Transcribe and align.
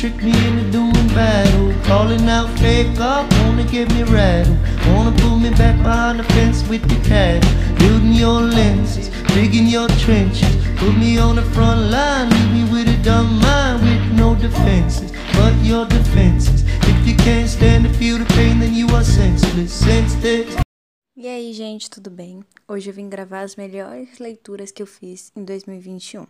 trick 0.00 0.22
me 0.22 0.32
into 0.48 0.64
doing 0.72 1.08
battle. 1.08 1.74
Calling 1.84 2.26
out 2.26 2.48
fake 2.58 2.98
up, 2.98 3.30
wanna 3.42 3.64
get 3.64 3.86
me 3.92 4.02
rattled. 4.04 4.56
Wanna 4.88 5.12
pull 5.20 5.36
me 5.36 5.50
back 5.50 5.76
behind 5.82 6.18
the 6.18 6.24
fence 6.32 6.66
with 6.70 6.82
the 6.88 6.96
cattle. 7.06 7.50
Building 7.78 8.14
your 8.14 8.40
lenses, 8.40 9.10
digging 9.34 9.66
your 9.66 9.88
trenches. 10.04 10.56
Put 10.78 10.96
me 10.96 11.18
on 11.18 11.36
the 11.36 11.42
front 11.52 11.90
line, 11.90 12.30
leave 12.30 12.50
me 12.50 12.64
with 12.72 12.88
a 12.88 12.96
dumb 13.04 13.40
mind 13.40 13.82
with 13.82 14.18
no 14.18 14.34
defenses. 14.36 15.12
But 15.34 15.54
your 15.62 15.84
defenses. 15.84 16.64
If 16.92 17.06
you 17.06 17.16
can't 17.16 17.50
stand 17.50 17.84
to 17.84 17.92
feel 17.92 18.16
the 18.16 18.24
pain, 18.36 18.58
then 18.58 18.72
you 18.72 18.88
are 18.96 19.04
senseless. 19.04 19.70
Senseless. 19.70 20.56
E 21.14 21.28
aí, 21.28 21.52
gente, 21.52 21.90
tudo 21.90 22.08
bem? 22.08 22.42
Hoje 22.66 22.88
eu 22.88 22.94
vim 22.94 23.10
gravar 23.10 23.42
as 23.42 23.54
melhores 23.54 24.18
leituras 24.18 24.70
que 24.72 24.82
eu 24.82 24.86
fiz 24.86 25.30
em 25.36 25.44
2021. 25.44 26.26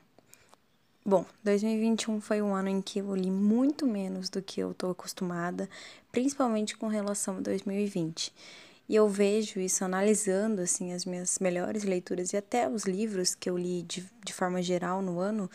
Bom, 1.04 1.24
2021 1.42 2.20
foi 2.20 2.42
um 2.42 2.54
ano 2.54 2.68
em 2.68 2.82
que 2.82 2.98
eu 2.98 3.16
li 3.16 3.30
muito 3.30 3.86
menos 3.86 4.28
do 4.28 4.42
que 4.42 4.60
eu 4.60 4.74
tô 4.74 4.90
acostumada, 4.90 5.68
principalmente 6.12 6.76
com 6.76 6.88
relação 6.88 7.38
a 7.38 7.40
2020. 7.40 8.32
E 8.86 8.96
eu 8.96 9.08
vejo 9.08 9.58
isso 9.60 9.82
analisando 9.82 10.60
assim 10.60 10.92
as 10.92 11.06
minhas 11.06 11.38
melhores 11.38 11.84
leituras 11.84 12.32
e 12.32 12.36
até 12.36 12.68
os 12.68 12.84
livros 12.84 13.34
que 13.34 13.48
eu 13.48 13.56
li 13.56 13.82
de, 13.82 14.06
de 14.22 14.32
forma 14.32 14.60
geral 14.62 15.00
no 15.00 15.18
ano, 15.18 15.50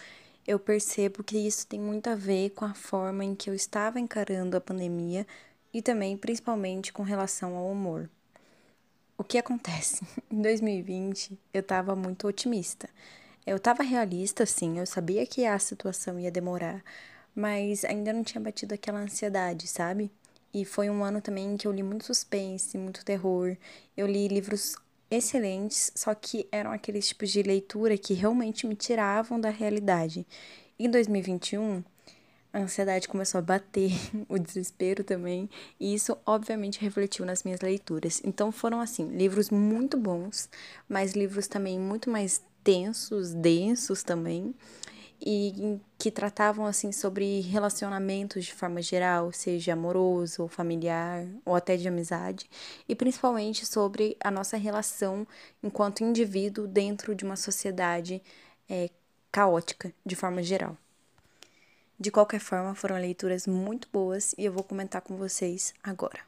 eu 0.48 0.58
percebo 0.58 1.24
que 1.24 1.38
isso 1.38 1.68
tem 1.68 1.80
muito 1.80 2.08
a 2.08 2.16
ver 2.16 2.50
com 2.52 2.66
a 2.66 2.74
forma 2.74 3.24
em 3.24 3.36
que 3.36 3.50
eu 3.50 3.54
estava 3.54 4.00
encarando 4.00 4.58
a 4.58 4.62
pandemia 4.62 5.28
e 5.72 5.82
também 5.82 6.18
principalmente 6.18 6.92
com 6.92 7.04
relação 7.04 7.56
ao 7.56 7.70
humor. 7.70 8.10
O 9.18 9.24
que 9.24 9.38
acontece? 9.38 10.04
Em 10.32 10.42
2020 10.42 11.38
eu 11.54 11.62
estava 11.62 11.96
muito 11.96 12.28
otimista. 12.28 12.90
Eu 13.46 13.58
estava 13.58 13.84
realista, 13.84 14.44
sim, 14.44 14.80
eu 14.80 14.88
sabia 14.88 15.26
que 15.28 15.46
a 15.46 15.60
situação 15.60 16.20
ia 16.20 16.32
demorar, 16.32 16.84
mas 17.36 17.86
ainda 17.86 18.12
não 18.12 18.24
tinha 18.24 18.42
batido 18.42 18.74
aquela 18.74 19.00
ansiedade, 19.00 19.68
sabe? 19.68 20.12
E 20.52 20.66
foi 20.66 20.90
um 20.90 21.04
ano 21.04 21.22
também 21.22 21.56
que 21.56 21.68
eu 21.68 21.72
li 21.72 21.84
muito 21.84 22.06
suspense, 22.06 22.76
muito 22.76 23.06
terror. 23.06 23.56
Eu 23.96 24.08
li 24.08 24.28
livros 24.28 24.76
excelentes, 25.12 25.92
só 25.96 26.16
que 26.16 26.48
eram 26.52 26.72
aqueles 26.72 27.08
tipos 27.08 27.30
de 27.30 27.44
leitura 27.44 27.98
que 28.00 28.16
realmente 28.16 28.66
me 28.66 28.76
tiravam 28.76 29.40
da 29.40 29.50
realidade. 29.50 30.26
Em 30.80 30.90
2021, 30.90 31.84
a 32.52 32.60
ansiedade 32.60 33.08
começou 33.08 33.38
a 33.38 33.44
bater, 33.44 33.92
o 34.28 34.40
desespero 34.40 35.04
também, 35.04 35.48
e 35.80 35.94
isso 35.94 36.18
obviamente 36.26 36.82
refletiu 36.82 37.26
nas 37.26 37.44
minhas 37.44 37.62
leituras. 37.62 38.22
Então 38.26 38.52
foram 38.52 38.80
assim, 38.80 39.08
livros 39.10 39.52
muito 39.52 39.98
bons, 39.98 40.50
mas 40.90 41.14
livros 41.14 41.48
também 41.48 41.80
muito 41.80 42.10
mais 42.10 42.42
tensos, 42.66 43.32
densos 43.32 44.02
também, 44.02 44.56
e 45.22 45.80
que 45.98 46.12
tratavam 46.12 46.66
assim 46.66 46.92
sobre 46.92 47.42
relacionamentos 47.42 48.46
de 48.46 48.54
forma 48.54 48.82
geral, 48.82 49.32
seja 49.32 49.74
amoroso 49.74 50.42
ou 50.42 50.48
familiar 50.48 51.26
ou 51.46 51.56
até 51.56 51.78
de 51.78 51.88
amizade, 51.88 52.50
e 52.90 52.96
principalmente 52.96 53.66
sobre 53.66 54.18
a 54.20 54.32
nossa 54.32 54.58
relação 54.58 55.26
enquanto 55.64 56.04
indivíduo 56.04 56.68
dentro 56.68 57.16
de 57.16 57.24
uma 57.24 57.36
sociedade 57.36 58.22
é, 58.68 58.90
caótica 59.32 59.94
de 60.06 60.16
forma 60.16 60.42
geral. 60.42 60.76
De 62.00 62.12
qualquer 62.12 62.40
forma, 62.40 62.76
foram 62.76 62.98
leituras 62.98 63.48
muito 63.48 63.88
boas 63.94 64.34
e 64.38 64.44
eu 64.44 64.52
vou 64.52 64.64
comentar 64.64 65.02
com 65.02 65.16
vocês 65.16 65.74
agora. 65.82 66.20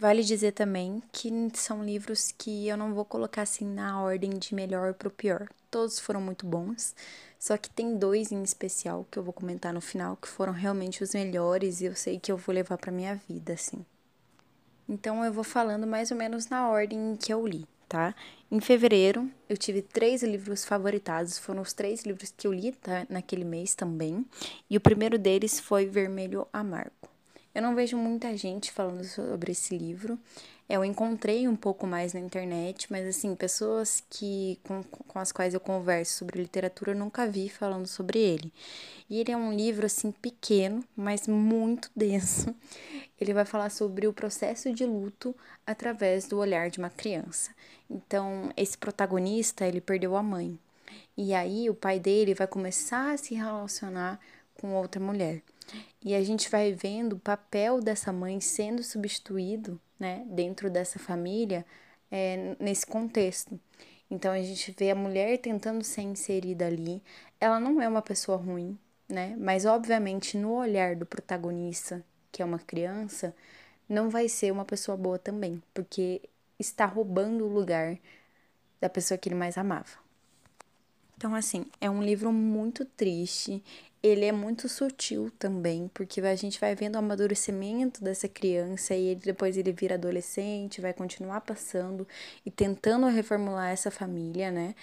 Vale 0.00 0.22
dizer 0.22 0.52
também 0.52 1.02
que 1.10 1.28
são 1.54 1.82
livros 1.82 2.30
que 2.30 2.68
eu 2.68 2.76
não 2.76 2.94
vou 2.94 3.04
colocar 3.04 3.42
assim 3.42 3.64
na 3.64 4.00
ordem 4.00 4.30
de 4.30 4.54
melhor 4.54 4.94
para 4.94 5.08
o 5.08 5.10
pior. 5.10 5.48
Todos 5.68 5.98
foram 5.98 6.20
muito 6.20 6.46
bons, 6.46 6.94
só 7.36 7.56
que 7.56 7.68
tem 7.68 7.98
dois 7.98 8.30
em 8.30 8.40
especial 8.44 9.04
que 9.10 9.18
eu 9.18 9.24
vou 9.24 9.32
comentar 9.32 9.74
no 9.74 9.80
final 9.80 10.16
que 10.16 10.28
foram 10.28 10.52
realmente 10.52 11.02
os 11.02 11.14
melhores 11.14 11.80
e 11.80 11.86
eu 11.86 11.96
sei 11.96 12.16
que 12.16 12.30
eu 12.30 12.36
vou 12.36 12.54
levar 12.54 12.78
para 12.78 12.92
minha 12.92 13.20
vida, 13.28 13.54
assim. 13.54 13.84
Então 14.88 15.24
eu 15.24 15.32
vou 15.32 15.42
falando 15.42 15.84
mais 15.84 16.12
ou 16.12 16.16
menos 16.16 16.46
na 16.46 16.68
ordem 16.68 17.16
que 17.16 17.34
eu 17.34 17.44
li, 17.44 17.66
tá? 17.88 18.14
Em 18.52 18.60
fevereiro, 18.60 19.28
eu 19.48 19.56
tive 19.56 19.82
três 19.82 20.22
livros 20.22 20.64
favoritados, 20.64 21.38
foram 21.38 21.62
os 21.62 21.72
três 21.72 22.04
livros 22.04 22.32
que 22.36 22.46
eu 22.46 22.52
li 22.52 22.70
tá? 22.70 23.04
naquele 23.10 23.44
mês 23.44 23.74
também, 23.74 24.24
e 24.70 24.76
o 24.76 24.80
primeiro 24.80 25.18
deles 25.18 25.58
foi 25.58 25.86
Vermelho 25.86 26.46
Amargo. 26.52 27.17
Eu 27.58 27.62
não 27.62 27.74
vejo 27.74 27.96
muita 27.96 28.36
gente 28.36 28.70
falando 28.70 29.02
sobre 29.02 29.50
esse 29.50 29.76
livro. 29.76 30.16
Eu 30.68 30.84
encontrei 30.84 31.48
um 31.48 31.56
pouco 31.56 31.88
mais 31.88 32.14
na 32.14 32.20
internet, 32.20 32.86
mas 32.88 33.04
assim, 33.04 33.34
pessoas 33.34 34.00
que 34.08 34.60
com, 34.62 34.84
com 34.84 35.18
as 35.18 35.32
quais 35.32 35.54
eu 35.54 35.58
converso 35.58 36.18
sobre 36.18 36.40
literatura 36.40 36.92
eu 36.92 36.96
nunca 36.96 37.26
vi 37.26 37.48
falando 37.48 37.88
sobre 37.88 38.20
ele. 38.20 38.52
E 39.10 39.18
ele 39.18 39.32
é 39.32 39.36
um 39.36 39.52
livro 39.52 39.86
assim 39.86 40.12
pequeno, 40.12 40.84
mas 40.94 41.26
muito 41.26 41.90
denso. 41.96 42.54
Ele 43.20 43.34
vai 43.34 43.44
falar 43.44 43.70
sobre 43.70 44.06
o 44.06 44.12
processo 44.12 44.72
de 44.72 44.86
luto 44.86 45.34
através 45.66 46.28
do 46.28 46.38
olhar 46.38 46.70
de 46.70 46.78
uma 46.78 46.90
criança. 46.90 47.50
Então, 47.90 48.52
esse 48.56 48.78
protagonista, 48.78 49.66
ele 49.66 49.80
perdeu 49.80 50.14
a 50.14 50.22
mãe. 50.22 50.56
E 51.16 51.34
aí 51.34 51.68
o 51.68 51.74
pai 51.74 51.98
dele 51.98 52.34
vai 52.34 52.46
começar 52.46 53.14
a 53.14 53.16
se 53.16 53.34
relacionar 53.34 54.20
com 54.54 54.74
outra 54.74 55.00
mulher. 55.00 55.42
E 56.04 56.14
a 56.14 56.22
gente 56.22 56.48
vai 56.50 56.72
vendo 56.72 57.14
o 57.14 57.18
papel 57.18 57.80
dessa 57.80 58.12
mãe 58.12 58.40
sendo 58.40 58.82
substituído, 58.82 59.80
né, 59.98 60.24
dentro 60.30 60.70
dessa 60.70 60.98
família, 60.98 61.64
é, 62.10 62.56
nesse 62.58 62.86
contexto. 62.86 63.58
Então 64.10 64.32
a 64.32 64.40
gente 64.40 64.74
vê 64.78 64.90
a 64.90 64.94
mulher 64.94 65.38
tentando 65.38 65.84
ser 65.84 66.02
inserida 66.02 66.66
ali. 66.66 67.02
Ela 67.40 67.60
não 67.60 67.80
é 67.80 67.88
uma 67.88 68.02
pessoa 68.02 68.38
ruim, 68.38 68.78
né? 69.08 69.36
Mas 69.38 69.66
obviamente 69.66 70.36
no 70.36 70.54
olhar 70.54 70.96
do 70.96 71.04
protagonista, 71.04 72.04
que 72.32 72.42
é 72.42 72.44
uma 72.44 72.58
criança, 72.58 73.34
não 73.88 74.08
vai 74.08 74.28
ser 74.28 74.50
uma 74.50 74.64
pessoa 74.64 74.96
boa 74.96 75.18
também, 75.18 75.62
porque 75.74 76.22
está 76.58 76.86
roubando 76.86 77.44
o 77.44 77.52
lugar 77.52 77.98
da 78.80 78.88
pessoa 78.88 79.18
que 79.18 79.28
ele 79.28 79.36
mais 79.36 79.58
amava. 79.58 80.08
Então, 81.16 81.34
assim, 81.34 81.66
é 81.80 81.90
um 81.90 82.02
livro 82.02 82.32
muito 82.32 82.84
triste 82.84 83.62
ele 84.02 84.24
é 84.24 84.32
muito 84.32 84.68
sutil 84.68 85.30
também, 85.38 85.90
porque 85.92 86.20
a 86.20 86.34
gente 86.36 86.60
vai 86.60 86.74
vendo 86.74 86.94
o 86.94 86.98
amadurecimento 86.98 88.02
dessa 88.02 88.28
criança 88.28 88.94
e 88.94 89.08
ele, 89.08 89.20
depois 89.20 89.56
ele 89.56 89.72
vira 89.72 89.94
adolescente, 89.96 90.80
vai 90.80 90.92
continuar 90.92 91.40
passando 91.40 92.06
e 92.44 92.50
tentando 92.50 93.06
reformular 93.06 93.70
essa 93.70 93.90
família, 93.90 94.50
né? 94.50 94.74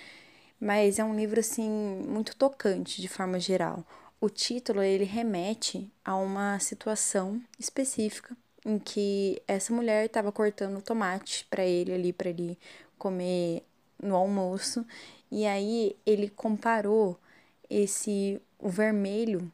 Mas 0.60 1.00
é 1.00 1.04
um 1.04 1.16
livro 1.16 1.40
assim 1.40 1.70
muito 1.70 2.36
tocante 2.36 3.02
de 3.02 3.08
forma 3.08 3.40
geral. 3.40 3.86
O 4.20 4.30
título 4.30 4.82
ele 4.82 5.04
remete 5.04 5.90
a 6.04 6.16
uma 6.16 6.60
situação 6.60 7.42
específica 7.60 8.36
em 8.66 8.80
que 8.80 9.42
essa 9.48 9.74
mulher 9.74 10.06
estava 10.06 10.32
cortando 10.32 10.82
tomate 10.82 11.46
para 11.50 11.64
ele 11.64 11.94
ali 11.94 12.12
para 12.12 12.30
ele 12.30 12.58
comer 12.98 13.64
no 14.02 14.16
almoço 14.16 14.86
e 15.32 15.46
aí 15.46 15.96
ele 16.06 16.30
comparou 16.30 17.20
esse 17.70 18.42
o 18.60 18.70
vermelho 18.70 19.52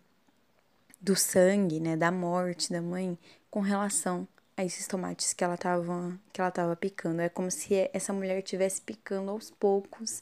do 0.99 1.15
sangue, 1.15 1.79
né, 1.79 1.97
da 1.97 2.11
morte 2.11 2.71
da 2.71 2.81
mãe, 2.81 3.17
com 3.49 3.59
relação 3.59 4.27
a 4.55 4.63
esses 4.63 4.87
tomates 4.87 5.33
que 5.33 5.43
ela 5.43 5.57
tava 5.57 6.19
que 6.31 6.39
ela 6.39 6.51
tava 6.51 6.75
picando. 6.75 7.21
É 7.21 7.29
como 7.29 7.49
se 7.49 7.89
essa 7.93 8.13
mulher 8.13 8.37
estivesse 8.39 8.81
picando 8.81 9.31
aos 9.31 9.49
poucos 9.51 10.21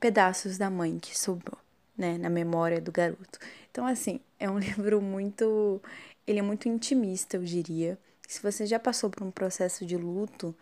pedaços 0.00 0.58
da 0.58 0.68
mãe 0.68 0.98
que 0.98 1.16
sobrou, 1.16 1.58
né, 1.96 2.18
na 2.18 2.28
memória 2.28 2.80
do 2.80 2.90
garoto. 2.90 3.38
Então 3.70 3.86
assim, 3.86 4.20
é 4.38 4.50
um 4.50 4.58
livro 4.60 5.00
muito 5.00 5.80
ele 6.26 6.38
é 6.38 6.42
muito 6.42 6.68
intimista, 6.68 7.36
eu 7.36 7.42
diria. 7.42 7.98
Se 8.26 8.42
você 8.42 8.66
já 8.66 8.78
passou 8.78 9.10
por 9.10 9.22
um 9.24 9.30
processo 9.30 9.84
de 9.84 9.96
luto, 9.96 10.54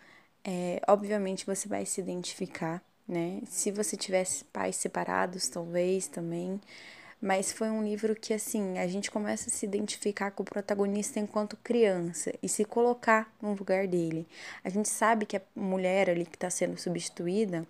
é, 0.44 0.80
obviamente 0.88 1.46
você 1.46 1.68
vai 1.68 1.84
se 1.84 2.00
identificar, 2.00 2.82
né? 3.06 3.42
Se 3.46 3.70
você 3.70 3.96
tivesse 3.96 4.44
pais 4.46 4.76
separados, 4.76 5.48
talvez 5.48 6.08
também, 6.08 6.60
mas 7.20 7.52
foi 7.52 7.68
um 7.70 7.82
livro 7.84 8.14
que, 8.16 8.32
assim, 8.32 8.78
a 8.78 8.86
gente 8.86 9.10
começa 9.10 9.50
a 9.50 9.52
se 9.52 9.66
identificar 9.66 10.30
com 10.30 10.42
o 10.42 10.46
protagonista 10.46 11.20
enquanto 11.20 11.56
criança 11.58 12.32
e 12.42 12.48
se 12.48 12.64
colocar 12.64 13.30
no 13.42 13.52
lugar 13.52 13.86
dele. 13.86 14.26
A 14.64 14.70
gente 14.70 14.88
sabe 14.88 15.26
que 15.26 15.36
a 15.36 15.42
mulher 15.54 16.08
ali 16.08 16.24
que 16.24 16.36
está 16.36 16.48
sendo 16.48 16.78
substituída, 16.78 17.66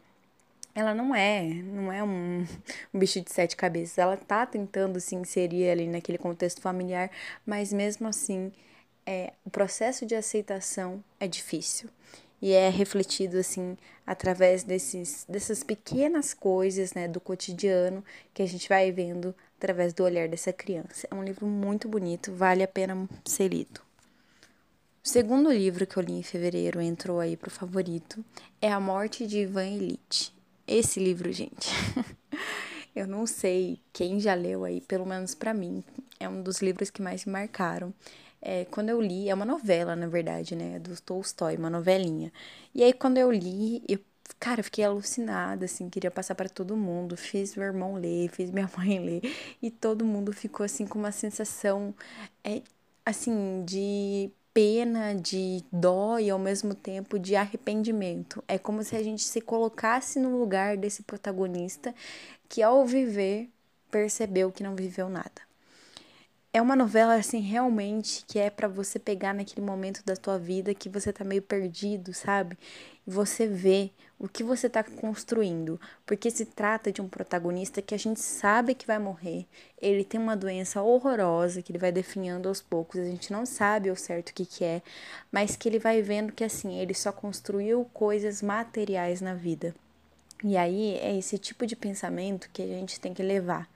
ela 0.75 0.95
não 0.95 1.15
é, 1.15 1.43
não 1.43 1.93
é 1.93 2.03
um, 2.03 2.47
um, 2.95 2.99
bicho 2.99 3.21
de 3.21 3.33
sete 3.33 3.57
cabeças. 3.57 3.99
Ela 3.99 4.17
tá 4.17 4.47
tentando 4.47 5.01
se 5.01 5.17
inserir 5.17 5.69
ali 5.71 5.89
naquele 5.89 6.19
contexto 6.19 6.61
familiar, 6.61 7.11
mas 7.45 7.73
mesmo 7.73 8.07
assim, 8.07 8.53
é, 9.05 9.33
o 9.45 9.51
processo 9.51 10.07
de 10.07 10.15
aceitação 10.15 11.03
é 11.19 11.27
difícil 11.27 11.91
e 12.41 12.53
é 12.53 12.69
refletido 12.69 13.39
assim 13.39 13.77
através 14.07 14.63
desses, 14.65 15.25
dessas 15.29 15.63
pequenas 15.63 16.33
coisas 16.35 16.95
né, 16.95 17.07
do 17.07 17.21
cotidiano 17.21 18.05
que 18.33 18.43
a 18.43 18.47
gente 18.47 18.69
vai 18.69 18.91
vendo 18.91 19.35
através 19.59 19.93
do 19.93 20.03
olhar 20.03 20.29
dessa 20.29 20.53
criança. 20.53 21.07
É 21.11 21.15
um 21.15 21.23
livro 21.23 21.47
muito 21.47 21.89
bonito, 21.89 22.33
vale 22.33 22.63
a 22.63 22.69
pena 22.69 23.09
ser 23.25 23.49
lido. 23.49 23.81
O 25.03 25.09
segundo 25.09 25.51
livro 25.53 25.87
que 25.87 25.97
eu 25.97 26.03
li 26.03 26.13
em 26.13 26.23
fevereiro 26.23 26.81
entrou 26.81 27.21
aí 27.21 27.37
pro 27.37 27.51
favorito 27.51 28.25
é 28.61 28.71
A 28.71 28.81
Morte 28.81 29.27
de 29.27 29.39
Ivan 29.39 29.67
Elite. 29.67 30.35
Esse 30.67 31.01
livro, 31.01 31.33
gente. 31.33 31.69
Eu 32.95 33.07
não 33.07 33.27
sei 33.27 33.81
quem 33.93 34.19
já 34.19 34.35
leu 34.35 34.65
aí, 34.65 34.81
pelo 34.81 35.07
menos 35.07 35.35
para 35.35 35.55
mim, 35.55 35.83
é 36.19 36.29
um 36.29 36.43
dos 36.43 36.61
livros 36.61 36.91
que 36.91 37.01
mais 37.01 37.25
me 37.25 37.33
marcaram. 37.33 37.95
É, 38.43 38.65
quando 38.67 38.89
eu 38.89 39.01
li, 39.01 39.29
é 39.29 39.35
uma 39.35 39.45
novela, 39.45 39.95
na 39.95 40.07
verdade, 40.07 40.57
né? 40.57 40.79
Do 40.79 40.99
Tolstói, 41.01 41.57
uma 41.57 41.71
novelinha. 41.71 42.33
E 42.75 42.83
aí, 42.83 42.93
quando 42.93 43.19
eu 43.19 43.31
li, 43.31 43.83
eu, 43.89 43.99
cara, 44.39 44.63
fiquei 44.63 44.85
alucinada, 44.85 45.67
assim, 45.67 45.91
queria 45.91 46.11
passar 46.11 46.35
para 46.35 46.49
todo 46.49 46.77
mundo. 46.77 47.17
Fiz 47.17 47.55
meu 47.57 47.67
irmão 47.67 47.95
ler, 47.95 48.31
fiz 48.31 48.51
minha 48.51 48.71
mãe 48.77 48.99
ler. 48.99 49.23
E 49.63 49.71
todo 49.71 50.05
mundo 50.05 50.33
ficou, 50.33 50.65
assim, 50.65 50.87
com 50.87 50.99
uma 50.99 51.13
sensação, 51.13 51.95
é, 52.45 52.63
assim, 53.05 53.63
de 53.67 54.31
pena, 54.55 55.15
de 55.15 55.65
dó 55.73 56.19
e 56.19 56.31
ao 56.31 56.39
mesmo 56.39 56.75
tempo 56.75 57.19
de 57.19 57.37
arrependimento. 57.37 58.43
É 58.49 58.59
como 58.59 58.83
se 58.83 58.97
a 58.97 59.03
gente 59.03 59.23
se 59.23 59.41
colocasse 59.41 60.19
no 60.19 60.39
lugar 60.39 60.77
desse 60.77 61.03
protagonista 61.03 61.95
que, 62.49 62.63
ao 62.63 62.87
viver, 62.87 63.51
percebeu 63.91 64.51
que 64.53 64.63
não 64.63 64.75
viveu 64.75 65.09
nada 65.09 65.50
é 66.53 66.61
uma 66.61 66.75
novela 66.75 67.15
assim 67.15 67.39
realmente 67.41 68.25
que 68.27 68.39
é 68.39 68.51
para 68.51 68.67
você 68.67 68.99
pegar 68.99 69.33
naquele 69.33 69.65
momento 69.65 70.05
da 70.05 70.17
tua 70.17 70.39
vida 70.39 70.75
que 70.75 70.89
você 70.89 71.13
tá 71.13 71.25
meio 71.25 71.43
perdido, 71.43 72.13
sabe? 72.13 72.59
E 73.07 73.11
você 73.11 73.47
vê 73.47 73.91
o 74.19 74.29
que 74.29 74.43
você 74.43 74.69
tá 74.69 74.83
construindo, 74.83 75.81
porque 76.05 76.31
se 76.31 76.45
trata 76.45 76.93
de 76.93 77.01
um 77.01 77.09
protagonista 77.09 77.81
que 77.81 77.95
a 77.95 77.99
gente 77.99 78.21
sabe 78.21 78.75
que 78.75 78.87
vai 78.87 78.99
morrer. 78.99 79.47
Ele 79.81 80.05
tem 80.05 80.21
uma 80.21 80.37
doença 80.37 80.83
horrorosa 80.83 81.63
que 81.63 81.71
ele 81.71 81.79
vai 81.79 81.93
definhando 81.93 82.49
aos 82.49 82.61
poucos, 82.61 83.01
a 83.01 83.05
gente 83.05 83.33
não 83.33 83.47
sabe 83.47 83.89
ao 83.89 83.97
certo 83.97 84.31
o 84.31 84.35
que 84.35 84.45
que 84.45 84.65
é, 84.65 84.83
mas 85.31 85.57
que 85.57 85.69
ele 85.69 85.79
vai 85.79 86.03
vendo 86.03 86.33
que 86.33 86.45
assim, 86.45 86.79
ele 86.79 86.95
só 86.95 87.13
construiu 87.13 87.89
coisas 87.95 88.43
materiais 88.43 89.21
na 89.21 89.35
vida. 89.35 89.75
E 90.43 90.57
aí 90.57 90.95
é 90.97 91.17
esse 91.17 91.39
tipo 91.39 91.67
de 91.67 91.77
pensamento 91.77 92.51
que 92.53 92.63
a 92.63 92.67
gente 92.67 92.99
tem 92.99 93.15
que 93.15 93.23
levar, 93.23 93.69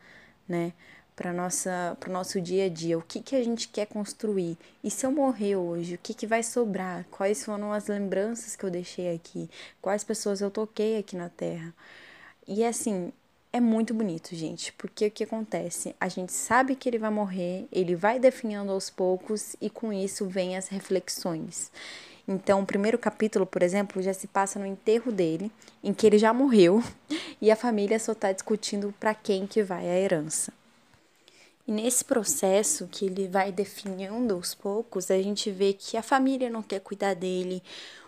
né? 0.48 0.72
Para 1.16 1.32
nossa 1.32 1.96
para 2.00 2.10
o 2.10 2.12
nosso 2.12 2.40
dia 2.40 2.66
a 2.66 2.68
dia. 2.68 2.98
O 2.98 3.02
que 3.02 3.20
que 3.20 3.36
a 3.36 3.42
gente 3.42 3.68
quer 3.68 3.86
construir? 3.86 4.58
E 4.82 4.90
se 4.90 5.06
eu 5.06 5.12
morrer 5.12 5.56
hoje 5.56 5.94
o 5.94 5.98
que 5.98 6.14
que 6.14 6.26
vai 6.26 6.42
sobrar? 6.42 7.04
Quais 7.10 7.44
foram 7.44 7.72
as 7.72 7.86
lembranças 7.86 8.56
que 8.56 8.64
eu 8.64 8.70
deixei 8.70 9.14
aqui? 9.14 9.48
Quais 9.80 10.04
pessoas 10.04 10.40
eu 10.40 10.50
toquei 10.50 10.98
aqui 10.98 11.16
na 11.16 11.28
terra? 11.28 11.72
E 12.46 12.64
assim 12.64 13.12
é 13.52 13.60
muito 13.60 13.94
bonito 13.94 14.34
gente 14.34 14.72
porque 14.72 15.06
o 15.06 15.10
que 15.10 15.24
acontece? 15.24 15.94
A 16.00 16.08
gente 16.08 16.32
sabe 16.32 16.74
que 16.76 16.88
ele 16.88 16.98
vai 16.98 17.10
morrer 17.10 17.66
ele 17.72 17.94
vai 17.94 18.18
definhando 18.18 18.72
aos 18.72 18.90
poucos 18.90 19.56
e 19.60 19.70
com 19.70 19.92
isso 19.92 20.26
vem 20.26 20.56
as 20.56 20.68
reflexões. 20.68 21.70
Então, 22.26 22.62
o 22.62 22.66
primeiro 22.66 22.98
capítulo, 22.98 23.44
por 23.44 23.62
exemplo, 23.62 24.00
já 24.00 24.14
se 24.14 24.26
passa 24.26 24.58
no 24.58 24.64
enterro 24.64 25.12
dele, 25.12 25.52
em 25.82 25.92
que 25.92 26.06
ele 26.06 26.18
já 26.18 26.32
morreu, 26.32 26.82
e 27.40 27.50
a 27.50 27.56
família 27.56 27.98
só 27.98 28.12
está 28.12 28.32
discutindo 28.32 28.94
para 28.98 29.14
quem 29.14 29.46
que 29.46 29.62
vai 29.62 29.86
a 29.90 30.00
herança. 30.00 30.50
E 31.66 31.72
nesse 31.72 32.04
processo 32.04 32.86
que 32.88 33.06
ele 33.06 33.26
vai 33.26 33.50
definindo 33.50 34.34
aos 34.34 34.54
poucos, 34.54 35.10
a 35.10 35.20
gente 35.20 35.50
vê 35.50 35.72
que 35.72 35.96
a 35.96 36.02
família 36.02 36.50
não 36.50 36.62
quer 36.62 36.80
cuidar 36.80 37.14
dele, 37.14 37.62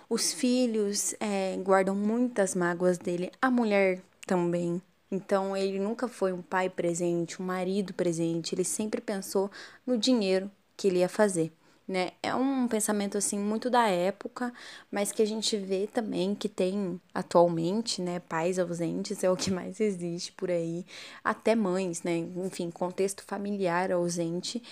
os 0.08 0.32
filhos 0.32 1.14
é, 1.19 1.56
guardam 1.58 1.94
muitas 1.94 2.55
mágoas 2.55 2.99
dele, 2.99 3.32
a 3.41 3.50
mulher 3.50 4.03
também. 4.26 4.81
Então 5.11 5.56
ele 5.56 5.79
nunca 5.79 6.06
foi 6.06 6.32
um 6.32 6.43
pai 6.43 6.69
presente, 6.69 7.41
um 7.41 7.47
marido 7.47 7.94
presente, 7.94 8.55
ele 8.55 8.64
sempre 8.64 9.00
pensou 9.00 9.50
no 9.87 9.97
dinheiro 9.97 10.50
que 10.76 10.88
ele 10.88 10.99
ia 10.99 11.08
fazer 11.08 11.50
né? 11.86 12.12
É 12.22 12.34
um 12.34 12.66
pensamento 12.68 13.16
assim 13.16 13.38
muito 13.38 13.70
da 13.70 13.88
época, 13.88 14.52
mas 14.90 15.12
que 15.12 15.22
a 15.22 15.26
gente 15.26 15.56
vê 15.56 15.86
também 15.86 16.34
que 16.34 16.48
tem 16.48 17.00
atualmente, 17.14 18.02
né, 18.02 18.20
pais 18.20 18.58
ausentes 18.58 19.22
é 19.22 19.30
o 19.30 19.36
que 19.36 19.50
mais 19.50 19.80
existe 19.80 20.32
por 20.32 20.50
aí, 20.50 20.84
até 21.22 21.54
mães, 21.54 22.02
né? 22.02 22.16
Enfim, 22.18 22.70
contexto 22.70 23.22
familiar 23.24 23.92
ausente. 23.92 24.62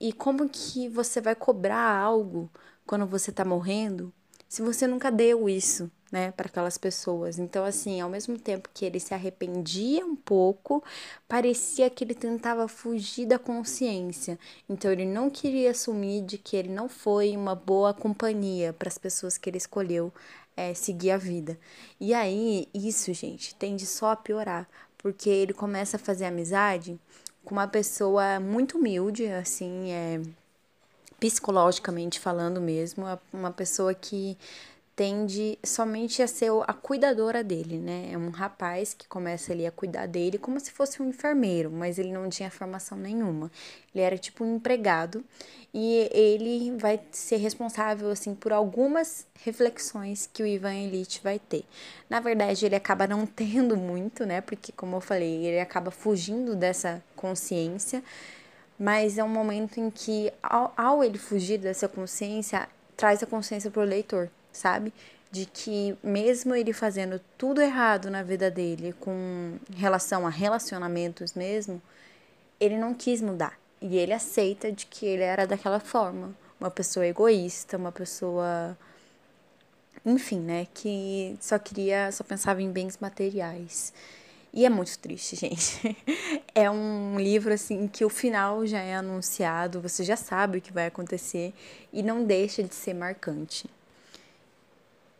E 0.00 0.12
como 0.12 0.48
que 0.48 0.88
você 0.88 1.20
vai 1.20 1.34
cobrar 1.34 1.96
algo 1.96 2.50
quando 2.86 3.06
você 3.06 3.32
tá 3.32 3.44
morrendo 3.44 4.12
se 4.54 4.62
você 4.62 4.86
nunca 4.86 5.10
deu 5.10 5.48
isso, 5.48 5.90
né, 6.14 6.30
para 6.30 6.46
aquelas 6.46 6.78
pessoas. 6.78 7.40
Então, 7.40 7.64
assim, 7.64 8.00
ao 8.00 8.08
mesmo 8.08 8.38
tempo 8.38 8.68
que 8.72 8.84
ele 8.84 9.00
se 9.00 9.12
arrependia 9.12 10.06
um 10.06 10.14
pouco, 10.14 10.80
parecia 11.26 11.90
que 11.90 12.04
ele 12.04 12.14
tentava 12.14 12.68
fugir 12.68 13.26
da 13.26 13.36
consciência. 13.36 14.38
Então, 14.68 14.92
ele 14.92 15.04
não 15.04 15.28
queria 15.28 15.72
assumir 15.72 16.22
de 16.22 16.38
que 16.38 16.56
ele 16.56 16.68
não 16.68 16.88
foi 16.88 17.36
uma 17.36 17.56
boa 17.56 17.92
companhia 17.92 18.72
para 18.72 18.86
as 18.86 18.96
pessoas 18.96 19.36
que 19.36 19.50
ele 19.50 19.58
escolheu 19.58 20.12
é, 20.56 20.72
seguir 20.72 21.10
a 21.10 21.16
vida. 21.16 21.58
E 21.98 22.14
aí, 22.14 22.68
isso, 22.72 23.12
gente, 23.12 23.52
tende 23.56 23.84
só 23.84 24.12
a 24.12 24.16
piorar, 24.16 24.68
porque 24.96 25.28
ele 25.28 25.52
começa 25.52 25.96
a 25.96 26.00
fazer 26.00 26.26
amizade 26.26 26.96
com 27.44 27.56
uma 27.56 27.66
pessoa 27.66 28.38
muito 28.38 28.78
humilde, 28.78 29.26
assim, 29.26 29.90
é 29.90 30.20
psicologicamente 31.18 32.20
falando 32.20 32.60
mesmo, 32.60 33.04
uma 33.32 33.50
pessoa 33.50 33.94
que 33.94 34.36
tende 34.96 35.58
somente 35.64 36.22
a 36.22 36.26
ser 36.26 36.50
a 36.66 36.72
cuidadora 36.72 37.42
dele, 37.42 37.78
né? 37.78 38.10
É 38.12 38.18
um 38.18 38.30
rapaz 38.30 38.94
que 38.94 39.08
começa 39.08 39.52
ali 39.52 39.66
a 39.66 39.70
cuidar 39.72 40.06
dele 40.06 40.38
como 40.38 40.60
se 40.60 40.70
fosse 40.70 41.02
um 41.02 41.08
enfermeiro, 41.08 41.70
mas 41.70 41.98
ele 41.98 42.12
não 42.12 42.28
tinha 42.28 42.50
formação 42.50 42.96
nenhuma. 42.96 43.50
Ele 43.94 44.04
era 44.04 44.16
tipo 44.16 44.44
um 44.44 44.56
empregado 44.56 45.24
e 45.72 46.08
ele 46.12 46.76
vai 46.78 47.00
ser 47.10 47.36
responsável 47.36 48.10
assim 48.10 48.34
por 48.34 48.52
algumas 48.52 49.26
reflexões 49.42 50.28
que 50.32 50.42
o 50.42 50.46
Ivan 50.46 50.74
Elite 50.74 51.20
vai 51.22 51.38
ter. 51.38 51.64
Na 52.08 52.20
verdade, 52.20 52.64
ele 52.64 52.76
acaba 52.76 53.06
não 53.06 53.26
tendo 53.26 53.76
muito, 53.76 54.24
né? 54.24 54.40
Porque 54.40 54.70
como 54.72 54.96
eu 54.96 55.00
falei, 55.00 55.46
ele 55.46 55.60
acaba 55.60 55.90
fugindo 55.90 56.54
dessa 56.54 57.02
consciência 57.16 58.02
mas 58.78 59.18
é 59.18 59.24
um 59.24 59.28
momento 59.28 59.78
em 59.78 59.88
que, 59.88 60.32
ao, 60.42 60.72
ao 60.76 61.04
ele 61.04 61.16
fugir 61.18 61.58
dessa 61.58 61.88
consciência, 61.88 62.68
traz 62.96 63.22
a 63.22 63.26
consciência 63.26 63.70
para 63.70 63.82
o 63.82 63.84
leitor, 63.84 64.28
sabe? 64.56 64.92
De 65.30 65.46
que, 65.46 65.96
mesmo 66.02 66.54
ele 66.54 66.72
fazendo 66.72 67.20
tudo 67.36 67.60
errado 67.60 68.10
na 68.10 68.22
vida 68.22 68.50
dele, 68.50 68.94
com 69.00 69.58
relação 69.76 70.26
a 70.26 70.30
relacionamentos 70.30 71.34
mesmo, 71.34 71.82
ele 72.60 72.78
não 72.78 72.94
quis 72.94 73.20
mudar. 73.20 73.58
E 73.80 73.96
ele 73.96 74.12
aceita 74.12 74.72
de 74.72 74.86
que 74.86 75.04
ele 75.04 75.22
era 75.22 75.46
daquela 75.46 75.80
forma. 75.80 76.34
Uma 76.58 76.70
pessoa 76.70 77.06
egoísta, 77.06 77.76
uma 77.76 77.92
pessoa. 77.92 78.76
Enfim, 80.06 80.40
né? 80.40 80.66
Que 80.72 81.36
só 81.40 81.58
queria, 81.58 82.10
só 82.12 82.24
pensava 82.24 82.62
em 82.62 82.70
bens 82.70 82.98
materiais. 82.98 83.92
E 84.56 84.64
é 84.64 84.70
muito 84.70 84.96
triste, 85.00 85.34
gente. 85.36 85.96
É 86.54 86.70
um 86.70 87.18
livro 87.18 87.52
assim 87.52 87.88
que 87.88 88.04
o 88.04 88.08
final 88.08 88.64
já 88.64 88.80
é 88.80 88.94
anunciado, 88.94 89.80
você 89.80 90.04
já 90.04 90.16
sabe 90.16 90.58
o 90.58 90.60
que 90.60 90.72
vai 90.72 90.86
acontecer 90.86 91.52
e 91.92 92.02
não 92.02 92.24
deixa 92.24 92.62
de 92.62 92.74
ser 92.74 92.94
marcante. 92.94 93.68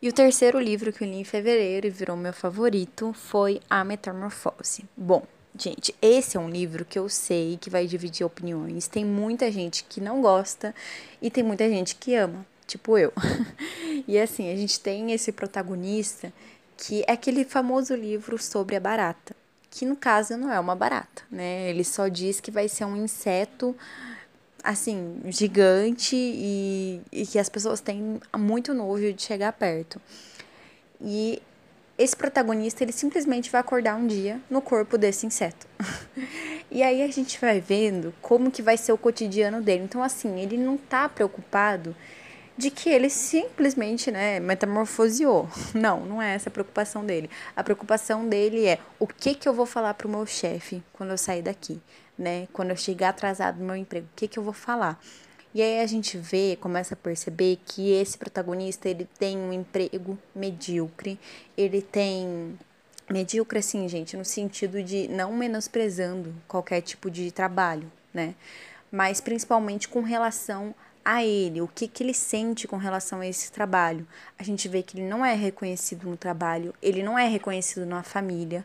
E 0.05 0.09
o 0.11 0.13
terceiro 0.13 0.61
livro 0.61 0.93
que 0.93 1.03
eu 1.03 1.09
li 1.09 1.17
em 1.17 1.25
fevereiro 1.25 1.87
e 1.87 1.91
virou 1.91 2.15
meu 2.15 2.35
favorito 2.35 3.15
foi 3.15 3.59
A 3.71 3.83
Metamorfose. 3.83 4.85
Bom, 4.95 5.27
gente, 5.59 5.95
esse 6.03 6.37
é 6.37 6.41
um 6.41 6.51
livro 6.51 6.85
que 6.85 6.99
eu 6.99 7.09
sei 7.09 7.57
que 7.59 7.71
vai 7.71 7.87
dividir 7.87 8.23
opiniões. 8.23 8.87
Tem 8.87 9.03
muita 9.03 9.51
gente 9.51 9.83
que 9.85 10.03
não 10.03 10.21
gosta 10.21 10.75
e 11.23 11.31
tem 11.31 11.43
muita 11.43 11.67
gente 11.71 11.97
que 11.97 12.15
ama, 12.15 12.45
tipo 12.67 12.99
eu. 12.99 13.15
e 14.07 14.19
assim, 14.19 14.53
a 14.53 14.57
gente 14.57 14.79
tem 14.79 15.11
esse 15.11 15.33
protagonista 15.33 16.31
que 16.77 17.03
é 17.09 17.13
aquele 17.13 17.43
famoso 17.43 17.95
livro 17.95 18.37
sobre 18.37 18.77
a 18.77 18.81
barata, 18.81 19.35
que 19.71 19.87
no 19.87 19.97
caso 19.97 20.37
não 20.37 20.53
é 20.53 20.61
uma 20.61 20.77
barata, 20.77 21.23
né? 21.31 21.71
Ele 21.71 21.83
só 21.83 22.09
diz 22.09 22.41
que 22.41 22.51
vai 22.51 22.69
ser 22.69 22.85
um 22.85 22.95
inseto 22.95 23.75
assim, 24.65 25.21
gigante 25.27 26.17
e, 26.17 27.01
e 27.13 27.27
que 27.27 27.39
as 27.39 27.51
pessoas 27.51 27.81
têm 27.81 28.19
muito 28.37 28.73
nojo 28.73 29.13
de 29.13 29.23
chegar 29.23 29.53
perto. 29.53 30.01
E 30.99 31.43
esse 31.99 32.17
protagonista, 32.17 32.83
ele 32.83 32.91
simplesmente 32.93 33.51
vai 33.51 33.61
acordar 33.61 33.95
um 33.97 34.07
dia 34.07 34.41
no 34.49 34.63
corpo 34.63 34.97
desse 34.97 35.27
inseto. 35.27 35.67
e 36.73 36.83
aí 36.83 37.03
a 37.03 37.09
gente 37.09 37.39
vai 37.39 37.61
vendo 37.61 38.15
como 38.23 38.51
que 38.51 38.63
vai 38.63 38.79
ser 38.79 38.93
o 38.93 38.99
cotidiano 38.99 39.61
dele. 39.61 39.85
Então, 39.85 40.03
assim, 40.03 40.41
ele 40.41 40.57
não 40.57 40.79
tá 40.79 41.09
preocupado 41.09 41.95
de 42.57 42.71
que 42.71 42.89
ele 42.89 43.11
simplesmente, 43.11 44.11
né, 44.11 44.39
metamorfoseou. 44.41 45.49
Não, 45.75 46.05
não 46.07 46.23
é 46.23 46.35
essa 46.35 46.49
a 46.49 46.53
preocupação 46.53 47.05
dele. 47.05 47.29
A 47.57 47.65
preocupação 47.65 48.29
dele 48.29 48.67
é 48.67 48.79
o 48.99 49.07
que 49.07 49.35
que 49.35 49.49
eu 49.49 49.53
vou 49.53 49.67
falar 49.67 49.95
pro 49.95 50.09
meu 50.09 50.25
chefe 50.25 50.83
quando 50.93 51.11
eu 51.11 51.19
sair 51.19 51.43
daqui, 51.43 51.81
né? 52.17 52.47
Quando 52.53 52.71
eu 52.71 52.77
chegar 52.77 53.11
atrasado 53.11 53.59
no 53.59 53.67
meu 53.67 53.77
emprego, 53.77 54.07
o 54.07 54.17
que 54.17 54.29
que 54.29 54.39
eu 54.39 54.43
vou 54.43 54.53
falar? 54.53 55.01
E 55.55 55.63
aí 55.63 55.81
a 55.81 55.87
gente 55.87 56.19
vê, 56.19 56.57
começa 56.61 56.95
a 56.95 56.97
perceber 56.97 57.61
que 57.65 57.93
esse 57.93 58.19
protagonista, 58.19 58.89
ele 58.89 59.09
tem 59.19 59.39
um 59.39 59.53
emprego 59.53 60.19
medíocre, 60.35 61.19
ele 61.57 61.81
tem 61.81 62.59
medíocre 63.09 63.59
assim, 63.59 63.89
gente, 63.89 64.17
no 64.17 64.25
sentido 64.25 64.83
de 64.83 65.07
não 65.09 65.33
menosprezando 65.33 66.35
qualquer 66.49 66.81
tipo 66.81 67.11
de 67.11 67.31
trabalho, 67.31 67.91
né? 68.13 68.35
Mas 68.91 69.21
principalmente 69.21 69.89
com 69.89 70.01
relação 70.01 70.75
a 71.05 71.25
ele, 71.25 71.61
o 71.61 71.69
que, 71.69 71.87
que 71.87 72.03
ele 72.03 72.15
sente 72.15 72.67
com 72.67 72.77
relação 72.77 73.21
a 73.21 73.27
esse 73.27 73.53
trabalho. 73.53 74.07
A 74.39 74.43
gente 74.43 74.69
vê 74.69 74.83
que 74.83 74.97
ele 74.97 75.07
não 75.07 75.25
é 75.25 75.35
reconhecido 75.35 76.09
no 76.09 76.17
trabalho, 76.17 76.75
ele 76.81 77.03
não 77.03 77.19
é 77.19 77.29
reconhecido 77.29 77.85
na 77.85 78.03
família. 78.03 78.65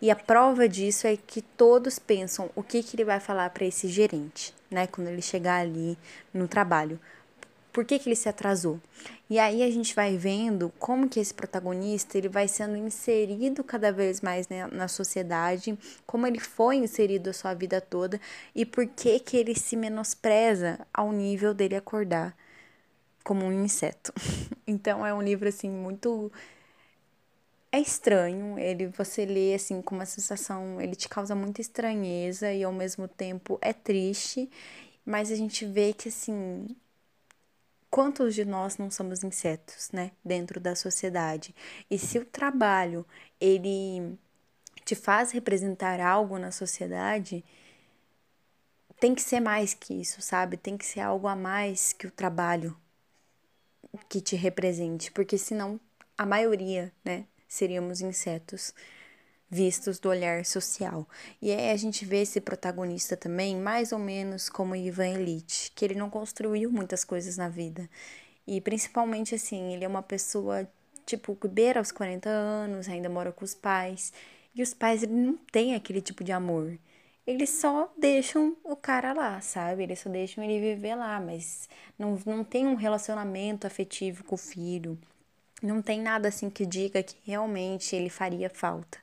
E 0.00 0.10
a 0.10 0.16
prova 0.16 0.68
disso 0.68 1.06
é 1.06 1.16
que 1.16 1.40
todos 1.40 1.98
pensam 1.98 2.50
o 2.54 2.62
que, 2.62 2.82
que 2.82 2.96
ele 2.96 3.04
vai 3.04 3.20
falar 3.20 3.50
para 3.50 3.64
esse 3.64 3.88
gerente, 3.88 4.52
né? 4.70 4.86
Quando 4.86 5.08
ele 5.08 5.22
chegar 5.22 5.60
ali 5.60 5.96
no 6.34 6.46
trabalho. 6.46 7.00
Por 7.76 7.84
que, 7.84 7.98
que 7.98 8.08
ele 8.08 8.16
se 8.16 8.26
atrasou? 8.26 8.80
E 9.28 9.38
aí 9.38 9.62
a 9.62 9.70
gente 9.70 9.94
vai 9.94 10.16
vendo 10.16 10.72
como 10.78 11.10
que 11.10 11.20
esse 11.20 11.34
protagonista 11.34 12.16
ele 12.16 12.26
vai 12.26 12.48
sendo 12.48 12.74
inserido 12.74 13.62
cada 13.62 13.92
vez 13.92 14.22
mais 14.22 14.48
né, 14.48 14.66
na 14.68 14.88
sociedade, 14.88 15.78
como 16.06 16.26
ele 16.26 16.40
foi 16.40 16.76
inserido 16.76 17.28
a 17.28 17.34
sua 17.34 17.52
vida 17.52 17.78
toda 17.78 18.18
e 18.54 18.64
por 18.64 18.86
que 18.86 19.20
que 19.20 19.36
ele 19.36 19.54
se 19.54 19.76
menospreza 19.76 20.78
ao 20.90 21.12
nível 21.12 21.52
dele 21.52 21.76
acordar 21.76 22.34
como 23.22 23.44
um 23.44 23.52
inseto. 23.52 24.10
Então 24.66 25.06
é 25.06 25.12
um 25.12 25.20
livro 25.22 25.46
assim 25.46 25.68
muito 25.70 26.32
é 27.70 27.78
estranho, 27.78 28.58
ele 28.58 28.86
você 28.86 29.26
lê 29.26 29.54
assim 29.54 29.82
com 29.82 29.94
uma 29.96 30.06
sensação, 30.06 30.80
ele 30.80 30.94
te 30.96 31.08
causa 31.10 31.34
muita 31.34 31.60
estranheza 31.60 32.50
e 32.52 32.64
ao 32.64 32.72
mesmo 32.72 33.06
tempo 33.06 33.58
é 33.60 33.74
triste, 33.74 34.48
mas 35.04 35.30
a 35.30 35.36
gente 35.36 35.66
vê 35.66 35.92
que 35.92 36.08
assim, 36.08 36.66
quantos 37.96 38.34
de 38.34 38.44
nós 38.44 38.76
não 38.76 38.90
somos 38.90 39.24
insetos, 39.24 39.90
né, 39.90 40.10
dentro 40.22 40.60
da 40.60 40.76
sociedade? 40.76 41.54
E 41.90 41.98
se 41.98 42.18
o 42.18 42.26
trabalho 42.26 43.06
ele 43.40 44.18
te 44.84 44.94
faz 44.94 45.30
representar 45.30 45.98
algo 45.98 46.38
na 46.38 46.50
sociedade, 46.50 47.42
tem 49.00 49.14
que 49.14 49.22
ser 49.22 49.40
mais 49.40 49.72
que 49.72 49.94
isso, 49.94 50.20
sabe? 50.20 50.58
Tem 50.58 50.76
que 50.76 50.84
ser 50.84 51.00
algo 51.00 51.26
a 51.26 51.34
mais 51.34 51.94
que 51.94 52.06
o 52.06 52.10
trabalho 52.10 52.76
que 54.10 54.20
te 54.20 54.36
represente, 54.36 55.10
porque 55.10 55.38
senão 55.38 55.80
a 56.18 56.26
maioria, 56.26 56.92
né, 57.02 57.24
seríamos 57.48 58.02
insetos 58.02 58.74
vistos 59.48 59.98
do 59.98 60.08
olhar 60.08 60.44
social. 60.44 61.08
E 61.40 61.52
aí 61.52 61.70
a 61.70 61.76
gente 61.76 62.04
vê 62.04 62.22
esse 62.22 62.40
protagonista 62.40 63.16
também 63.16 63.56
mais 63.56 63.92
ou 63.92 63.98
menos 63.98 64.48
como 64.48 64.74
Ivan 64.76 65.08
Elite, 65.08 65.72
que 65.74 65.84
ele 65.84 65.94
não 65.94 66.10
construiu 66.10 66.70
muitas 66.70 67.04
coisas 67.04 67.36
na 67.36 67.48
vida. 67.48 67.88
E 68.46 68.60
principalmente 68.60 69.34
assim, 69.34 69.72
ele 69.72 69.84
é 69.84 69.88
uma 69.88 70.02
pessoa 70.02 70.68
tipo 71.04 71.36
que 71.36 71.48
beira 71.48 71.80
aos 71.80 71.92
40 71.92 72.28
anos, 72.28 72.88
ainda 72.88 73.08
mora 73.08 73.32
com 73.32 73.44
os 73.44 73.54
pais, 73.54 74.12
e 74.54 74.62
os 74.62 74.74
pais 74.74 75.02
ele 75.02 75.12
não 75.12 75.36
têm 75.36 75.74
aquele 75.74 76.00
tipo 76.00 76.24
de 76.24 76.32
amor. 76.32 76.78
Eles 77.26 77.50
só 77.50 77.92
deixam 77.98 78.56
o 78.64 78.76
cara 78.76 79.12
lá, 79.12 79.40
sabe? 79.40 79.82
Eles 79.82 79.98
só 80.00 80.08
deixam 80.08 80.44
ele 80.44 80.60
viver 80.60 80.94
lá, 80.94 81.20
mas 81.20 81.68
não, 81.98 82.18
não 82.24 82.44
tem 82.44 82.66
um 82.66 82.74
relacionamento 82.74 83.66
afetivo 83.66 84.24
com 84.24 84.36
o 84.36 84.38
filho. 84.38 84.98
Não 85.62 85.80
tem 85.80 86.00
nada 86.00 86.28
assim 86.28 86.50
que 86.50 86.66
diga 86.66 87.02
que 87.02 87.16
realmente 87.24 87.96
ele 87.96 88.10
faria 88.10 88.50
falta. 88.50 88.98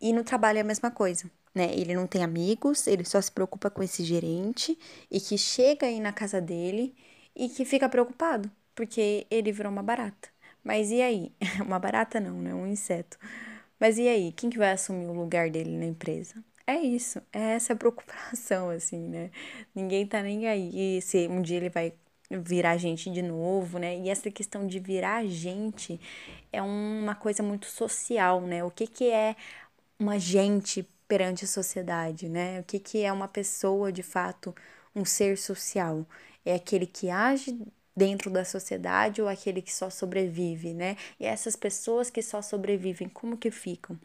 E 0.00 0.12
no 0.12 0.22
trabalho 0.22 0.58
é 0.58 0.60
a 0.60 0.64
mesma 0.64 0.90
coisa, 0.90 1.30
né? 1.54 1.72
Ele 1.74 1.94
não 1.94 2.06
tem 2.06 2.22
amigos, 2.22 2.86
ele 2.86 3.04
só 3.04 3.20
se 3.20 3.32
preocupa 3.32 3.70
com 3.70 3.82
esse 3.82 4.04
gerente 4.04 4.78
e 5.10 5.20
que 5.20 5.36
chega 5.38 5.86
aí 5.86 6.00
na 6.00 6.12
casa 6.12 6.40
dele 6.40 6.94
e 7.34 7.48
que 7.48 7.64
fica 7.64 7.88
preocupado, 7.88 8.50
porque 8.74 9.26
ele 9.30 9.52
virou 9.52 9.72
uma 9.72 9.82
barata. 9.82 10.28
Mas 10.62 10.90
e 10.90 11.00
aí? 11.00 11.32
Uma 11.64 11.78
barata 11.78 12.20
não, 12.20 12.40
né? 12.42 12.54
Um 12.54 12.66
inseto. 12.66 13.18
Mas 13.80 13.96
e 13.98 14.08
aí? 14.08 14.32
Quem 14.32 14.50
que 14.50 14.58
vai 14.58 14.72
assumir 14.72 15.06
o 15.06 15.12
lugar 15.12 15.50
dele 15.50 15.76
na 15.76 15.86
empresa? 15.86 16.44
É 16.66 16.76
isso, 16.76 17.22
é 17.32 17.54
essa 17.54 17.72
a 17.72 17.76
preocupação, 17.76 18.68
assim, 18.70 18.98
né? 19.08 19.30
Ninguém 19.74 20.06
tá 20.06 20.22
nem 20.22 20.46
aí 20.46 21.00
se 21.00 21.26
um 21.28 21.40
dia 21.40 21.56
ele 21.56 21.70
vai 21.70 21.94
virar 22.30 22.76
gente 22.76 23.10
de 23.10 23.22
novo, 23.22 23.78
né? 23.78 23.96
E 23.98 24.08
essa 24.10 24.30
questão 24.30 24.66
de 24.66 24.78
virar 24.78 25.24
gente 25.26 26.00
é 26.52 26.62
uma 26.62 27.14
coisa 27.14 27.42
muito 27.42 27.66
social, 27.66 28.40
né? 28.42 28.64
O 28.64 28.70
que, 28.70 28.86
que 28.86 29.10
é 29.10 29.36
uma 29.98 30.18
gente 30.18 30.84
perante 31.08 31.44
a 31.44 31.48
sociedade, 31.48 32.28
né? 32.28 32.60
O 32.60 32.64
que, 32.64 32.78
que 32.80 33.02
é 33.02 33.12
uma 33.12 33.28
pessoa, 33.28 33.92
de 33.92 34.02
fato, 34.02 34.54
um 34.94 35.04
ser 35.04 35.38
social? 35.38 36.06
É 36.44 36.54
aquele 36.54 36.86
que 36.86 37.10
age 37.10 37.58
dentro 37.96 38.30
da 38.30 38.44
sociedade 38.44 39.20
ou 39.22 39.28
aquele 39.28 39.62
que 39.62 39.74
só 39.74 39.90
sobrevive, 39.90 40.74
né? 40.74 40.96
E 41.20 41.26
essas 41.26 41.56
pessoas 41.56 42.10
que 42.10 42.22
só 42.22 42.42
sobrevivem, 42.42 43.08
como 43.08 43.36
que 43.36 43.50
ficam? 43.50 43.98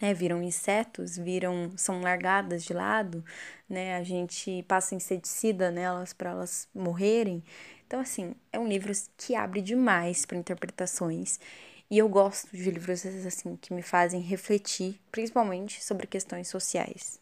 Né, 0.00 0.14
viram 0.14 0.42
insetos, 0.42 1.16
viram 1.16 1.70
são 1.76 2.00
largadas 2.00 2.64
de 2.64 2.72
lado, 2.72 3.24
né? 3.68 3.96
A 3.96 4.02
gente 4.02 4.64
passa 4.66 4.94
inseticida 4.94 5.70
nelas 5.70 6.12
para 6.12 6.30
elas 6.30 6.68
morrerem. 6.74 7.44
Então 7.86 8.00
assim, 8.00 8.34
é 8.52 8.58
um 8.58 8.66
livro 8.66 8.92
que 9.16 9.34
abre 9.34 9.60
demais 9.60 10.24
para 10.24 10.38
interpretações. 10.38 11.38
E 11.90 11.98
eu 11.98 12.08
gosto 12.08 12.56
de 12.56 12.70
livros 12.70 13.04
assim 13.04 13.56
que 13.56 13.74
me 13.74 13.82
fazem 13.82 14.20
refletir, 14.20 15.00
principalmente 15.10 15.84
sobre 15.84 16.06
questões 16.06 16.48
sociais. 16.48 17.20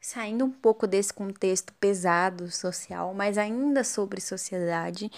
Saindo 0.00 0.44
um 0.44 0.50
pouco 0.50 0.86
desse 0.86 1.12
contexto 1.12 1.72
pesado 1.74 2.50
social, 2.50 3.14
mas 3.14 3.38
ainda 3.38 3.84
sobre 3.84 4.20
sociedade, 4.20 5.10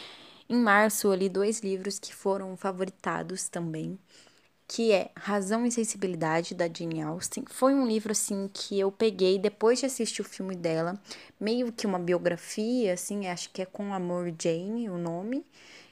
em 0.48 0.56
março 0.56 1.08
eu 1.08 1.14
li 1.14 1.28
dois 1.28 1.60
livros 1.60 1.98
que 1.98 2.14
foram 2.14 2.56
favoritados 2.56 3.48
também 3.48 3.98
que 4.66 4.92
é 4.92 5.10
Razão 5.16 5.66
e 5.66 5.70
Sensibilidade, 5.70 6.54
da 6.54 6.66
Jane 6.66 7.02
Austen. 7.02 7.44
Foi 7.48 7.74
um 7.74 7.86
livro, 7.86 8.12
assim, 8.12 8.48
que 8.52 8.78
eu 8.78 8.90
peguei 8.90 9.38
depois 9.38 9.78
de 9.78 9.86
assistir 9.86 10.22
o 10.22 10.24
filme 10.24 10.56
dela, 10.56 10.98
meio 11.38 11.72
que 11.72 11.86
uma 11.86 11.98
biografia, 11.98 12.94
assim, 12.94 13.26
acho 13.26 13.50
que 13.50 13.62
é 13.62 13.66
Com 13.66 13.92
Amor 13.92 14.32
Jane, 14.40 14.88
o 14.88 14.96
nome. 14.96 15.44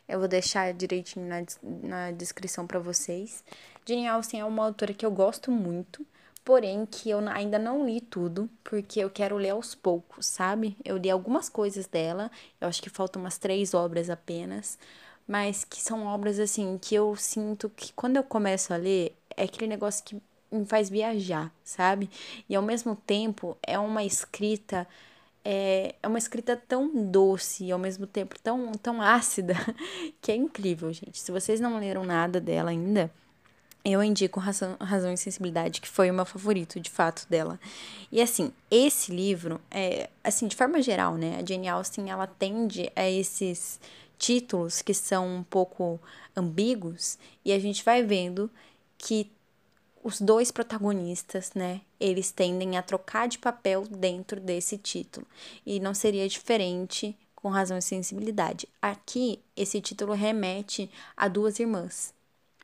Eu 0.09 0.19
vou 0.19 0.29
deixar 0.29 0.73
direitinho 0.73 1.27
na, 1.27 1.45
na 1.63 2.11
descrição 2.11 2.67
para 2.67 2.79
vocês. 2.79 3.45
Jane 3.87 4.09
Austen 4.09 4.41
é 4.41 4.45
uma 4.45 4.65
autora 4.65 4.95
que 4.95 5.07
eu 5.07 5.11
gosto 5.11 5.51
muito, 5.51 6.05
porém 6.45 6.87
que 6.87 7.11
eu 7.11 7.19
ainda 7.29 7.59
não 7.59 7.87
li 7.87 8.01
tudo, 8.01 8.49
porque 8.65 9.01
eu 9.01 9.11
quero 9.11 9.37
ler 9.37 9.51
aos 9.51 9.75
poucos, 9.75 10.27
sabe? 10.27 10.77
Eu 10.85 10.97
li 10.97 11.11
algumas 11.11 11.49
coisas 11.49 11.87
dela, 11.87 12.31
eu 12.61 12.69
acho 12.69 12.83
que 12.83 12.91
faltam 12.91 13.23
umas 13.23 13.39
três 13.39 13.75
obras 13.75 14.11
apenas, 14.11 14.79
mas 15.33 15.65
que 15.65 15.81
são 15.81 16.05
obras 16.05 16.39
assim 16.39 16.79
que 16.79 16.95
eu 16.95 17.17
sinto 17.17 17.71
que 17.75 17.91
quando 17.95 18.19
eu 18.19 18.23
começo 18.23 18.75
a 18.75 18.77
ler 18.77 19.17
é 19.35 19.45
aquele 19.45 19.67
negócio 19.67 20.05
que 20.05 20.21
me 20.51 20.67
faz 20.67 20.91
viajar, 20.91 21.51
sabe? 21.65 22.11
E 22.47 22.55
ao 22.55 22.63
mesmo 22.63 22.95
tempo 22.95 23.57
é 23.67 23.79
uma 23.79 24.05
escrita 24.05 24.87
é, 25.43 25.95
é 26.03 26.07
uma 26.07 26.19
escrita 26.19 26.55
tão 26.55 27.07
doce 27.11 27.65
e 27.65 27.73
ao 27.73 27.79
mesmo 27.79 28.07
tempo 28.07 28.39
tão, 28.43 28.73
tão 28.73 29.01
ácida 29.01 29.55
que 30.21 30.31
é 30.31 30.37
incrível, 30.37 30.93
gente. 30.93 31.19
Se 31.19 31.33
vocês 31.33 31.59
não 31.59 31.81
leram 31.81 32.05
nada 32.05 32.39
dela 32.39 32.69
ainda, 32.69 33.11
eu 33.83 34.05
indico 34.05 34.39
Razão, 34.39 34.77
Razão 34.79 35.15
e 35.15 35.17
Sensibilidade, 35.17 35.81
que 35.81 35.89
foi 35.89 36.11
o 36.11 36.15
meu 36.15 36.27
favorito, 36.27 36.79
de 36.79 36.91
fato, 36.91 37.27
dela. 37.29 37.59
E, 38.13 38.21
assim, 38.21 38.53
esse 38.71 39.11
livro, 39.11 39.61
é, 39.71 40.11
assim, 40.23 40.47
de 40.47 40.55
forma 40.55 40.81
geral, 40.83 41.17
né, 41.17 41.41
a 41.41 41.45
Jane 41.45 41.69
Austen, 41.69 42.11
ela 42.11 42.27
tende 42.27 42.93
a 42.95 43.11
esses 43.11 43.81
títulos 44.23 44.83
que 44.83 44.95
são 44.95 45.27
um 45.27 45.43
pouco 45.43 46.01
ambíguos 46.37 47.19
e 47.45 47.53
a 47.53 47.59
gente 47.59 47.85
vai 47.85 48.05
vendo 48.05 48.49
que 48.97 49.29
os 50.03 50.21
dois 50.21 50.53
protagonistas, 50.53 51.53
né, 51.55 51.81
eles 51.99 52.31
tendem 52.31 52.77
a 52.77 52.83
trocar 52.83 53.27
de 53.27 53.39
papel 53.39 53.85
dentro 53.89 54.41
desse 54.41 54.79
título. 54.79 55.27
E 55.67 55.81
não 55.81 55.93
seria 55.93 56.29
diferente 56.29 57.17
com 57.35 57.49
razão 57.49 57.77
e 57.77 57.83
sensibilidade. 57.83 58.69
Aqui, 58.81 59.41
esse 59.57 59.81
título 59.81 60.13
remete 60.13 60.89
a 61.17 61.27
duas 61.27 61.59
irmãs. 61.59 62.15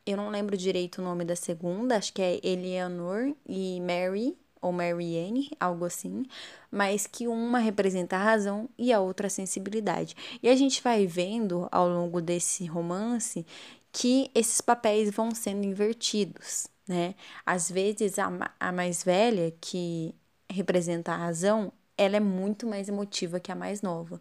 Eu 0.07 0.17
não 0.17 0.31
lembro 0.31 0.57
direito 0.57 0.99
o 1.01 1.05
nome 1.05 1.25
da 1.25 1.35
segunda, 1.35 1.97
acho 1.97 2.13
que 2.13 2.23
é 2.23 2.41
Eleanor 2.43 3.35
e 3.49 3.81
Mary, 3.81 4.37
ou 4.61 4.73
Marianne, 4.73 5.51
algo 5.59 5.85
assim, 5.85 6.25
mas 6.71 7.07
que 7.07 7.27
uma 7.29 7.59
representa 7.59 8.17
a 8.17 8.23
razão 8.23 8.69
e 8.79 8.93
a 8.93 9.01
outra 9.01 9.27
a 9.27 9.31
sensibilidade. 9.31 10.17
E 10.43 10.49
a 10.49 10.57
gente 10.57 10.83
vai 10.83 11.07
vendo 11.07 11.69
ao 11.71 11.89
longo 11.89 12.21
desse 12.21 12.67
romance 12.67 13.47
que 13.93 14.31
esses 14.35 14.61
papéis 14.61 15.11
vão 15.11 15.35
sendo 15.35 15.65
invertidos, 15.65 16.69
né? 16.87 17.15
Às 17.45 17.71
vezes 17.71 18.19
a, 18.19 18.31
a 18.61 18.73
mais 18.73 19.03
velha, 19.03 19.55
que 19.61 20.15
representa 20.51 21.13
a 21.13 21.17
razão, 21.17 21.73
ela 21.97 22.17
é 22.17 22.21
muito 22.21 22.67
mais 22.67 22.89
emotiva 22.89 23.41
que 23.41 23.51
a 23.51 23.57
mais 23.57 23.83
nova. 23.83 24.21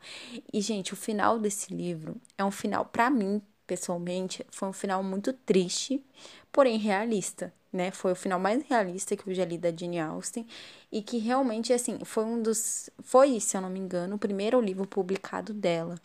E, 0.51 0.62
gente, 0.62 0.94
o 0.94 0.96
final 0.96 1.39
desse 1.39 1.74
livro 1.74 2.20
é 2.38 2.44
um 2.44 2.51
final, 2.51 2.86
para 2.86 3.10
mim, 3.10 3.41
pessoalmente, 3.67 4.46
foi 4.50 4.70
um 4.70 4.74
final 4.74 5.03
muito 5.03 5.32
triste, 5.32 6.03
porém 6.51 6.77
realista 6.77 7.53
né? 7.72 7.92
Foi 7.92 8.12
o 8.12 8.16
final 8.16 8.40
mais 8.40 8.64
realista 8.64 9.16
que 9.16 9.30
eu 9.30 9.34
já 9.34 9.46
li 9.46 9.58
da 9.58 9.72
Jane 9.76 10.00
Austen 10.00 10.46
e 10.92 11.02
que 11.02 11.18
realmente 11.18 11.74
assim, 11.74 12.00
foi 12.04 12.24
um 12.24 12.42
dos 12.42 12.90
foi, 13.04 13.40
se 13.40 13.58
eu 13.58 13.62
não 13.62 13.70
me 13.70 13.80
engano, 13.80 14.16
o 14.16 14.20
primeiro 14.20 14.60
livro 14.62 14.88
publicado 14.88 15.54
dela. 15.54 15.96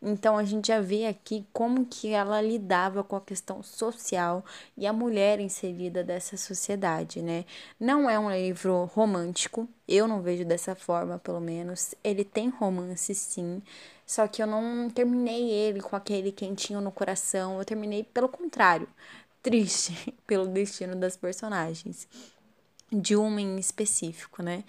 Então 0.00 0.36
a 0.36 0.44
gente 0.44 0.68
já 0.68 0.80
vê 0.80 1.06
aqui 1.06 1.46
como 1.52 1.86
que 1.86 2.10
ela 2.12 2.40
lidava 2.40 3.02
com 3.02 3.16
a 3.16 3.20
questão 3.20 3.62
social 3.62 4.44
e 4.76 4.86
a 4.86 4.92
mulher 4.92 5.40
inserida 5.40 6.04
dessa 6.04 6.36
sociedade, 6.36 7.22
né? 7.22 7.44
Não 7.80 8.08
é 8.08 8.18
um 8.18 8.30
livro 8.30 8.84
romântico, 8.94 9.66
eu 9.88 10.06
não 10.06 10.20
vejo 10.20 10.44
dessa 10.44 10.74
forma, 10.74 11.18
pelo 11.18 11.40
menos. 11.40 11.94
Ele 12.04 12.24
tem 12.24 12.48
romance 12.50 13.14
sim, 13.14 13.62
só 14.04 14.28
que 14.28 14.42
eu 14.42 14.46
não 14.46 14.90
terminei 14.90 15.50
ele 15.50 15.80
com 15.80 15.96
aquele 15.96 16.30
quentinho 16.30 16.80
no 16.80 16.92
coração, 16.92 17.58
eu 17.58 17.64
terminei 17.64 18.04
pelo 18.04 18.28
contrário 18.28 18.88
triste 19.46 20.12
pelo 20.26 20.48
destino 20.48 20.96
das 20.96 21.16
personagens. 21.16 22.08
de 22.90 23.14
uma 23.16 23.40
em 23.40 23.58
específico, 23.58 24.42
né? 24.42 24.64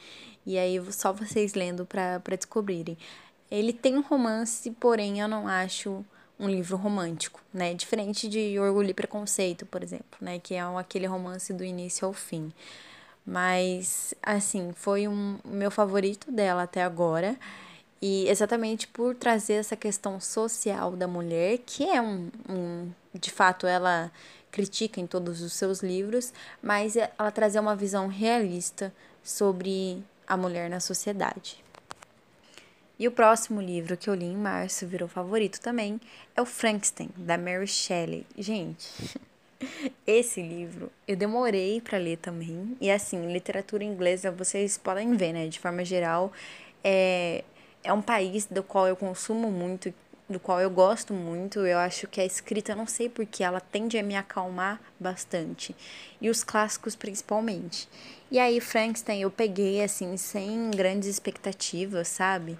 E 0.46 0.57
aí 0.57 0.79
só 0.91 1.12
vocês 1.12 1.55
lendo 1.55 1.86
para 1.86 2.36
descobrirem. 2.36 2.98
Ele 3.50 3.74
tem 3.74 3.96
um 3.96 4.01
romance, 4.01 4.69
porém 4.72 5.19
eu 5.19 5.27
não 5.27 5.48
acho 5.48 6.05
um 6.39 6.48
livro 6.48 6.77
romântico, 6.77 7.41
né? 7.51 7.74
Diferente 7.74 8.27
de 8.27 8.60
Orgulho 8.60 8.89
e 8.89 8.93
Preconceito, 8.93 9.65
por 9.65 9.84
exemplo, 9.84 10.19
né? 10.22 10.39
Que 10.39 10.55
é 10.55 10.62
aquele 10.62 11.07
romance 11.07 11.51
do 11.53 11.63
início 11.63 12.05
ao 12.07 12.13
fim. 12.13 12.51
Mas, 13.25 14.13
assim, 14.22 14.74
foi 14.75 15.07
um 15.07 15.39
meu 15.43 15.72
favorito 15.72 16.31
dela 16.31 16.63
até 16.63 16.84
agora. 16.84 17.38
E 18.01 18.27
exatamente 18.30 18.88
por 18.88 19.16
trazer 19.16 19.54
essa 19.54 19.75
questão 19.75 20.20
social 20.20 20.92
da 20.92 21.08
mulher, 21.08 21.60
que 21.66 21.84
é 21.84 22.01
um, 22.01 22.30
um 22.48 22.92
de 23.13 23.32
fato, 23.32 23.66
ela 23.66 24.12
critica 24.51 25.00
em 25.00 25.08
todos 25.08 25.42
os 25.42 25.54
seus 25.54 25.82
livros, 25.82 26.32
mas 26.62 26.96
ela 26.96 27.32
trazer 27.32 27.60
uma 27.60 27.75
visão 27.75 28.08
realista 28.08 28.94
sobre 29.24 30.04
a 30.27 30.38
mulher 30.38 30.70
na 30.70 30.80
sociedade. 30.80 31.63
E 33.00 33.08
o 33.08 33.12
próximo 33.12 33.62
livro 33.62 33.96
que 33.96 34.10
eu 34.10 34.16
li 34.16 34.25
em 34.25 34.36
março, 34.36 34.88
virou 34.88 35.08
favorito 35.08 35.60
também, 35.60 36.01
é 36.36 36.42
o 36.42 36.46
Frankenstein, 36.46 37.10
da 37.16 37.38
Mary 37.38 37.68
Shelley. 37.68 38.25
Gente, 38.36 39.20
esse 40.06 40.42
livro 40.42 40.92
eu 41.08 41.16
demorei 41.16 41.80
para 41.80 42.00
ler 42.00 42.18
também. 42.18 42.75
E 42.82 42.89
assim, 42.89 43.32
literatura 43.32 43.84
inglesa, 43.84 44.32
vocês 44.32 44.77
podem 44.80 45.16
ver, 45.16 45.34
né? 45.34 45.48
De 45.48 45.60
forma 45.60 45.86
geral, 45.86 46.32
é, 46.84 47.44
é 47.88 47.94
um 47.94 48.01
país 48.01 48.46
do 48.46 48.62
qual 48.62 48.88
eu 48.88 48.96
consumo 48.96 49.50
muito, 49.50 49.94
do 50.29 50.39
qual 50.39 50.60
eu 50.60 50.70
gosto 50.70 51.13
muito. 51.13 51.60
Eu 51.60 51.77
acho 51.77 52.08
que 52.08 52.20
a 52.20 52.25
escrita, 52.25 52.75
não 52.75 52.86
sei 52.86 53.10
porque, 53.10 53.44
ela 53.44 53.60
tende 53.60 53.98
a 53.98 54.03
me 54.03 54.15
acalmar 54.15 54.82
bastante. 55.00 55.75
E 56.22 56.29
os 56.29 56.44
clássicos 56.44 56.96
principalmente. 56.96 57.88
E 58.29 58.39
aí, 58.39 58.60
Frankenstein, 58.60 59.22
eu 59.22 59.32
peguei 59.32 59.82
assim, 59.82 60.17
sem 60.17 60.70
grandes 60.72 61.08
expectativas, 61.08 62.08
sabe? 62.10 62.58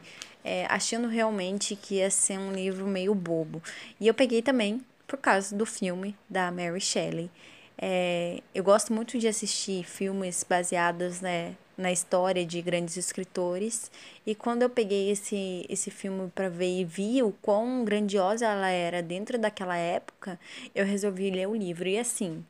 é, 0.48 0.65
achando 0.69 1.10
realmente 1.10 1.75
que 1.75 1.96
ia 1.96 2.10
ser 2.10 2.39
um 2.39 2.53
livro 2.53 2.88
meio 2.88 3.13
bobo. 3.13 3.62
E 4.00 4.07
eu 4.07 4.13
peguei 4.13 4.41
também 4.41 4.81
por 5.05 5.17
causa 5.17 5.53
do 5.53 5.65
filme 5.65 6.15
da 6.29 6.50
Mary 6.50 6.79
Shelley. 6.79 7.29
É, 7.77 8.41
eu 8.55 8.63
gosto 8.63 8.93
muito 8.93 9.19
de 9.19 9.27
assistir 9.27 9.84
filmes 9.84 10.46
baseados 10.48 11.19
né, 11.19 11.53
na 11.77 11.91
história 11.91 12.46
de 12.46 12.62
grandes 12.62 12.98
escritores. 12.98 13.91
E 14.25 14.34
quando 14.34 14.63
eu 14.63 14.69
peguei 14.69 15.12
esse, 15.12 15.65
esse 15.69 15.91
filme 15.91 16.29
para 16.34 16.50
ver 16.50 16.79
e 16.79 16.84
vi 16.84 17.22
o 17.22 17.31
quão 17.41 17.86
grandiosa 17.86 18.46
ela 18.48 18.69
era 18.69 19.01
dentro 19.01 19.38
daquela 19.38 19.77
época, 19.77 20.39
eu 20.74 20.86
resolvi 20.86 21.29
ler 21.29 21.48
o 21.48 21.55
livro. 21.55 21.88
E 21.88 22.00
assim, 22.00 22.43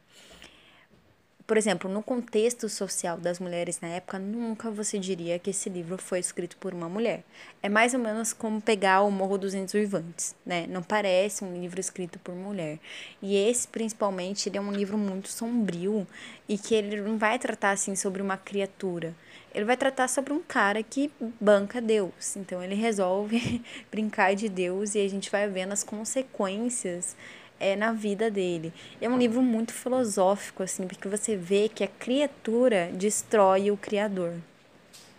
por 1.47 1.55
exemplo, 1.55 1.89
no 1.89 2.03
contexto 2.03 2.67
social 2.67 3.17
das 3.17 3.39
mulheres 3.39 3.79
na 3.79 3.87
época, 3.87 4.19
nunca 4.19 4.69
você 4.69 4.99
diria 4.99 5.39
que 5.39 5.51
esse 5.51 5.69
livro 5.69 5.97
foi 5.97 6.19
escrito 6.19 6.57
por 6.57 6.73
uma 6.73 6.89
mulher. 6.89 7.23
É 7.63 7.69
mais 7.69 7.93
ou 7.93 8.01
menos 8.01 8.33
como 8.33 8.59
pegar 8.59 9.01
o 9.03 9.09
Morro 9.09 9.37
dos 9.37 9.53
Uivantes, 9.73 10.35
né? 10.45 10.67
Não 10.67 10.83
parece 10.83 11.45
um 11.45 11.53
livro 11.57 11.79
escrito 11.79 12.19
por 12.19 12.35
mulher. 12.35 12.79
E 13.21 13.37
esse, 13.37 13.65
principalmente, 13.65 14.49
ele 14.49 14.57
é 14.57 14.61
um 14.61 14.73
livro 14.73 14.97
muito 14.97 15.29
sombrio 15.29 16.05
e 16.49 16.57
que 16.57 16.75
ele 16.75 16.99
não 16.99 17.17
vai 17.17 17.39
tratar 17.39 17.71
assim 17.71 17.95
sobre 17.95 18.21
uma 18.21 18.35
criatura. 18.35 19.15
Ele 19.57 19.65
vai 19.65 19.75
tratar 19.75 20.07
sobre 20.07 20.31
um 20.33 20.39
cara 20.39 20.83
que 20.83 21.11
banca 21.41 21.81
Deus. 21.81 22.35
Então 22.35 22.63
ele 22.63 22.75
resolve 22.75 23.65
brincar 23.89 24.35
de 24.35 24.47
Deus 24.47 24.93
e 24.93 24.99
a 25.03 25.09
gente 25.09 25.31
vai 25.31 25.47
vendo 25.47 25.73
as 25.73 25.83
consequências 25.83 27.15
é, 27.59 27.75
na 27.75 27.91
vida 27.91 28.29
dele. 28.29 28.71
É 29.01 29.09
um 29.09 29.17
livro 29.17 29.41
muito 29.41 29.73
filosófico, 29.73 30.61
assim, 30.61 30.87
porque 30.87 31.07
você 31.07 31.35
vê 31.35 31.67
que 31.67 31.83
a 31.83 31.87
criatura 31.87 32.91
destrói 32.93 33.71
o 33.71 33.77
Criador. 33.77 34.35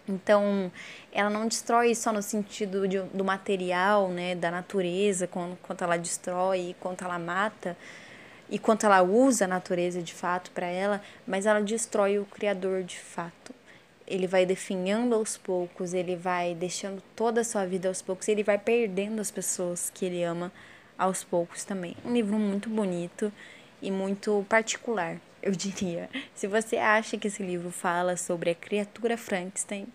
Então, 0.08 0.70
ela 1.12 1.30
não 1.30 1.48
destrói 1.48 1.92
só 1.96 2.12
no 2.12 2.22
sentido 2.22 2.86
de, 2.86 3.00
do 3.00 3.24
material, 3.24 4.08
né, 4.08 4.36
da 4.36 4.52
natureza, 4.52 5.26
quanto, 5.26 5.56
quanto 5.62 5.82
ela 5.82 5.96
destrói, 5.96 6.76
quanto 6.78 7.02
ela 7.02 7.18
mata, 7.18 7.76
e 8.48 8.56
quanto 8.56 8.86
ela 8.86 9.02
usa 9.02 9.46
a 9.46 9.48
natureza 9.48 10.00
de 10.00 10.14
fato 10.14 10.52
para 10.52 10.68
ela, 10.68 11.02
mas 11.26 11.44
ela 11.44 11.60
destrói 11.60 12.20
o 12.20 12.24
Criador 12.24 12.84
de 12.84 13.00
fato. 13.00 13.57
Ele 14.08 14.26
vai 14.26 14.46
definhando 14.46 15.14
aos 15.14 15.36
poucos, 15.36 15.92
ele 15.92 16.16
vai 16.16 16.54
deixando 16.54 17.02
toda 17.14 17.42
a 17.42 17.44
sua 17.44 17.66
vida 17.66 17.88
aos 17.88 18.00
poucos, 18.00 18.26
ele 18.26 18.42
vai 18.42 18.58
perdendo 18.58 19.20
as 19.20 19.30
pessoas 19.30 19.90
que 19.90 20.04
ele 20.04 20.22
ama 20.22 20.50
aos 20.96 21.22
poucos 21.22 21.62
também. 21.62 21.94
Um 22.04 22.12
livro 22.12 22.38
muito 22.38 22.68
bonito 22.68 23.32
e 23.82 23.90
muito 23.90 24.44
particular, 24.48 25.20
eu 25.42 25.52
diria. 25.52 26.08
Se 26.34 26.46
você 26.46 26.76
acha 26.78 27.16
que 27.18 27.28
esse 27.28 27.42
livro 27.42 27.70
fala 27.70 28.16
sobre 28.16 28.50
a 28.50 28.54
criatura 28.54 29.16
Frankenstein, 29.16 29.86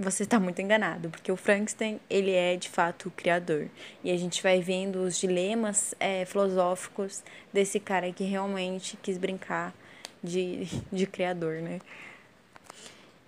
você 0.00 0.22
está 0.22 0.40
muito 0.40 0.62
enganado, 0.62 1.10
porque 1.10 1.30
o 1.30 1.36
Frankenstein, 1.36 2.00
ele 2.08 2.30
é 2.30 2.56
de 2.56 2.70
fato 2.70 3.08
o 3.08 3.10
criador. 3.10 3.68
E 4.02 4.10
a 4.10 4.16
gente 4.16 4.42
vai 4.42 4.60
vendo 4.60 4.96
os 4.96 5.20
dilemas 5.20 5.94
é, 6.00 6.24
filosóficos 6.24 7.22
desse 7.52 7.78
cara 7.78 8.10
que 8.10 8.24
realmente 8.24 8.96
quis 9.02 9.18
brincar 9.18 9.74
de, 10.24 10.66
de 10.90 11.06
criador, 11.06 11.56
né? 11.56 11.80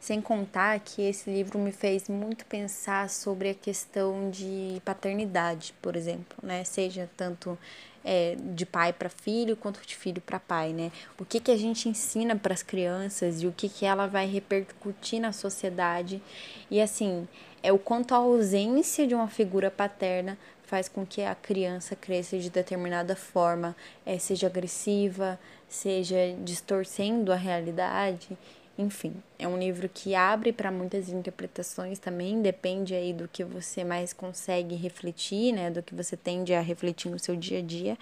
Sem 0.02 0.20
contar 0.20 0.80
que 0.80 1.00
esse 1.00 1.30
livro 1.30 1.60
me 1.60 1.70
fez 1.70 2.08
muito 2.08 2.44
pensar 2.46 3.08
sobre 3.08 3.50
a 3.50 3.54
questão 3.54 4.30
de 4.30 4.82
paternidade, 4.84 5.72
por 5.80 5.94
exemplo, 5.94 6.36
né? 6.42 6.64
Seja 6.64 7.08
tanto 7.16 7.56
é, 8.04 8.34
de 8.52 8.66
pai 8.66 8.92
para 8.92 9.08
filho 9.08 9.56
quanto 9.56 9.80
de 9.86 9.94
filho 9.94 10.20
para 10.20 10.40
pai, 10.40 10.72
né? 10.72 10.90
O 11.16 11.24
que, 11.24 11.38
que 11.38 11.52
a 11.52 11.56
gente 11.56 11.88
ensina 11.88 12.34
para 12.34 12.52
as 12.52 12.64
crianças 12.64 13.42
e 13.42 13.46
o 13.46 13.52
que, 13.52 13.68
que 13.68 13.86
ela 13.86 14.08
vai 14.08 14.26
repercutir 14.26 15.20
na 15.20 15.30
sociedade. 15.30 16.20
E 16.68 16.80
assim, 16.80 17.28
é 17.62 17.72
o 17.72 17.78
quanto 17.78 18.12
a 18.12 18.18
ausência 18.18 19.06
de 19.06 19.14
uma 19.14 19.28
figura 19.28 19.70
paterna 19.70 20.36
faz 20.64 20.88
com 20.88 21.06
que 21.06 21.22
a 21.22 21.36
criança 21.36 21.94
cresça 21.94 22.36
de 22.36 22.50
determinada 22.50 23.14
forma, 23.14 23.76
é, 24.04 24.18
seja 24.18 24.48
agressiva, 24.48 25.38
seja 25.68 26.16
distorcendo 26.42 27.32
a 27.32 27.36
realidade. 27.36 28.36
Enfim, 28.78 29.14
é 29.38 29.46
um 29.46 29.58
livro 29.58 29.86
que 29.86 30.14
abre 30.14 30.50
para 30.50 30.70
muitas 30.70 31.10
interpretações 31.10 31.98
também, 31.98 32.40
depende 32.40 32.94
aí 32.94 33.12
do 33.12 33.28
que 33.28 33.44
você 33.44 33.84
mais 33.84 34.14
consegue 34.14 34.74
refletir, 34.74 35.52
né, 35.52 35.70
do 35.70 35.82
que 35.82 35.94
você 35.94 36.16
tende 36.16 36.54
a 36.54 36.60
refletir 36.60 37.10
no 37.10 37.18
seu 37.18 37.36
dia 37.36 37.58
a 37.58 37.62
dia. 37.62 37.98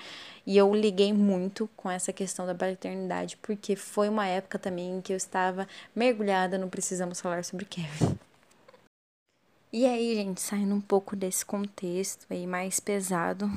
E 0.46 0.56
eu 0.56 0.72
liguei 0.72 1.12
muito 1.12 1.68
com 1.76 1.90
essa 1.90 2.12
questão 2.12 2.46
da 2.46 2.54
paternidade, 2.54 3.36
porque 3.42 3.74
foi 3.74 4.08
uma 4.08 4.26
época 4.26 4.60
também 4.60 4.98
em 4.98 5.00
que 5.00 5.12
eu 5.12 5.16
estava 5.16 5.66
mergulhada 5.94 6.56
no 6.56 6.68
Precisamos 6.68 7.20
Falar 7.20 7.44
sobre 7.44 7.64
Kevin. 7.64 8.16
E 9.72 9.86
aí, 9.86 10.14
gente, 10.14 10.40
saindo 10.40 10.74
um 10.74 10.80
pouco 10.80 11.14
desse 11.16 11.44
contexto 11.44 12.26
aí 12.30 12.46
mais 12.46 12.80
pesado, 12.80 13.48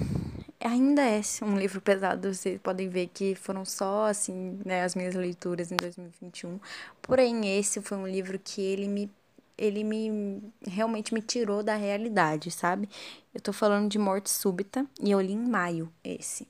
ainda 0.63 1.01
é 1.01 1.21
um 1.41 1.57
livro 1.57 1.81
pesado, 1.81 2.33
vocês 2.33 2.59
podem 2.61 2.89
ver 2.89 3.07
que 3.07 3.35
foram 3.35 3.65
só, 3.65 4.05
assim, 4.05 4.59
né, 4.65 4.83
as 4.83 4.95
minhas 4.95 5.15
leituras 5.15 5.71
em 5.71 5.75
2021. 5.75 6.59
Porém, 7.01 7.57
esse 7.59 7.81
foi 7.81 7.97
um 7.97 8.07
livro 8.07 8.39
que 8.39 8.61
ele 8.61 8.87
me 8.87 9.11
ele 9.55 9.83
me 9.83 10.41
realmente 10.67 11.13
me 11.13 11.21
tirou 11.21 11.61
da 11.61 11.75
realidade, 11.75 12.49
sabe? 12.49 12.89
Eu 13.33 13.39
tô 13.39 13.53
falando 13.53 13.87
de 13.87 13.99
Morte 13.99 14.29
Súbita 14.31 14.83
e 14.99 15.11
eu 15.11 15.21
li 15.21 15.33
em 15.33 15.47
maio 15.47 15.93
esse. 16.03 16.47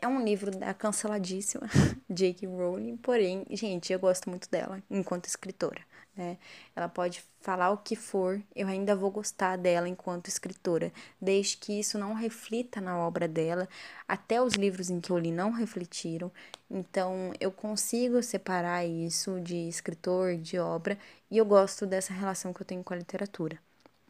É 0.00 0.06
um 0.06 0.22
livro 0.22 0.50
da 0.50 0.74
canceladíssima 0.74 1.66
J.K. 2.10 2.46
Rowling, 2.46 2.98
porém, 2.98 3.46
gente, 3.50 3.92
eu 3.92 3.98
gosto 3.98 4.28
muito 4.28 4.50
dela 4.50 4.82
enquanto 4.90 5.24
escritora 5.24 5.80
né? 6.16 6.38
Ela 6.74 6.88
pode 6.88 7.22
falar 7.40 7.70
o 7.70 7.78
que 7.78 7.94
for, 7.96 8.40
eu 8.54 8.66
ainda 8.68 8.96
vou 8.96 9.10
gostar 9.10 9.56
dela 9.56 9.88
enquanto 9.88 10.28
escritora, 10.28 10.92
desde 11.20 11.56
que 11.56 11.78
isso 11.78 11.98
não 11.98 12.14
reflita 12.14 12.80
na 12.80 12.98
obra 12.98 13.28
dela. 13.28 13.68
Até 14.08 14.40
os 14.40 14.54
livros 14.54 14.90
em 14.90 15.00
que 15.00 15.10
eu 15.10 15.18
li 15.18 15.30
não 15.30 15.50
refletiram, 15.50 16.32
então 16.70 17.32
eu 17.40 17.52
consigo 17.52 18.22
separar 18.22 18.84
isso 18.86 19.40
de 19.40 19.68
escritor, 19.68 20.36
de 20.36 20.58
obra, 20.58 20.98
e 21.30 21.38
eu 21.38 21.44
gosto 21.44 21.86
dessa 21.86 22.12
relação 22.12 22.52
que 22.52 22.62
eu 22.62 22.66
tenho 22.66 22.82
com 22.84 22.94
a 22.94 22.96
literatura. 22.96 23.58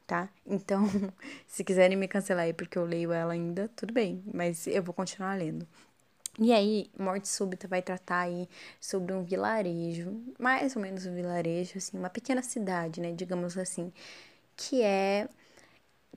Tá? 0.07 0.29
Então, 0.47 0.85
se 1.49 1.65
quiserem 1.65 1.97
me 1.97 2.07
cancelar 2.07 2.45
aí 2.45 2.53
porque 2.53 2.77
eu 2.79 2.85
leio 2.85 3.11
ela 3.13 3.33
ainda, 3.33 3.71
tudo 3.75 3.93
bem, 3.93 4.23
mas 4.33 4.67
eu 4.67 4.83
vou 4.83 4.95
continuar 4.95 5.35
lendo. 5.39 5.67
E 6.39 6.53
aí, 6.53 6.91
Morte 6.99 7.29
Súbita 7.29 7.69
vai 7.69 7.81
tratar 7.81 8.21
aí 8.23 8.49
sobre 8.81 9.13
um 9.13 9.23
vilarejo, 9.23 10.21
mais 10.39 10.75
ou 10.75 10.83
menos 10.83 11.07
um 11.07 11.15
vilarejo, 11.15 11.79
assim, 11.79 11.97
uma 11.97 12.11
pequena 12.11 12.43
cidade, 12.43 13.01
né, 13.01 13.13
digamos 13.13 13.57
assim, 13.57 13.93
que 14.57 14.83
é 14.83 15.29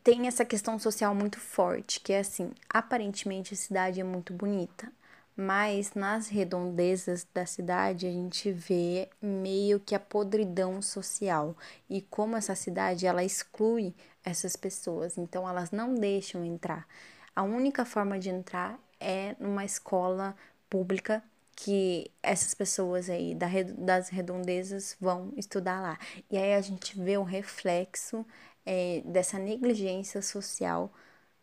tem 0.03 0.27
essa 0.27 0.45
questão 0.45 0.79
social 0.79 1.13
muito 1.13 1.39
forte, 1.39 1.99
que 1.99 2.13
é 2.13 2.19
assim, 2.19 2.51
aparentemente 2.69 3.53
a 3.53 3.57
cidade 3.57 3.99
é 3.99 4.03
muito 4.03 4.33
bonita, 4.33 4.91
mas 5.35 5.93
nas 5.93 6.29
redondezas 6.29 7.27
da 7.33 7.45
cidade 7.45 8.07
a 8.07 8.11
gente 8.11 8.51
vê 8.51 9.09
meio 9.21 9.79
que 9.79 9.93
a 9.93 9.99
podridão 9.99 10.81
social 10.81 11.55
e 11.89 12.01
como 12.01 12.37
essa 12.37 12.55
cidade 12.55 13.05
ela 13.05 13.23
exclui 13.23 13.93
essas 14.23 14.55
pessoas, 14.55 15.17
então 15.17 15.47
elas 15.47 15.71
não 15.71 15.93
deixam 15.93 16.43
entrar. 16.45 16.87
A 17.35 17.43
única 17.43 17.85
forma 17.85 18.17
de 18.17 18.29
entrar 18.29 18.79
é 18.99 19.35
numa 19.39 19.65
escola 19.65 20.35
pública 20.69 21.23
que 21.55 22.11
essas 22.21 22.53
pessoas 22.53 23.09
aí 23.09 23.35
das 23.77 24.09
redondezas 24.09 24.95
vão 25.01 25.33
estudar 25.35 25.81
lá. 25.81 25.97
E 26.29 26.37
aí 26.37 26.53
a 26.53 26.61
gente 26.61 26.99
vê 26.99 27.17
o 27.17 27.23
reflexo 27.23 28.25
é, 28.65 29.01
dessa 29.03 29.39
negligência 29.39 30.21
social 30.21 30.93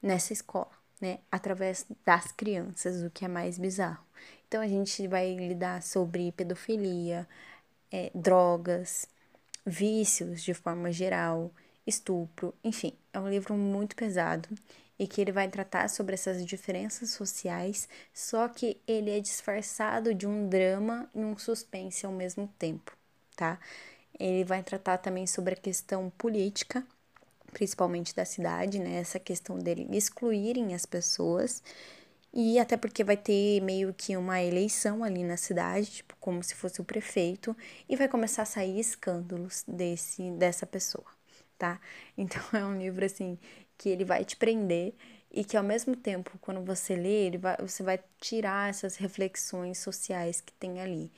nessa 0.01 0.33
escola, 0.33 0.71
né? 1.01 1.19
Através 1.33 1.85
das 2.07 2.31
crianças, 2.31 3.03
o 3.03 3.11
que 3.11 3.25
é 3.25 3.29
mais 3.29 3.59
bizarro. 3.59 4.05
Então 4.47 4.63
a 4.63 4.69
gente 4.69 5.09
vai 5.09 5.35
lidar 5.35 5.83
sobre 5.83 6.31
pedofilia, 6.33 7.27
é, 7.91 8.11
drogas, 8.15 9.09
vícios 9.67 10.43
de 10.45 10.55
forma 10.55 10.93
geral, 10.93 11.51
estupro, 11.87 12.55
enfim, 12.63 12.93
é 13.13 13.19
um 13.19 13.29
livro 13.29 13.55
muito 13.55 13.97
pesado 13.97 14.49
e 14.99 15.07
que 15.07 15.21
ele 15.21 15.33
vai 15.33 15.49
tratar 15.49 15.89
sobre 15.89 16.15
essas 16.15 16.45
diferenças 16.45 17.11
sociais, 17.11 17.89
só 18.13 18.49
que 18.49 18.81
ele 18.87 19.11
é 19.11 19.21
disfarçado 19.21 20.15
de 20.15 20.27
um 20.27 20.49
drama 20.49 21.09
e 21.15 21.19
um 21.21 21.37
suspense 21.37 22.07
ao 22.07 22.13
mesmo 22.13 22.49
tempo, 22.59 22.97
tá? 23.37 23.59
Ele 24.19 24.45
vai 24.45 24.63
tratar 24.63 24.99
também 24.99 25.27
sobre 25.27 25.55
a 25.55 25.57
questão 25.57 26.11
política, 26.11 26.87
principalmente 27.53 28.15
da 28.15 28.25
cidade, 28.25 28.79
né? 28.79 28.97
Essa 28.97 29.19
questão 29.19 29.59
dele 29.59 29.89
excluírem 29.91 30.75
as 30.75 30.87
pessoas 30.87 31.63
e 32.33 32.59
até 32.59 32.77
porque 32.77 33.05
vai 33.05 33.17
ter 33.17 33.61
meio 33.61 33.95
que 33.95 34.17
uma 34.17 34.43
eleição 34.43 35.05
ali 35.05 35.23
na 35.23 35.37
cidade, 35.37 35.87
tipo, 35.91 36.17
como 36.21 36.43
se 36.43 36.55
fosse 36.55 36.81
o 36.81 36.85
prefeito, 36.85 37.57
e 37.89 37.95
vai 37.97 38.09
começar 38.09 38.43
a 38.43 38.47
sair 38.47 38.79
escândalos 38.81 39.65
desse 39.69 40.31
dessa 40.33 40.67
pessoa, 40.67 41.07
tá? 41.57 41.81
Então 42.19 42.43
é 42.53 42.65
um 42.65 42.77
livro 42.79 43.05
assim 43.05 43.39
que 43.79 43.89
ele 43.89 44.05
vai 44.05 44.25
te 44.25 44.37
prender 44.37 44.95
e 45.31 45.45
que 45.45 45.57
ao 45.57 45.65
mesmo 45.65 45.97
tempo, 45.97 46.39
quando 46.41 46.61
você 46.65 46.95
lê, 46.95 47.27
ele 47.27 47.39
vai, 47.39 47.57
você 47.59 47.83
vai 47.83 47.99
tirar 48.21 48.71
essas 48.71 48.97
reflexões 48.97 49.79
sociais 49.79 50.41
que 50.41 50.53
tem 50.55 50.81
ali. 50.81 51.11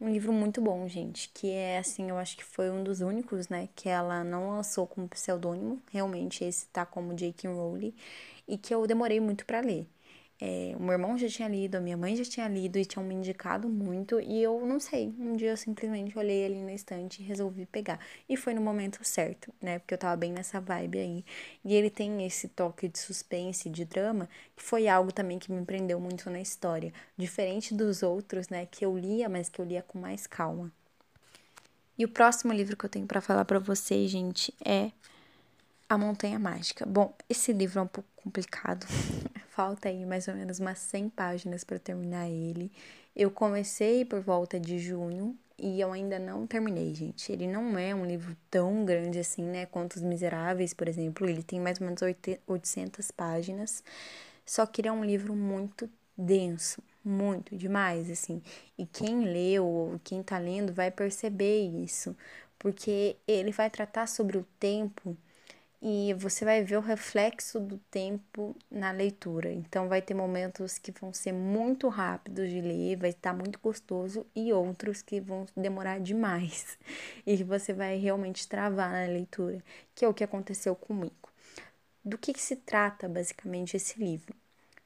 Um 0.00 0.08
livro 0.08 0.32
muito 0.32 0.60
bom, 0.60 0.88
gente, 0.88 1.28
que 1.34 1.50
é 1.50 1.78
assim, 1.78 2.08
eu 2.08 2.16
acho 2.18 2.36
que 2.36 2.44
foi 2.44 2.70
um 2.70 2.84
dos 2.84 3.00
únicos, 3.00 3.48
né, 3.48 3.68
que 3.74 3.88
ela 3.88 4.22
não 4.22 4.50
lançou 4.50 4.86
como 4.86 5.08
pseudônimo, 5.08 5.82
realmente 5.90 6.44
esse 6.44 6.66
tá 6.68 6.86
como 6.86 7.14
J.K. 7.14 7.48
Rowling, 7.48 7.92
e 8.46 8.56
que 8.56 8.72
eu 8.72 8.86
demorei 8.86 9.20
muito 9.20 9.44
para 9.44 9.60
ler. 9.60 9.86
É, 10.40 10.72
o 10.76 10.82
meu 10.82 10.92
irmão 10.92 11.18
já 11.18 11.28
tinha 11.28 11.48
lido, 11.48 11.74
a 11.74 11.80
minha 11.80 11.96
mãe 11.96 12.14
já 12.14 12.24
tinha 12.24 12.46
lido 12.46 12.78
e 12.78 12.84
tinham 12.84 13.04
me 13.04 13.12
indicado 13.14 13.68
muito. 13.68 14.20
E 14.20 14.40
eu 14.40 14.64
não 14.64 14.78
sei, 14.78 15.12
um 15.18 15.36
dia 15.36 15.50
eu 15.50 15.56
simplesmente 15.56 16.16
olhei 16.16 16.46
ali 16.46 16.62
na 16.62 16.72
estante 16.72 17.20
e 17.20 17.24
resolvi 17.24 17.66
pegar. 17.66 17.98
E 18.28 18.36
foi 18.36 18.54
no 18.54 18.60
momento 18.60 19.02
certo, 19.02 19.52
né? 19.60 19.80
Porque 19.80 19.94
eu 19.94 19.98
tava 19.98 20.16
bem 20.16 20.32
nessa 20.32 20.60
vibe 20.60 20.98
aí. 20.98 21.24
E 21.64 21.74
ele 21.74 21.90
tem 21.90 22.24
esse 22.24 22.46
toque 22.48 22.88
de 22.88 22.98
suspense, 23.00 23.68
de 23.68 23.84
drama, 23.84 24.28
que 24.56 24.62
foi 24.62 24.86
algo 24.86 25.10
também 25.12 25.40
que 25.40 25.50
me 25.50 25.64
prendeu 25.64 25.98
muito 25.98 26.30
na 26.30 26.40
história. 26.40 26.92
Diferente 27.16 27.74
dos 27.74 28.04
outros, 28.04 28.48
né? 28.48 28.64
Que 28.66 28.84
eu 28.84 28.96
lia, 28.96 29.28
mas 29.28 29.48
que 29.48 29.60
eu 29.60 29.64
lia 29.64 29.82
com 29.82 29.98
mais 29.98 30.26
calma. 30.26 30.70
E 31.98 32.04
o 32.04 32.08
próximo 32.08 32.52
livro 32.52 32.76
que 32.76 32.84
eu 32.84 32.90
tenho 32.90 33.08
para 33.08 33.20
falar 33.20 33.44
para 33.44 33.58
vocês, 33.58 34.08
gente, 34.08 34.54
é 34.64 34.92
A 35.88 35.96
Montanha 35.96 36.38
Mágica. 36.38 36.84
Bom, 36.84 37.14
esse 37.30 37.52
livro 37.52 37.78
é 37.80 37.82
um 37.82 37.86
pouco 37.86 38.08
complicado. 38.16 38.86
falta 39.48 39.88
aí 39.88 40.04
mais 40.04 40.28
ou 40.28 40.34
menos 40.34 40.60
umas 40.60 40.78
100 40.78 41.08
páginas 41.08 41.64
para 41.64 41.78
terminar 41.78 42.28
ele. 42.28 42.70
Eu 43.16 43.30
comecei 43.30 44.04
por 44.04 44.20
volta 44.20 44.60
de 44.60 44.78
junho 44.78 45.36
e 45.58 45.80
eu 45.80 45.92
ainda 45.92 46.18
não 46.18 46.46
terminei, 46.46 46.94
gente. 46.94 47.32
Ele 47.32 47.46
não 47.46 47.78
é 47.78 47.94
um 47.94 48.04
livro 48.04 48.36
tão 48.50 48.84
grande 48.84 49.18
assim, 49.18 49.42
né? 49.42 49.66
Quanto 49.66 49.96
Os 49.96 50.02
Miseráveis, 50.02 50.74
por 50.74 50.86
exemplo. 50.88 51.28
Ele 51.28 51.42
tem 51.42 51.58
mais 51.58 51.80
ou 51.80 51.86
menos 51.86 52.02
800 52.46 53.10
páginas. 53.10 53.82
Só 54.46 54.66
que 54.66 54.80
ele 54.80 54.88
é 54.88 54.92
um 54.92 55.04
livro 55.04 55.34
muito 55.34 55.90
denso, 56.16 56.82
muito 57.04 57.56
demais, 57.56 58.10
assim. 58.10 58.42
E 58.76 58.86
quem 58.86 59.24
leu 59.24 59.66
ou 59.66 60.00
quem 60.04 60.22
tá 60.22 60.38
lendo 60.38 60.72
vai 60.72 60.90
perceber 60.90 61.62
isso, 61.82 62.16
porque 62.58 63.16
ele 63.26 63.52
vai 63.52 63.70
tratar 63.70 64.06
sobre 64.06 64.38
o 64.38 64.46
tempo 64.60 65.16
e 65.80 66.12
você 66.14 66.44
vai 66.44 66.62
ver 66.64 66.76
o 66.76 66.80
reflexo 66.80 67.60
do 67.60 67.78
tempo 67.90 68.56
na 68.70 68.90
leitura. 68.90 69.52
Então, 69.52 69.88
vai 69.88 70.02
ter 70.02 70.14
momentos 70.14 70.76
que 70.78 70.90
vão 70.90 71.12
ser 71.12 71.32
muito 71.32 71.88
rápidos 71.88 72.50
de 72.50 72.60
ler, 72.60 72.96
vai 72.96 73.10
estar 73.10 73.32
muito 73.32 73.58
gostoso, 73.60 74.26
e 74.34 74.52
outros 74.52 75.02
que 75.02 75.20
vão 75.20 75.46
demorar 75.56 76.00
demais 76.00 76.76
e 77.24 77.36
que 77.36 77.44
você 77.44 77.72
vai 77.72 77.96
realmente 77.96 78.48
travar 78.48 78.90
na 78.90 79.12
leitura, 79.12 79.62
que 79.94 80.04
é 80.04 80.08
o 80.08 80.14
que 80.14 80.24
aconteceu 80.24 80.74
comigo. 80.74 81.14
Do 82.04 82.18
que, 82.18 82.32
que 82.32 82.40
se 82.40 82.56
trata 82.56 83.08
basicamente 83.08 83.76
esse 83.76 83.98
livro? 83.98 84.34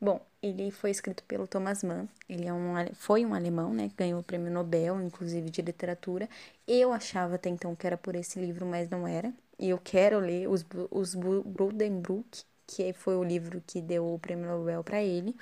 Bom, 0.00 0.20
ele 0.42 0.72
foi 0.72 0.90
escrito 0.90 1.22
pelo 1.22 1.46
Thomas 1.46 1.84
Mann, 1.84 2.08
ele 2.28 2.48
é 2.48 2.52
um, 2.52 2.74
foi 2.94 3.24
um 3.24 3.32
alemão, 3.32 3.72
né, 3.72 3.88
ganhou 3.96 4.18
o 4.18 4.24
prêmio 4.24 4.50
Nobel, 4.50 5.00
inclusive 5.00 5.48
de 5.48 5.62
literatura. 5.62 6.28
Eu 6.66 6.92
achava 6.92 7.36
até 7.36 7.48
então 7.48 7.76
que 7.76 7.86
era 7.86 7.96
por 7.96 8.16
esse 8.16 8.40
livro, 8.40 8.66
mas 8.66 8.90
não 8.90 9.06
era 9.06 9.32
e 9.62 9.68
eu 9.68 9.78
quero 9.78 10.18
ler 10.18 10.48
os, 10.48 10.66
os 10.90 11.14
Brudenbrook, 11.14 12.42
que 12.66 12.92
foi 12.92 13.14
o 13.14 13.22
livro 13.22 13.62
que 13.64 13.80
deu 13.80 14.12
o 14.12 14.18
prêmio 14.18 14.44
Nobel 14.44 14.82
para 14.82 15.00
ele, 15.00 15.36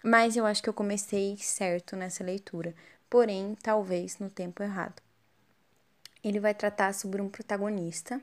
mas 0.00 0.36
eu 0.36 0.46
acho 0.46 0.62
que 0.62 0.68
eu 0.68 0.72
comecei 0.72 1.36
certo 1.36 1.96
nessa 1.96 2.22
leitura, 2.22 2.72
porém, 3.10 3.56
talvez 3.60 4.20
no 4.20 4.30
tempo 4.30 4.62
errado. 4.62 5.02
Ele 6.22 6.38
vai 6.38 6.54
tratar 6.54 6.94
sobre 6.94 7.20
um 7.20 7.28
protagonista 7.28 8.22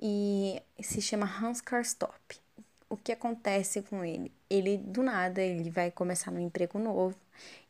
e 0.00 0.62
se 0.80 1.02
chama 1.02 1.26
Hans 1.26 1.60
Karstop. 1.60 2.40
O 2.88 2.96
que 2.96 3.12
acontece 3.12 3.82
com 3.82 4.02
ele? 4.02 4.32
Ele 4.48 4.78
do 4.78 5.02
nada 5.02 5.42
ele 5.42 5.70
vai 5.70 5.90
começar 5.90 6.30
no 6.30 6.40
emprego 6.40 6.78
novo 6.78 7.16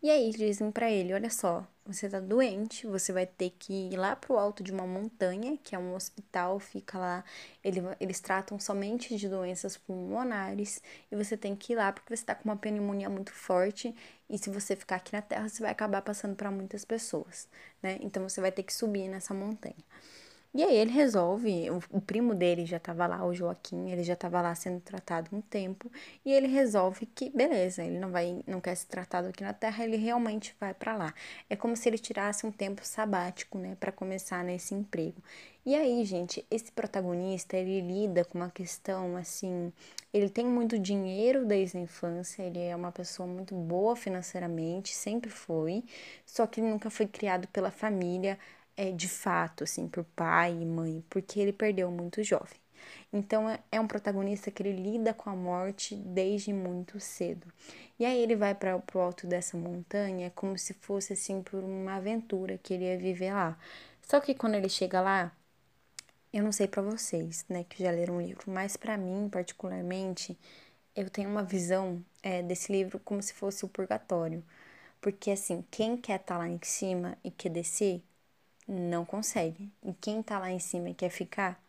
e 0.03 0.11
aí 0.11 0.31
dizem 0.31 0.71
para 0.71 0.91
ele, 0.91 1.15
olha 1.15 1.31
só, 1.31 1.67
você 1.85 2.09
tá 2.09 2.21
doente, 2.21 2.87
você 2.87 3.13
vai 3.13 3.27
ter 3.27 3.51
que 3.51 3.73
ir 3.73 3.97
lá 3.97 4.15
pro 4.17 4.39
alto 4.39 4.63
de 4.63 4.73
uma 4.73 4.87
montanha, 4.87 5.59
que 5.63 5.75
é 5.75 5.79
um 5.79 5.95
hospital, 5.95 6.59
fica 6.61 6.99
lá, 6.99 7.25
ele, 7.63 7.81
eles 8.01 8.21
tratam 8.21 8.59
somente 8.59 9.17
de 9.17 9.29
doenças 9.29 9.77
pulmonares, 9.77 10.83
e 11.11 11.17
você 11.17 11.37
tem 11.37 11.57
que 11.57 11.73
ir 11.73 11.77
lá 11.77 11.93
porque 11.93 12.17
você 12.17 12.25
tá 12.25 12.35
com 12.35 12.49
uma 12.49 12.57
pneumonia 12.57 13.11
muito 13.11 13.33
forte, 13.33 13.95
e 14.29 14.39
se 14.39 14.51
você 14.51 14.77
ficar 14.77 14.97
aqui 14.97 15.13
na 15.13 15.23
Terra, 15.23 15.49
você 15.49 15.63
vai 15.63 15.73
acabar 15.73 16.03
passando 16.03 16.37
para 16.37 16.51
muitas 16.51 16.85
pessoas, 16.85 17.49
né? 17.83 17.99
Então 18.01 18.29
você 18.29 18.41
vai 18.41 18.53
ter 18.53 18.63
que 18.63 18.73
subir 18.73 19.09
nessa 19.09 19.35
montanha. 19.35 19.75
E 20.55 20.63
aí 20.63 20.77
ele 20.77 20.91
resolve, 20.91 21.71
o, 21.71 21.81
o 21.91 22.01
primo 22.01 22.35
dele 22.35 22.67
já 22.67 22.77
estava 22.77 23.07
lá, 23.07 23.25
o 23.25 23.33
Joaquim, 23.33 23.91
ele 23.91 24.03
já 24.05 24.13
estava 24.13 24.41
lá 24.43 24.55
sendo 24.55 24.81
tratado 24.81 25.35
um 25.35 25.41
tempo, 25.41 25.91
e 26.27 26.31
ele 26.31 26.47
resolve 26.47 27.07
que, 27.07 27.31
beleza, 27.31 27.83
ele 27.83 27.99
não 27.99 28.11
vai, 28.11 28.43
não 28.47 28.61
quer 28.61 28.75
ser 28.75 28.87
tratado 28.87 29.29
aqui 29.29 29.43
na 29.43 29.55
Terra, 29.55 29.83
ele 29.83 29.97
realmente 29.97 30.55
vai 30.61 30.75
para 30.75 30.95
lá. 30.95 31.15
É 31.49 31.57
como 31.57 31.75
se 31.75 31.89
ele 31.89 31.97
tirasse 31.97 32.47
um 32.47 32.53
tempo 32.53 32.85
sabático, 32.85 33.57
né, 33.57 33.77
para 33.81 33.91
começar 33.91 34.45
nesse 34.45 34.75
emprego. 34.75 35.23
E 35.65 35.75
aí, 35.75 36.05
gente, 36.05 36.45
esse 36.51 36.71
protagonista, 36.73 37.57
ele 37.57 37.81
lida 37.81 38.25
com 38.25 38.37
uma 38.39 38.51
questão 38.51 39.17
assim, 39.17 39.73
ele 40.13 40.29
tem 40.29 40.45
muito 40.45 40.79
dinheiro 40.79 41.47
desde 41.47 41.79
a 41.79 41.81
infância, 41.81 42.43
ele 42.43 42.59
é 42.59 42.75
uma 42.77 42.93
pessoa 42.93 43.27
muito 43.27 43.55
boa 43.55 43.95
financeiramente, 43.97 44.93
sempre 44.95 45.31
foi, 45.31 45.85
só 46.27 46.47
que 46.47 46.61
ele 46.61 46.69
nunca 46.69 46.91
foi 46.91 47.07
criado 47.07 47.49
pela 47.49 47.71
família 47.71 48.39
é, 48.77 48.91
de 48.93 49.09
fato, 49.09 49.65
assim, 49.65 49.89
por 49.89 50.05
pai 50.05 50.53
e 50.53 50.67
mãe, 50.67 51.05
porque 51.11 51.41
ele 51.41 51.53
perdeu 51.53 51.91
muito 51.91 52.23
jovem. 52.23 52.63
Então 53.13 53.49
é, 53.49 53.61
é 53.71 53.81
um 53.81 53.87
protagonista 53.87 54.51
que 54.51 54.63
ele 54.63 54.73
lida 54.73 55.15
com 55.15 55.31
a 55.31 55.37
morte 55.37 55.95
desde 55.97 56.53
muito 56.53 56.99
cedo. 57.01 57.47
E 57.99 58.05
aí 58.05 58.21
ele 58.23 58.37
vai 58.37 58.55
para 58.55 58.83
o 58.95 58.99
alto 58.99 59.27
dessa 59.27 59.57
montanha 59.57 60.33
como 60.35 60.59
se 60.59 60.75
fosse 60.75 61.13
assim 61.13 61.43
por 61.43 61.63
uma 61.63 61.97
aventura 61.97 62.59
que 62.59 62.75
ele 62.75 62.85
ia 62.85 62.99
viver 62.99 63.33
lá. 63.33 63.59
Só 64.03 64.21
que 64.21 64.35
quando 64.35 64.55
ele 64.55 64.69
chega 64.69 65.01
lá, 65.01 65.33
eu 66.33 66.43
não 66.43 66.53
sei 66.53 66.67
para 66.67 66.83
vocês, 66.83 67.45
né, 67.49 67.65
que 67.65 67.83
já 67.83 67.91
leram 67.91 68.17
o 68.17 68.21
livro, 68.21 68.51
mas 68.51 68.77
para 68.77 68.97
mim 68.97 69.29
particularmente, 69.31 70.37
eu 70.97 71.09
tenho 71.11 71.31
uma 71.31 71.43
visão 71.45 72.05
é, 72.23 72.43
desse 72.43 72.73
livro 72.73 72.99
como 73.01 73.23
se 73.23 73.35
fosse 73.35 73.65
o 73.65 73.69
purgatório. 73.69 74.43
Porque 75.01 75.31
assim, 75.31 75.65
quem 75.71 75.97
quer 75.97 76.21
estar 76.21 76.35
tá 76.35 76.39
lá 76.39 76.49
em 76.49 76.61
cima 76.63 77.19
e 77.25 77.31
quer 77.31 77.51
descer, 77.51 78.03
não 78.73 79.05
consegue. 79.05 79.71
E 79.85 79.93
quem 79.95 80.23
tá 80.23 80.39
lá 80.39 80.51
em 80.51 80.59
cima 80.59 80.91
e 80.91 80.95
quer 80.95 81.11
ficar, 81.11 81.61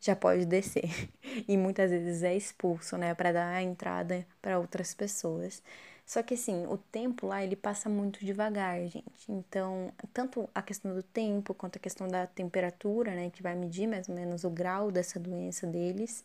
já 0.00 0.16
pode 0.16 0.46
descer. 0.46 0.84
E 1.48 1.56
muitas 1.56 1.90
vezes 1.90 2.22
é 2.22 2.34
expulso, 2.36 2.96
né, 2.98 3.14
para 3.14 3.32
dar 3.32 3.62
entrada 3.62 4.26
para 4.42 4.58
outras 4.58 4.94
pessoas. 4.94 5.62
Só 6.06 6.22
que 6.22 6.34
assim, 6.34 6.66
o 6.66 6.76
tempo 6.78 7.26
lá 7.26 7.42
ele 7.44 7.56
passa 7.56 7.88
muito 7.88 8.24
devagar, 8.24 8.80
gente. 8.88 9.30
Então, 9.30 9.92
tanto 10.12 10.48
a 10.54 10.62
questão 10.62 10.94
do 10.94 11.02
tempo 11.02 11.54
quanto 11.54 11.76
a 11.76 11.80
questão 11.80 12.08
da 12.08 12.26
temperatura, 12.26 13.14
né, 13.14 13.30
que 13.30 13.42
vai 13.42 13.54
medir 13.54 13.86
mais 13.86 14.08
ou 14.08 14.14
menos 14.14 14.44
o 14.44 14.50
grau 14.50 14.90
dessa 14.90 15.20
doença 15.20 15.66
deles, 15.66 16.24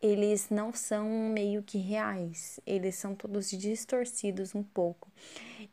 eles 0.00 0.48
não 0.50 0.72
são 0.72 1.08
meio 1.08 1.62
que 1.62 1.78
reais, 1.78 2.60
eles 2.66 2.94
são 2.96 3.14
todos 3.14 3.50
distorcidos 3.50 4.54
um 4.54 4.62
pouco. 4.62 5.08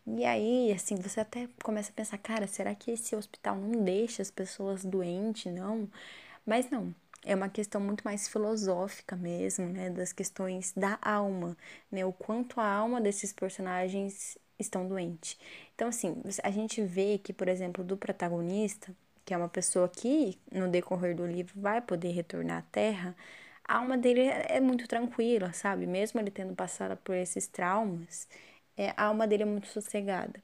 E 0.06 0.26
aí, 0.26 0.72
assim, 0.72 0.96
você 0.96 1.20
até 1.20 1.48
começa 1.64 1.92
a 1.92 1.94
pensar, 1.94 2.18
cara, 2.18 2.48
será 2.48 2.74
que 2.76 2.92
esse 2.92 3.16
hospital 3.16 3.56
não 3.58 3.84
deixa 3.84 4.22
as 4.22 4.32
pessoas 4.32 4.84
doentes, 4.86 5.54
não? 5.54 5.90
Mas 6.46 6.70
não, 6.70 6.94
é 7.24 7.36
uma 7.36 7.50
questão 7.50 7.82
muito 7.82 8.04
mais 8.04 8.28
filosófica 8.28 9.16
mesmo, 9.16 9.68
né, 9.68 9.90
das 9.90 10.14
questões 10.14 10.74
da 10.76 10.98
alma, 11.02 11.58
né, 11.92 12.06
o 12.06 12.14
quanto 12.14 12.60
a 12.60 12.68
alma 12.68 13.02
desses 13.02 13.34
personagens 13.34 14.38
estão 14.60 14.88
doentes. 14.88 15.38
Então, 15.76 15.88
assim, 15.90 16.16
a 16.44 16.52
gente 16.52 16.82
vê 16.84 17.18
que, 17.18 17.34
por 17.34 17.48
exemplo, 17.48 17.84
do 17.84 17.98
protagonista, 17.98 18.96
que 19.26 19.34
é 19.34 19.38
uma 19.38 19.50
pessoa 19.50 19.90
que, 19.90 20.38
no 20.52 20.68
decorrer 20.70 21.16
do 21.16 21.26
livro, 21.26 21.60
vai 21.60 21.82
poder 21.82 22.12
retornar 22.12 22.60
à 22.60 22.62
Terra, 22.72 23.16
a 23.68 23.78
alma 23.78 23.98
dele 23.98 24.22
é 24.22 24.60
muito 24.60 24.88
tranquila, 24.88 25.54
sabe? 25.54 25.86
Mesmo 25.88 26.20
ele 26.20 26.32
tendo 26.32 26.56
passado 26.56 26.98
por 26.98 27.16
esses 27.16 27.48
traumas, 27.48 28.28
é, 28.78 28.90
a 28.98 29.06
alma 29.06 29.28
dele 29.28 29.44
é 29.44 29.46
muito 29.46 29.68
sossegada. 29.68 30.42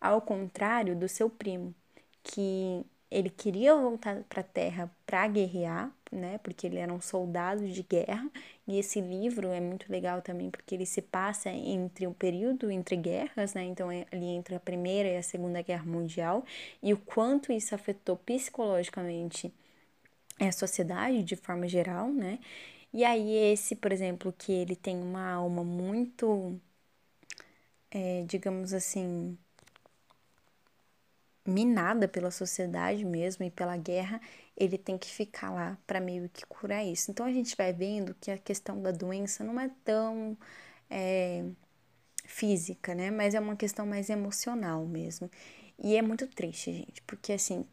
Ao 0.00 0.20
contrário 0.20 0.96
do 0.96 1.08
seu 1.08 1.30
primo, 1.30 1.74
que 2.22 2.84
ele 3.10 3.30
queria 3.30 3.74
voltar 3.76 4.22
para 4.24 4.40
a 4.40 4.44
Terra 4.44 4.90
para 5.06 5.26
guerrear, 5.28 5.92
né? 6.10 6.38
Porque 6.38 6.66
ele 6.66 6.78
era 6.78 6.92
um 6.92 7.00
soldado 7.00 7.66
de 7.68 7.82
guerra. 7.82 8.28
E 8.66 8.78
esse 8.78 9.00
livro 9.00 9.48
é 9.48 9.60
muito 9.60 9.90
legal 9.90 10.20
também 10.22 10.50
porque 10.50 10.74
ele 10.74 10.86
se 10.86 11.00
passa 11.02 11.50
entre 11.50 12.06
um 12.06 12.12
período 12.12 12.70
entre 12.70 12.96
guerras, 12.96 13.54
né? 13.54 13.64
Então 13.64 13.90
é 13.90 14.06
ali 14.12 14.26
entre 14.26 14.54
a 14.56 14.60
Primeira 14.60 15.08
e 15.08 15.16
a 15.16 15.22
Segunda 15.22 15.62
Guerra 15.62 15.84
Mundial 15.84 16.44
e 16.82 16.92
o 16.92 16.98
quanto 16.98 17.52
isso 17.52 17.74
afetou 17.74 18.16
psicologicamente 18.16 19.52
a 20.40 20.52
sociedade 20.52 21.22
de 21.22 21.36
forma 21.36 21.68
geral, 21.68 22.10
né? 22.12 22.38
E 22.92 23.04
aí 23.04 23.30
esse, 23.52 23.76
por 23.76 23.92
exemplo, 23.92 24.32
que 24.32 24.52
ele 24.52 24.76
tem 24.76 24.98
uma 25.02 25.32
alma 25.32 25.64
muito, 25.64 26.60
é, 27.90 28.24
digamos 28.24 28.72
assim, 28.72 29.38
minada 31.46 32.08
pela 32.08 32.30
sociedade 32.30 33.04
mesmo 33.04 33.44
e 33.44 33.50
pela 33.50 33.76
guerra, 33.76 34.20
ele 34.56 34.76
tem 34.78 34.98
que 34.98 35.08
ficar 35.08 35.50
lá 35.52 35.78
para 35.86 36.00
meio 36.00 36.28
que 36.28 36.44
curar 36.46 36.84
isso. 36.84 37.10
Então 37.10 37.24
a 37.26 37.32
gente 37.32 37.56
vai 37.56 37.72
vendo 37.72 38.14
que 38.20 38.30
a 38.30 38.38
questão 38.38 38.80
da 38.82 38.90
doença 38.90 39.44
não 39.44 39.60
é 39.60 39.70
tão 39.84 40.36
é, 40.90 41.44
física, 42.26 42.94
né? 42.94 43.10
Mas 43.10 43.34
é 43.34 43.40
uma 43.40 43.56
questão 43.56 43.86
mais 43.86 44.10
emocional 44.10 44.86
mesmo. 44.86 45.30
E 45.78 45.96
é 45.96 46.02
muito 46.02 46.26
triste, 46.28 46.72
gente, 46.72 47.02
porque 47.02 47.32
assim, 47.32 47.66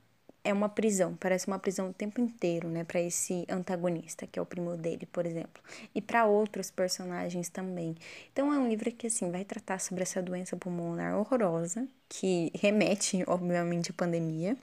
é 0.44 0.52
uma 0.54 0.68
prisão, 0.70 1.16
parece 1.16 1.48
uma 1.48 1.58
prisão 1.60 1.90
o 1.90 1.94
tempo 1.94 2.20
inteiro, 2.20 2.68
né, 2.70 2.84
para 2.84 3.00
esse 3.02 3.46
antagonista, 3.50 4.28
que 4.28 4.38
é 4.38 4.42
o 4.42 4.46
primo 4.46 4.76
dele, 4.76 5.06
por 5.06 5.26
exemplo, 5.26 5.64
e 5.96 6.02
para 6.02 6.26
outros 6.26 6.70
personagens 6.70 7.50
também. 7.50 7.96
Então 8.32 8.54
é 8.54 8.58
um 8.58 8.68
livro 8.68 8.92
que 8.92 9.08
assim 9.08 9.32
vai 9.32 9.46
tratar 9.46 9.80
sobre 9.80 10.04
essa 10.04 10.22
doença 10.22 10.58
pulmonar 10.58 11.18
horrorosa, 11.18 11.88
que 12.10 12.52
remete 12.56 13.24
obviamente 13.28 13.92
à 13.92 13.94
pandemia, 13.94 14.58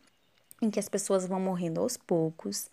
em 0.62 0.70
que 0.70 0.78
as 0.78 0.88
pessoas 0.88 1.26
vão 1.26 1.40
morrendo 1.40 1.80
aos 1.80 1.96
poucos. 1.96 2.70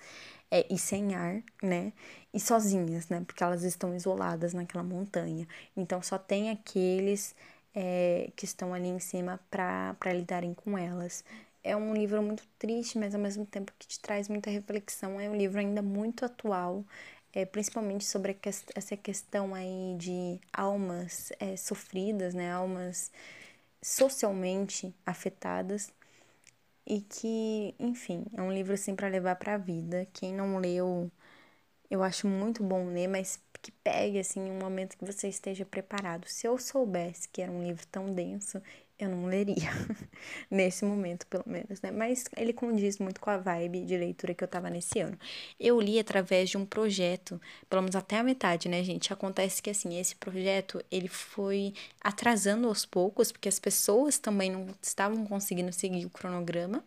É, 0.49 0.65
e 0.73 0.77
sem 0.77 1.13
ar, 1.13 1.43
né? 1.61 1.91
E 2.33 2.39
sozinhas, 2.39 3.09
né? 3.09 3.21
Porque 3.25 3.43
elas 3.43 3.63
estão 3.63 3.93
isoladas 3.95 4.53
naquela 4.53 4.83
montanha. 4.83 5.45
Então 5.75 6.01
só 6.01 6.17
tem 6.17 6.49
aqueles 6.49 7.35
é, 7.75 8.31
que 8.35 8.45
estão 8.45 8.73
ali 8.73 8.87
em 8.87 8.99
cima 8.99 9.39
para 9.51 10.13
lidarem 10.13 10.53
com 10.53 10.77
elas 10.77 11.23
é 11.71 11.75
um 11.75 11.93
livro 11.93 12.21
muito 12.23 12.43
triste, 12.59 12.97
mas 12.97 13.13
ao 13.15 13.21
mesmo 13.21 13.45
tempo 13.45 13.73
que 13.77 13.87
te 13.87 13.99
traz 13.99 14.27
muita 14.29 14.49
reflexão. 14.49 15.19
É 15.19 15.29
um 15.29 15.35
livro 15.35 15.59
ainda 15.59 15.81
muito 15.81 16.25
atual, 16.25 16.85
é, 17.33 17.45
principalmente 17.45 18.05
sobre 18.05 18.33
que, 18.33 18.49
essa 18.49 18.97
questão 18.97 19.53
aí 19.55 19.95
de 19.97 20.39
almas 20.53 21.31
é, 21.39 21.55
sofridas, 21.57 22.33
né, 22.33 22.51
almas 22.51 23.11
socialmente 23.81 24.93
afetadas 25.05 25.91
e 26.85 27.01
que, 27.01 27.75
enfim, 27.79 28.25
é 28.33 28.41
um 28.41 28.51
livro 28.51 28.73
assim 28.73 28.95
para 28.95 29.07
levar 29.09 29.35
para 29.35 29.55
a 29.55 29.57
vida. 29.57 30.07
Quem 30.13 30.33
não 30.33 30.57
leu, 30.57 31.11
eu 31.89 32.03
acho 32.03 32.27
muito 32.27 32.63
bom 32.63 32.87
ler, 32.89 33.07
mas 33.07 33.39
que 33.61 33.71
pegue 33.71 34.19
assim 34.19 34.41
um 34.41 34.59
momento 34.59 34.97
que 34.97 35.05
você 35.05 35.27
esteja 35.29 35.65
preparado. 35.65 36.27
Se 36.27 36.47
eu 36.47 36.57
soubesse 36.57 37.29
que 37.29 37.41
era 37.41 37.51
um 37.51 37.63
livro 37.63 37.85
tão 37.87 38.13
denso, 38.13 38.61
eu 38.99 39.09
não 39.09 39.27
leria, 39.27 39.69
nesse 40.49 40.83
momento, 40.83 41.27
pelo 41.27 41.43
menos, 41.45 41.81
né? 41.81 41.91
Mas 41.91 42.25
ele 42.35 42.51
condiz 42.53 42.97
muito 42.97 43.21
com 43.21 43.29
a 43.29 43.37
vibe 43.37 43.85
de 43.85 43.95
leitura 43.95 44.33
que 44.33 44.43
eu 44.43 44.47
tava 44.47 44.69
nesse 44.69 44.99
ano. 44.99 45.17
Eu 45.59 45.79
li 45.79 45.99
através 45.99 46.49
de 46.49 46.57
um 46.57 46.65
projeto, 46.65 47.39
pelo 47.69 47.83
menos 47.83 47.95
até 47.95 48.17
a 48.17 48.23
metade, 48.23 48.67
né, 48.67 48.83
gente? 48.83 49.13
Acontece 49.13 49.61
que, 49.61 49.69
assim, 49.69 49.99
esse 49.99 50.15
projeto, 50.15 50.83
ele 50.91 51.07
foi 51.07 51.73
atrasando 52.01 52.67
aos 52.67 52.85
poucos, 52.85 53.31
porque 53.31 53.47
as 53.49 53.59
pessoas 53.59 54.17
também 54.17 54.51
não 54.51 54.67
estavam 54.81 55.25
conseguindo 55.25 55.71
seguir 55.71 56.05
o 56.05 56.09
cronograma. 56.09 56.83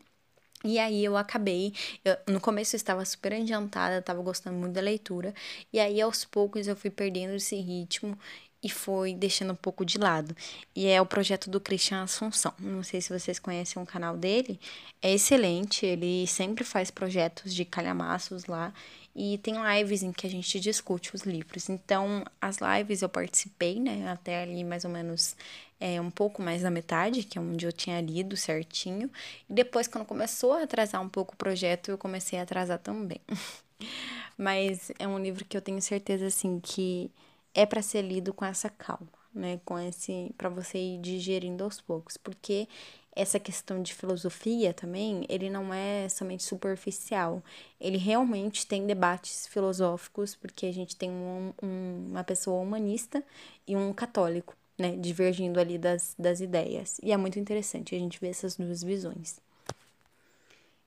E 0.62 0.78
aí 0.78 1.02
eu 1.02 1.16
acabei, 1.16 1.72
eu, 2.04 2.16
no 2.28 2.38
começo 2.40 2.76
eu 2.76 2.78
estava 2.78 3.02
super 3.06 3.32
adiantada, 3.32 3.98
estava 3.98 4.20
gostando 4.20 4.58
muito 4.58 4.74
da 4.74 4.80
leitura, 4.82 5.32
e 5.72 5.80
aí 5.80 5.98
aos 6.02 6.24
poucos 6.26 6.66
eu 6.68 6.76
fui 6.76 6.90
perdendo 6.90 7.34
esse 7.34 7.56
ritmo 7.56 8.18
e 8.62 8.68
foi 8.68 9.14
deixando 9.14 9.52
um 9.52 9.56
pouco 9.56 9.84
de 9.84 9.98
lado. 9.98 10.36
E 10.74 10.86
é 10.86 11.00
o 11.00 11.06
projeto 11.06 11.48
do 11.48 11.60
Christian 11.60 12.02
Assunção. 12.02 12.52
Não 12.58 12.82
sei 12.82 13.00
se 13.00 13.16
vocês 13.16 13.38
conhecem 13.38 13.82
o 13.82 13.86
canal 13.86 14.16
dele. 14.16 14.60
É 15.00 15.12
excelente, 15.12 15.86
ele 15.86 16.26
sempre 16.26 16.64
faz 16.64 16.90
projetos 16.90 17.54
de 17.54 17.64
calhamaços 17.64 18.44
lá 18.46 18.72
e 19.14 19.38
tem 19.38 19.56
lives 19.76 20.02
em 20.02 20.12
que 20.12 20.26
a 20.26 20.30
gente 20.30 20.60
discute 20.60 21.14
os 21.14 21.22
livros. 21.22 21.68
Então, 21.68 22.24
as 22.40 22.58
lives 22.58 23.02
eu 23.02 23.08
participei, 23.08 23.80
né, 23.80 24.08
até 24.10 24.42
ali 24.42 24.62
mais 24.62 24.84
ou 24.84 24.90
menos 24.90 25.36
é, 25.80 26.00
um 26.00 26.10
pouco 26.10 26.42
mais 26.42 26.62
da 26.62 26.70
metade, 26.70 27.22
que 27.22 27.38
é 27.38 27.40
onde 27.40 27.66
eu 27.66 27.72
tinha 27.72 28.00
lido 28.00 28.36
certinho. 28.36 29.10
E 29.48 29.52
depois, 29.52 29.88
quando 29.88 30.04
começou 30.04 30.52
a 30.52 30.62
atrasar 30.62 31.02
um 31.02 31.08
pouco 31.08 31.34
o 31.34 31.36
projeto, 31.36 31.90
eu 31.90 31.98
comecei 31.98 32.38
a 32.38 32.42
atrasar 32.42 32.78
também. 32.78 33.20
Mas 34.36 34.92
é 34.98 35.08
um 35.08 35.18
livro 35.18 35.44
que 35.44 35.56
eu 35.56 35.62
tenho 35.62 35.80
certeza, 35.82 36.26
assim, 36.26 36.60
que 36.60 37.10
é 37.54 37.66
para 37.66 37.82
ser 37.82 38.02
lido 38.02 38.32
com 38.32 38.44
essa 38.44 38.68
calma, 38.68 39.08
né? 39.34 39.60
Com 39.64 39.78
esse 39.78 40.32
para 40.36 40.48
você 40.48 40.78
ir 40.78 40.98
digerindo 41.00 41.64
aos 41.64 41.80
poucos, 41.80 42.16
porque 42.16 42.68
essa 43.14 43.40
questão 43.40 43.82
de 43.82 43.92
filosofia 43.92 44.72
também, 44.72 45.26
ele 45.28 45.50
não 45.50 45.74
é 45.74 46.08
somente 46.08 46.42
superficial. 46.42 47.42
Ele 47.80 47.98
realmente 47.98 48.66
tem 48.66 48.86
debates 48.86 49.46
filosóficos, 49.48 50.34
porque 50.36 50.66
a 50.66 50.72
gente 50.72 50.96
tem 50.96 51.10
um, 51.10 51.52
um, 51.62 52.06
uma 52.10 52.24
pessoa 52.24 52.62
humanista 52.62 53.22
e 53.66 53.76
um 53.76 53.92
católico, 53.92 54.56
né? 54.78 54.96
Divergindo 54.96 55.58
ali 55.58 55.76
das, 55.76 56.14
das 56.18 56.40
ideias. 56.40 57.00
E 57.02 57.12
é 57.12 57.16
muito 57.16 57.38
interessante 57.38 57.94
a 57.94 57.98
gente 57.98 58.20
ver 58.20 58.28
essas 58.28 58.56
duas 58.56 58.82
visões. 58.82 59.40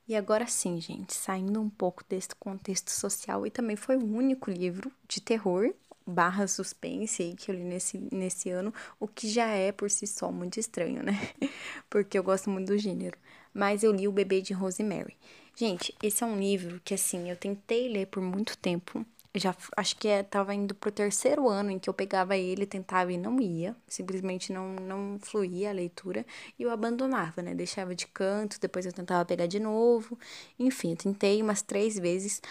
E 0.08 0.16
agora 0.16 0.46
sim, 0.48 0.82
gente, 0.82 1.14
saindo 1.14 1.62
um 1.62 1.70
pouco 1.70 2.04
desse 2.10 2.36
contexto 2.38 2.90
social, 2.90 3.48
e 3.48 3.52
também 3.52 3.76
foi 3.78 3.96
o 3.96 4.04
único 4.04 4.52
livro 4.52 4.92
de 5.08 5.22
terror 5.22 5.74
barra 6.06 6.48
suspense 6.48 7.24
aí 7.24 7.36
que 7.36 7.50
eu 7.52 7.56
li 7.56 7.64
nesse, 7.64 7.98
nesse 8.12 8.50
ano, 8.50 8.74
o 9.00 9.08
que 9.08 9.30
já 9.30 9.48
é 9.48 9.72
por 9.72 9.90
si 9.90 10.06
só 10.08 10.32
muito 10.32 10.60
estranho, 10.60 11.04
né? 11.04 11.14
Porque 11.90 12.18
eu 12.18 12.24
gosto 12.24 12.50
muito 12.50 12.68
do 12.68 12.78
gênero. 12.78 13.18
Mas 13.54 13.84
eu 13.84 13.92
li 13.92 14.08
O 14.08 14.12
Bebê 14.12 14.42
de 14.42 14.54
Rosemary. 14.54 15.16
Gente, 15.56 15.96
esse 16.02 16.24
é 16.24 16.28
um 16.28 16.40
livro 16.40 16.82
que, 16.84 16.94
assim, 16.94 17.30
eu 17.30 17.36
tentei 17.38 17.88
ler 17.88 18.08
por 18.08 18.22
muito 18.22 18.58
tempo. 18.58 19.06
Já 19.36 19.56
acho 19.78 19.96
que 19.98 20.08
é, 20.08 20.22
tava 20.24 20.54
indo 20.54 20.76
pro 20.76 20.92
terceiro 20.92 21.48
ano 21.50 21.72
em 21.72 21.80
que 21.80 21.90
eu 21.90 21.94
pegava 21.94 22.36
ele, 22.38 22.66
tentava 22.66 23.12
e 23.12 23.18
não 23.18 23.40
ia. 23.40 23.76
Simplesmente 23.88 24.52
não, 24.52 24.76
não 24.76 25.20
fluía 25.20 25.70
a 25.70 25.74
leitura. 25.74 26.26
E 26.58 26.64
eu 26.64 26.72
abandonava, 26.72 27.42
né? 27.42 27.54
Deixava 27.56 27.96
de 27.96 28.08
canto, 28.08 28.60
depois 28.60 28.86
eu 28.86 28.94
tentava 28.94 29.26
pegar 29.26 29.48
de 29.48 29.60
novo. 29.60 30.18
Enfim, 30.60 30.92
eu 30.92 30.98
tentei 30.98 31.42
umas 31.42 31.62
três 31.62 31.98
vezes. 31.98 32.42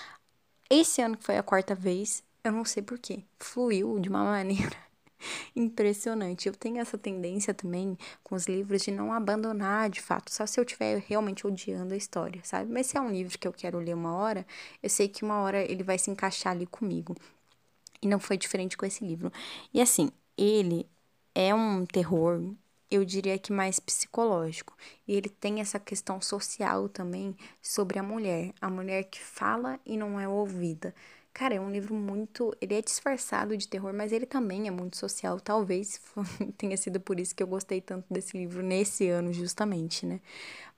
Esse 0.70 1.02
ano 1.02 1.16
que 1.16 1.24
foi 1.24 1.36
a 1.38 1.42
quarta 1.42 1.74
vez, 1.74 2.22
eu 2.44 2.52
não 2.52 2.64
sei 2.64 2.82
porquê. 2.82 3.24
Fluiu 3.38 3.98
de 3.98 4.08
uma 4.08 4.24
maneira 4.24 4.76
impressionante. 5.54 6.48
Eu 6.48 6.54
tenho 6.54 6.78
essa 6.78 6.98
tendência 6.98 7.54
também 7.54 7.96
com 8.22 8.34
os 8.34 8.46
livros 8.46 8.82
de 8.82 8.90
não 8.90 9.12
abandonar 9.12 9.90
de 9.90 10.00
fato, 10.00 10.32
só 10.32 10.46
se 10.46 10.58
eu 10.58 10.64
estiver 10.64 10.98
realmente 11.06 11.46
odiando 11.46 11.94
a 11.94 11.96
história, 11.96 12.40
sabe? 12.44 12.72
Mas 12.72 12.86
se 12.86 12.96
é 12.96 13.00
um 13.00 13.10
livro 13.10 13.38
que 13.38 13.46
eu 13.46 13.52
quero 13.52 13.78
ler 13.78 13.94
uma 13.94 14.14
hora, 14.14 14.46
eu 14.82 14.90
sei 14.90 15.08
que 15.08 15.24
uma 15.24 15.40
hora 15.40 15.62
ele 15.62 15.82
vai 15.82 15.98
se 15.98 16.10
encaixar 16.10 16.52
ali 16.52 16.66
comigo. 16.66 17.16
E 18.02 18.08
não 18.08 18.18
foi 18.20 18.36
diferente 18.36 18.76
com 18.76 18.84
esse 18.86 19.04
livro. 19.04 19.32
E 19.72 19.80
assim, 19.80 20.10
ele 20.36 20.88
é 21.34 21.54
um 21.54 21.86
terror, 21.86 22.42
eu 22.90 23.04
diria 23.04 23.38
que 23.38 23.52
mais 23.52 23.78
psicológico. 23.80 24.76
E 25.06 25.14
ele 25.14 25.28
tem 25.28 25.60
essa 25.60 25.78
questão 25.80 26.20
social 26.20 26.88
também 26.88 27.36
sobre 27.60 27.98
a 27.98 28.02
mulher, 28.02 28.52
a 28.60 28.68
mulher 28.68 29.04
que 29.04 29.20
fala 29.20 29.78
e 29.86 29.96
não 29.96 30.18
é 30.18 30.28
ouvida. 30.28 30.94
Cara, 31.34 31.54
é 31.54 31.60
um 31.60 31.70
livro 31.70 31.94
muito. 31.94 32.54
Ele 32.60 32.74
é 32.74 32.82
disfarçado 32.82 33.56
de 33.56 33.66
terror, 33.66 33.92
mas 33.94 34.12
ele 34.12 34.26
também 34.26 34.68
é 34.68 34.70
muito 34.70 34.98
social. 34.98 35.40
Talvez 35.40 36.00
tenha 36.58 36.76
sido 36.76 37.00
por 37.00 37.18
isso 37.18 37.34
que 37.34 37.42
eu 37.42 37.46
gostei 37.46 37.80
tanto 37.80 38.04
desse 38.12 38.36
livro 38.36 38.62
nesse 38.62 39.08
ano, 39.08 39.32
justamente, 39.32 40.04
né? 40.04 40.20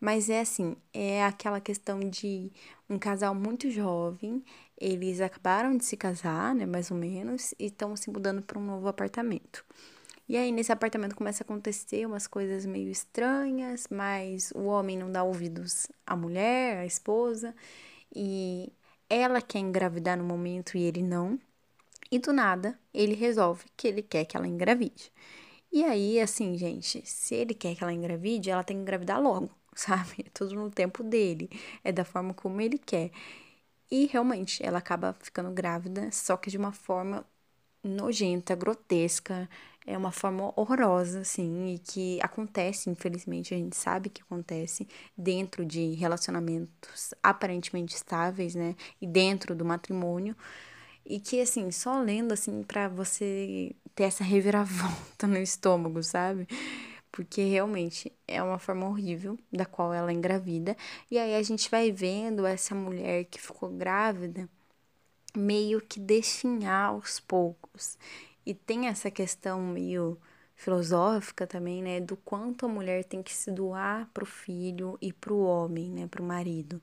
Mas 0.00 0.30
é 0.30 0.40
assim: 0.40 0.76
é 0.92 1.24
aquela 1.24 1.60
questão 1.60 1.98
de 2.00 2.52
um 2.88 2.98
casal 2.98 3.34
muito 3.34 3.70
jovem, 3.70 4.44
eles 4.80 5.20
acabaram 5.20 5.76
de 5.76 5.84
se 5.84 5.96
casar, 5.96 6.54
né? 6.54 6.66
Mais 6.66 6.90
ou 6.90 6.96
menos, 6.96 7.52
e 7.58 7.66
estão 7.66 7.96
se 7.96 8.08
mudando 8.10 8.42
para 8.42 8.58
um 8.58 8.64
novo 8.64 8.86
apartamento. 8.88 9.64
E 10.28 10.36
aí, 10.36 10.52
nesse 10.52 10.72
apartamento 10.72 11.16
começa 11.16 11.42
a 11.42 11.44
acontecer 11.44 12.06
umas 12.06 12.26
coisas 12.26 12.64
meio 12.64 12.90
estranhas, 12.90 13.86
mas 13.90 14.52
o 14.54 14.64
homem 14.64 14.96
não 14.96 15.10
dá 15.12 15.22
ouvidos 15.22 15.88
à 16.06 16.16
mulher, 16.16 16.78
à 16.78 16.86
esposa, 16.86 17.54
e 18.14 18.72
ela 19.08 19.40
quer 19.42 19.58
engravidar 19.60 20.16
no 20.16 20.24
momento 20.24 20.76
e 20.76 20.82
ele 20.82 21.02
não. 21.02 21.38
E 22.10 22.18
do 22.18 22.32
nada, 22.32 22.78
ele 22.92 23.14
resolve 23.14 23.64
que 23.76 23.88
ele 23.88 24.02
quer 24.02 24.24
que 24.24 24.36
ela 24.36 24.46
engravide. 24.48 25.12
E 25.72 25.84
aí, 25.84 26.20
assim, 26.20 26.56
gente, 26.56 27.02
se 27.06 27.34
ele 27.34 27.54
quer 27.54 27.74
que 27.76 27.82
ela 27.82 27.92
engravide, 27.92 28.50
ela 28.50 28.64
tem 28.64 28.76
que 28.76 28.82
engravidar 28.82 29.20
logo, 29.22 29.50
sabe? 29.74 30.24
É 30.26 30.30
tudo 30.32 30.54
no 30.54 30.70
tempo 30.70 31.02
dele, 31.02 31.50
é 31.84 31.92
da 31.92 32.04
forma 32.04 32.34
como 32.34 32.60
ele 32.60 32.78
quer. 32.78 33.10
E 33.90 34.06
realmente, 34.06 34.64
ela 34.64 34.78
acaba 34.78 35.14
ficando 35.20 35.50
grávida, 35.52 36.10
só 36.12 36.36
que 36.36 36.50
de 36.50 36.58
uma 36.58 36.72
forma 36.72 37.26
nojenta, 37.82 38.54
grotesca, 38.56 39.48
é 39.86 39.96
uma 39.98 40.10
forma 40.10 40.52
horrorosa, 40.56 41.20
assim, 41.20 41.74
e 41.74 41.78
que 41.78 42.18
acontece, 42.22 42.88
infelizmente, 42.88 43.54
a 43.54 43.56
gente 43.56 43.76
sabe 43.76 44.08
que 44.08 44.22
acontece 44.22 44.88
dentro 45.16 45.64
de 45.64 45.92
relacionamentos 45.94 47.12
aparentemente 47.22 47.94
estáveis, 47.94 48.54
né, 48.54 48.74
e 49.00 49.06
dentro 49.06 49.54
do 49.54 49.64
matrimônio, 49.64 50.36
e 51.04 51.20
que, 51.20 51.40
assim, 51.40 51.70
só 51.70 52.00
lendo, 52.00 52.32
assim, 52.32 52.62
para 52.62 52.88
você 52.88 53.74
ter 53.94 54.04
essa 54.04 54.24
reviravolta 54.24 55.26
no 55.28 55.38
estômago, 55.38 56.02
sabe? 56.02 56.48
Porque 57.12 57.44
realmente 57.44 58.12
é 58.26 58.42
uma 58.42 58.58
forma 58.58 58.88
horrível 58.88 59.38
da 59.52 59.66
qual 59.66 59.92
ela 59.92 60.12
engravida, 60.12 60.76
e 61.10 61.18
aí 61.18 61.34
a 61.36 61.42
gente 61.42 61.70
vai 61.70 61.92
vendo 61.92 62.46
essa 62.46 62.74
mulher 62.74 63.24
que 63.26 63.40
ficou 63.40 63.70
grávida 63.70 64.48
meio 65.36 65.80
que 65.80 65.98
definhar 66.00 66.90
aos 66.90 67.20
poucos. 67.20 67.98
E 68.46 68.54
tem 68.54 68.88
essa 68.88 69.10
questão 69.10 69.60
meio 69.62 70.18
filosófica 70.56 71.46
também, 71.46 71.82
né, 71.82 72.00
do 72.00 72.16
quanto 72.16 72.66
a 72.66 72.68
mulher 72.68 73.04
tem 73.04 73.22
que 73.22 73.32
se 73.34 73.50
doar 73.50 74.08
pro 74.14 74.24
filho 74.26 74.96
e 75.00 75.12
pro 75.12 75.38
homem, 75.38 75.90
né, 75.90 76.06
pro 76.06 76.22
marido. 76.22 76.80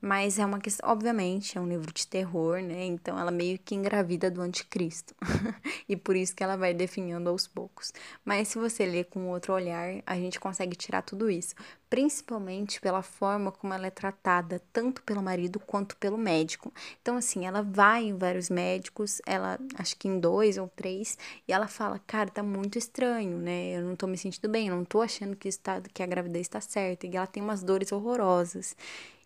Mas 0.00 0.38
é 0.38 0.46
uma 0.46 0.60
questão, 0.60 0.88
obviamente, 0.88 1.58
é 1.58 1.60
um 1.60 1.68
livro 1.68 1.92
de 1.92 2.06
terror, 2.06 2.60
né? 2.62 2.84
Então 2.84 3.18
ela 3.18 3.30
meio 3.32 3.58
que 3.58 3.74
engravida 3.74 4.30
do 4.30 4.40
anticristo. 4.40 5.14
e 5.88 5.96
por 5.96 6.14
isso 6.14 6.34
que 6.36 6.42
ela 6.44 6.56
vai 6.56 6.72
definhando 6.72 7.28
aos 7.28 7.48
poucos. 7.48 7.92
Mas 8.24 8.48
se 8.48 8.58
você 8.58 8.86
ler 8.86 9.06
com 9.06 9.28
outro 9.28 9.52
olhar, 9.52 10.00
a 10.06 10.14
gente 10.14 10.38
consegue 10.38 10.76
tirar 10.76 11.02
tudo 11.02 11.28
isso, 11.28 11.54
principalmente 11.90 12.80
pela 12.80 13.02
forma 13.02 13.50
como 13.50 13.74
ela 13.74 13.86
é 13.88 13.90
tratada, 13.90 14.62
tanto 14.72 15.02
pelo 15.02 15.22
marido 15.22 15.58
quanto 15.58 15.96
pelo 15.96 16.16
médico. 16.16 16.72
Então 17.02 17.16
assim, 17.16 17.44
ela 17.46 17.62
vai 17.62 18.04
em 18.04 18.16
vários 18.16 18.48
médicos, 18.48 19.20
ela 19.26 19.58
acho 19.76 19.96
que 19.96 20.06
em 20.06 20.20
dois 20.20 20.58
ou 20.58 20.68
três, 20.68 21.18
e 21.46 21.52
ela 21.52 21.66
fala: 21.66 21.98
"Cara, 22.06 22.30
tá 22.30 22.42
muito 22.42 22.78
estranho, 22.78 23.36
né? 23.38 23.76
Eu 23.76 23.82
não 23.82 23.96
tô 23.96 24.06
me 24.06 24.16
sentindo 24.16 24.48
bem, 24.48 24.70
não 24.70 24.84
tô 24.84 25.00
achando 25.02 25.34
que 25.36 25.48
está 25.48 25.80
que 25.92 26.02
a 26.02 26.06
gravidez 26.06 26.42
está 26.42 26.60
certa". 26.60 27.06
E 27.06 27.16
ela 27.16 27.26
tem 27.26 27.42
umas 27.42 27.62
dores 27.62 27.90
horrorosas. 27.92 28.76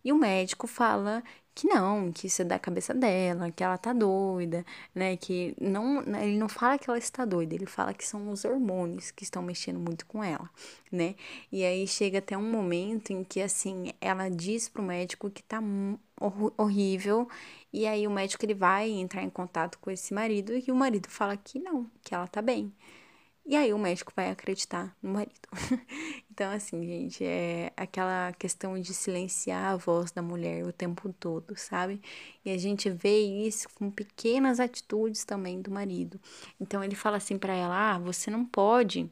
E 0.05 0.13
o 0.13 0.17
médico 0.17 0.67
fala 0.67 1.23
que 1.55 1.67
não, 1.69 2.11
que 2.11 2.27
isso 2.27 2.43
é 2.43 2.45
da 2.45 2.59
cabeça 2.59 2.95
dela, 2.95 3.51
que 3.51 3.63
ela 3.63 3.77
tá 3.77 3.93
doida, 3.93 4.65
né? 4.95 5.17
Que 5.17 5.55
não, 5.61 6.01
ele 6.19 6.39
não 6.39 6.49
fala 6.49 6.79
que 6.79 6.89
ela 6.89 6.99
está 6.99 7.25
doida, 7.25 7.55
ele 7.55 7.67
fala 7.67 7.93
que 7.93 8.07
são 8.07 8.31
os 8.31 8.45
hormônios 8.45 9.11
que 9.11 9.23
estão 9.23 9.43
mexendo 9.43 9.79
muito 9.79 10.07
com 10.07 10.25
ela, 10.25 10.49
né? 10.91 11.15
E 11.51 11.65
aí 11.65 11.87
chega 11.87 12.19
até 12.19 12.37
um 12.37 12.51
momento 12.51 13.13
em 13.13 13.23
que 13.23 13.41
assim, 13.41 13.93
ela 14.01 14.29
diz 14.31 14.69
pro 14.69 14.83
médico 14.83 15.31
que 15.31 15.43
tá 15.43 15.61
horrível, 16.57 17.29
e 17.73 17.87
aí 17.87 18.07
o 18.07 18.11
médico 18.11 18.45
ele 18.45 18.55
vai 18.55 18.89
entrar 18.91 19.23
em 19.23 19.31
contato 19.31 19.79
com 19.79 19.91
esse 19.91 20.15
marido 20.15 20.53
e 20.55 20.71
o 20.71 20.75
marido 20.75 21.09
fala 21.11 21.37
que 21.37 21.59
não, 21.59 21.91
que 22.03 22.15
ela 22.15 22.27
tá 22.27 22.41
bem. 22.41 22.73
E 23.45 23.57
aí 23.57 23.73
o 23.73 23.79
médico 23.79 24.13
vai 24.15 24.31
acreditar 24.31 24.97
no 25.03 25.11
marido. 25.11 25.49
então, 26.31 26.51
assim, 26.53 26.87
gente, 26.87 27.25
é 27.25 27.73
aquela 27.77 28.33
questão 28.35 28.81
de 28.81 28.95
silenciar 28.95 29.73
a 29.73 29.77
voz 29.77 30.13
da 30.13 30.23
mulher 30.23 30.65
o 30.65 30.73
tempo 30.73 31.13
todo, 31.13 31.57
sabe? 31.57 32.01
E 32.45 32.51
a 32.51 32.57
gente 32.57 32.89
vê 32.89 33.21
isso 33.21 33.69
com 33.75 33.91
pequenas 33.91 34.61
atitudes 34.61 35.25
também 35.25 35.61
do 35.61 35.73
marido. 35.73 36.21
Então 36.61 36.85
ele 36.85 36.95
fala 36.95 37.17
assim 37.17 37.37
para 37.37 37.53
ela: 37.53 37.95
"Ah, 37.95 37.99
você 37.99 38.31
não 38.31 38.45
pode 38.45 39.11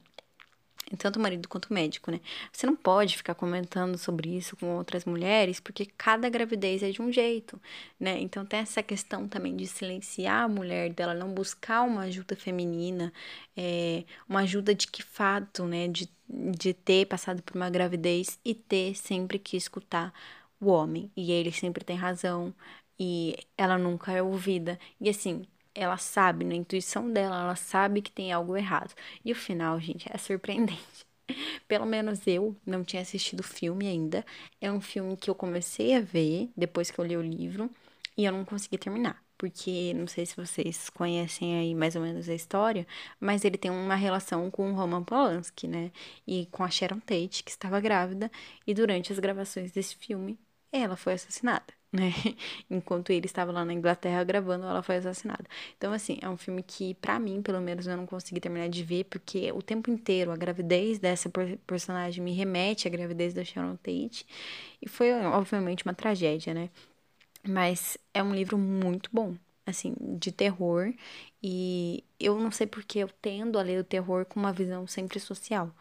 tanto 0.96 1.18
o 1.18 1.22
marido 1.22 1.48
quanto 1.48 1.66
o 1.66 1.74
médico, 1.74 2.10
né? 2.10 2.20
Você 2.52 2.66
não 2.66 2.76
pode 2.76 3.16
ficar 3.16 3.34
comentando 3.34 3.96
sobre 3.98 4.36
isso 4.36 4.56
com 4.56 4.76
outras 4.76 5.04
mulheres, 5.04 5.60
porque 5.60 5.86
cada 5.86 6.28
gravidez 6.28 6.82
é 6.82 6.90
de 6.90 7.00
um 7.02 7.12
jeito, 7.12 7.60
né? 7.98 8.18
Então 8.20 8.44
tem 8.44 8.60
essa 8.60 8.82
questão 8.82 9.28
também 9.28 9.56
de 9.56 9.66
silenciar 9.66 10.44
a 10.44 10.48
mulher, 10.48 10.92
dela 10.92 11.14
não 11.14 11.32
buscar 11.32 11.82
uma 11.82 12.02
ajuda 12.02 12.36
feminina, 12.36 13.12
é, 13.56 14.04
uma 14.28 14.40
ajuda 14.40 14.74
de 14.74 14.86
que 14.86 15.02
fato, 15.02 15.64
né? 15.64 15.88
De, 15.88 16.08
de 16.28 16.74
ter 16.74 17.06
passado 17.06 17.42
por 17.42 17.56
uma 17.56 17.70
gravidez 17.70 18.38
e 18.44 18.54
ter 18.54 18.94
sempre 18.96 19.38
que 19.38 19.56
escutar 19.56 20.12
o 20.60 20.68
homem. 20.70 21.10
E 21.16 21.32
ele 21.32 21.52
sempre 21.52 21.84
tem 21.84 21.96
razão, 21.96 22.54
e 22.98 23.36
ela 23.56 23.78
nunca 23.78 24.12
é 24.12 24.22
ouvida. 24.22 24.78
E 25.00 25.08
assim, 25.08 25.46
ela 25.74 25.96
sabe, 25.96 26.44
na 26.44 26.54
intuição 26.54 27.10
dela, 27.10 27.40
ela 27.42 27.56
sabe 27.56 28.02
que 28.02 28.10
tem 28.12 28.32
algo 28.32 28.56
errado. 28.56 28.94
E 29.24 29.32
o 29.32 29.36
final, 29.36 29.78
gente, 29.80 30.06
é 30.12 30.18
surpreendente. 30.18 31.06
Pelo 31.68 31.86
menos 31.86 32.26
eu 32.26 32.56
não 32.66 32.84
tinha 32.84 33.02
assistido 33.02 33.40
o 33.40 33.44
filme 33.44 33.86
ainda. 33.86 34.24
É 34.60 34.70
um 34.70 34.80
filme 34.80 35.16
que 35.16 35.30
eu 35.30 35.34
comecei 35.34 35.94
a 35.94 36.00
ver 36.00 36.50
depois 36.56 36.90
que 36.90 36.98
eu 36.98 37.04
li 37.04 37.16
o 37.16 37.22
livro 37.22 37.70
e 38.16 38.24
eu 38.24 38.32
não 38.32 38.44
consegui 38.44 38.78
terminar. 38.78 39.22
Porque 39.38 39.94
não 39.94 40.06
sei 40.06 40.26
se 40.26 40.36
vocês 40.36 40.90
conhecem 40.90 41.58
aí 41.58 41.74
mais 41.74 41.96
ou 41.96 42.02
menos 42.02 42.28
a 42.28 42.34
história, 42.34 42.86
mas 43.18 43.44
ele 43.44 43.56
tem 43.56 43.70
uma 43.70 43.94
relação 43.94 44.50
com 44.50 44.70
o 44.70 44.74
Roman 44.74 45.02
Polanski, 45.02 45.66
né? 45.66 45.90
E 46.26 46.46
com 46.46 46.62
a 46.62 46.70
Sharon 46.70 47.00
Tate, 47.00 47.42
que 47.42 47.50
estava 47.50 47.80
grávida, 47.80 48.30
e 48.66 48.74
durante 48.74 49.12
as 49.12 49.18
gravações 49.18 49.72
desse 49.72 49.96
filme, 49.96 50.38
ela 50.72 50.96
foi 50.96 51.14
assassinada 51.14 51.79
né? 51.92 52.10
Enquanto 52.70 53.10
ele 53.10 53.26
estava 53.26 53.52
lá 53.52 53.64
na 53.64 53.72
Inglaterra 53.72 54.22
gravando, 54.24 54.64
ela 54.66 54.82
foi 54.82 54.96
assassinada. 54.96 55.44
Então, 55.76 55.92
assim, 55.92 56.18
é 56.22 56.28
um 56.28 56.36
filme 56.36 56.62
que, 56.62 56.94
para 56.94 57.18
mim, 57.18 57.42
pelo 57.42 57.60
menos, 57.60 57.86
eu 57.86 57.96
não 57.96 58.06
consegui 58.06 58.40
terminar 58.40 58.68
de 58.68 58.82
ver, 58.84 59.04
porque 59.04 59.50
o 59.52 59.62
tempo 59.62 59.90
inteiro 59.90 60.30
a 60.30 60.36
gravidez 60.36 60.98
dessa 60.98 61.30
personagem 61.66 62.22
me 62.22 62.32
remete 62.32 62.86
à 62.88 62.90
gravidez 62.90 63.34
da 63.34 63.44
Sharon 63.44 63.76
Tate. 63.76 64.26
E 64.82 64.88
foi, 64.88 65.12
obviamente, 65.12 65.84
uma 65.84 65.94
tragédia, 65.94 66.54
né? 66.54 66.70
Mas 67.46 67.96
é 68.12 68.22
um 68.22 68.34
livro 68.34 68.58
muito 68.58 69.10
bom, 69.12 69.34
assim, 69.66 69.94
de 70.00 70.30
terror. 70.32 70.92
E 71.42 72.04
eu 72.18 72.38
não 72.38 72.50
sei 72.50 72.66
porque 72.66 72.98
eu 72.98 73.08
tendo 73.22 73.58
a 73.58 73.62
ler 73.62 73.80
o 73.80 73.84
terror 73.84 74.26
com 74.26 74.38
uma 74.40 74.52
visão 74.52 74.86
sempre 74.86 75.18
social. 75.20 75.74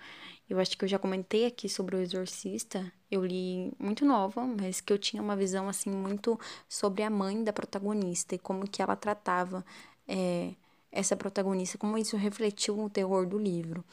Eu 0.50 0.60
acho 0.60 0.76
que 0.76 0.84
eu 0.84 0.90
já 0.90 0.98
comentei 0.98 1.46
aqui 1.46 1.70
sobre 1.70 1.96
o 1.96 2.00
Exorcista. 2.00 2.92
Eu 3.12 3.24
li 3.24 3.72
muito 3.78 4.04
nova, 4.04 4.44
mas 4.46 4.82
que 4.82 4.92
eu 4.92 4.98
tinha 4.98 5.22
uma 5.22 5.36
visão 5.36 5.70
assim 5.70 5.92
muito 5.92 6.40
sobre 6.68 7.04
a 7.04 7.10
mãe 7.10 7.44
da 7.44 7.54
protagonista 7.54 8.34
e 8.34 8.40
como 8.40 8.68
que 8.68 8.82
ela 8.82 8.96
tratava 8.96 9.64
é, 10.08 10.54
essa 10.92 11.16
protagonista, 11.16 11.78
como 11.78 11.98
isso 11.98 12.18
refletiu 12.18 12.76
no 12.76 12.90
terror 12.90 13.28
do 13.28 13.38
livro. 13.38 13.86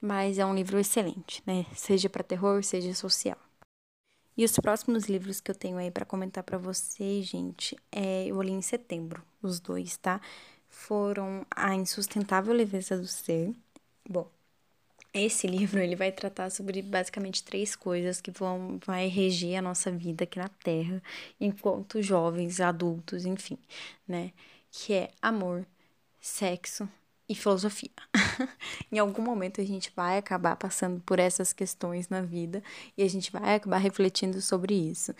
Mas 0.00 0.38
é 0.38 0.46
um 0.46 0.54
livro 0.54 0.78
excelente, 0.78 1.42
né? 1.44 1.66
Seja 1.74 2.08
para 2.08 2.22
terror, 2.22 2.62
seja 2.62 2.94
social. 2.94 3.38
E 4.36 4.44
os 4.44 4.56
próximos 4.58 5.06
livros 5.06 5.40
que 5.40 5.50
eu 5.50 5.54
tenho 5.54 5.78
aí 5.78 5.90
para 5.90 6.04
comentar 6.04 6.44
para 6.44 6.58
vocês, 6.58 7.26
gente, 7.26 7.76
é, 7.90 8.26
eu 8.26 8.40
li 8.42 8.52
em 8.52 8.62
setembro, 8.62 9.24
os 9.42 9.58
dois, 9.58 9.96
tá? 9.96 10.20
Foram 10.68 11.44
A 11.50 11.74
Insustentável 11.74 12.52
Leveza 12.52 12.98
do 12.98 13.06
Ser. 13.06 13.52
Bom, 14.08 14.30
esse 15.20 15.46
livro 15.48 15.80
ele 15.80 15.96
vai 15.96 16.12
tratar 16.12 16.50
sobre 16.50 16.82
basicamente 16.82 17.42
três 17.42 17.74
coisas 17.76 18.20
que 18.20 18.30
vão 18.30 18.78
vai 18.84 19.08
reger 19.08 19.58
a 19.58 19.62
nossa 19.62 19.90
vida 19.90 20.24
aqui 20.24 20.38
na 20.38 20.48
Terra, 20.48 21.02
enquanto 21.40 22.02
jovens, 22.02 22.60
adultos, 22.60 23.24
enfim, 23.24 23.58
né? 24.06 24.32
Que 24.70 24.94
é 24.94 25.10
amor, 25.22 25.66
sexo 26.20 26.88
e 27.28 27.34
filosofia. 27.34 27.90
em 28.90 28.98
algum 28.98 29.22
momento 29.22 29.60
a 29.60 29.64
gente 29.64 29.92
vai 29.94 30.18
acabar 30.18 30.56
passando 30.56 31.00
por 31.00 31.18
essas 31.18 31.52
questões 31.52 32.08
na 32.08 32.22
vida 32.22 32.62
e 32.96 33.02
a 33.02 33.08
gente 33.08 33.32
vai 33.32 33.56
acabar 33.56 33.78
refletindo 33.78 34.40
sobre 34.40 34.74
isso. 34.74 35.14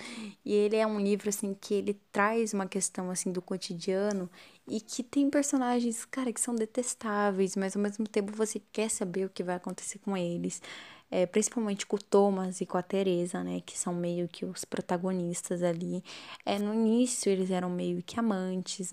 E 0.45 0.53
ele 0.53 0.77
é 0.77 0.87
um 0.87 1.01
livro 1.01 1.29
assim 1.29 1.55
que 1.55 1.75
ele 1.75 1.95
traz 2.13 2.55
uma 2.55 2.67
questão 2.67 3.11
assim 3.11 3.33
do 3.33 3.43
cotidiano 3.43 4.31
e 4.69 4.81
que 4.81 5.03
tem 5.03 5.31
personagens, 5.31 6.05
cara, 6.05 6.33
que 6.33 6.41
são 6.41 6.55
detestáveis, 6.55 7.57
mas 7.57 7.77
ao 7.77 7.83
mesmo 7.83 8.07
tempo 8.09 8.33
você 8.33 8.61
quer 8.73 8.91
saber 8.91 9.27
o 9.27 9.31
que 9.31 9.43
vai 9.43 9.57
acontecer 9.57 9.99
com 10.01 10.17
eles. 10.17 10.61
É, 11.09 11.25
principalmente 11.25 11.87
com 11.87 11.95
o 11.97 12.03
Thomas 12.03 12.61
e 12.61 12.67
com 12.67 12.77
a 12.77 12.83
Teresa, 12.83 13.45
né, 13.45 13.61
que 13.65 13.79
são 13.79 13.95
meio 13.95 14.27
que 14.29 14.45
os 14.45 14.65
protagonistas 14.65 15.63
ali. 15.63 16.03
É, 16.45 16.59
no 16.59 16.75
início 16.75 17.31
eles 17.31 17.51
eram 17.51 17.71
meio 17.71 18.03
que 18.03 18.19
amantes, 18.19 18.93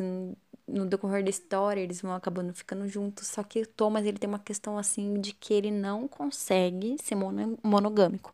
no 0.68 0.86
decorrer 0.86 1.24
da 1.24 1.30
história 1.30 1.82
eles 1.82 2.02
vão 2.02 2.14
acabando 2.14 2.54
ficando 2.54 2.88
juntos, 2.88 3.28
só 3.28 3.44
que 3.44 3.62
o 3.62 3.68
Thomas 3.68 4.06
ele 4.06 4.18
tem 4.18 4.30
uma 4.30 4.40
questão 4.40 4.78
assim 4.78 5.20
de 5.20 5.34
que 5.34 5.54
ele 5.54 5.72
não 5.72 6.08
consegue 6.08 6.98
ser 7.02 7.16
monogâmico. 7.64 8.34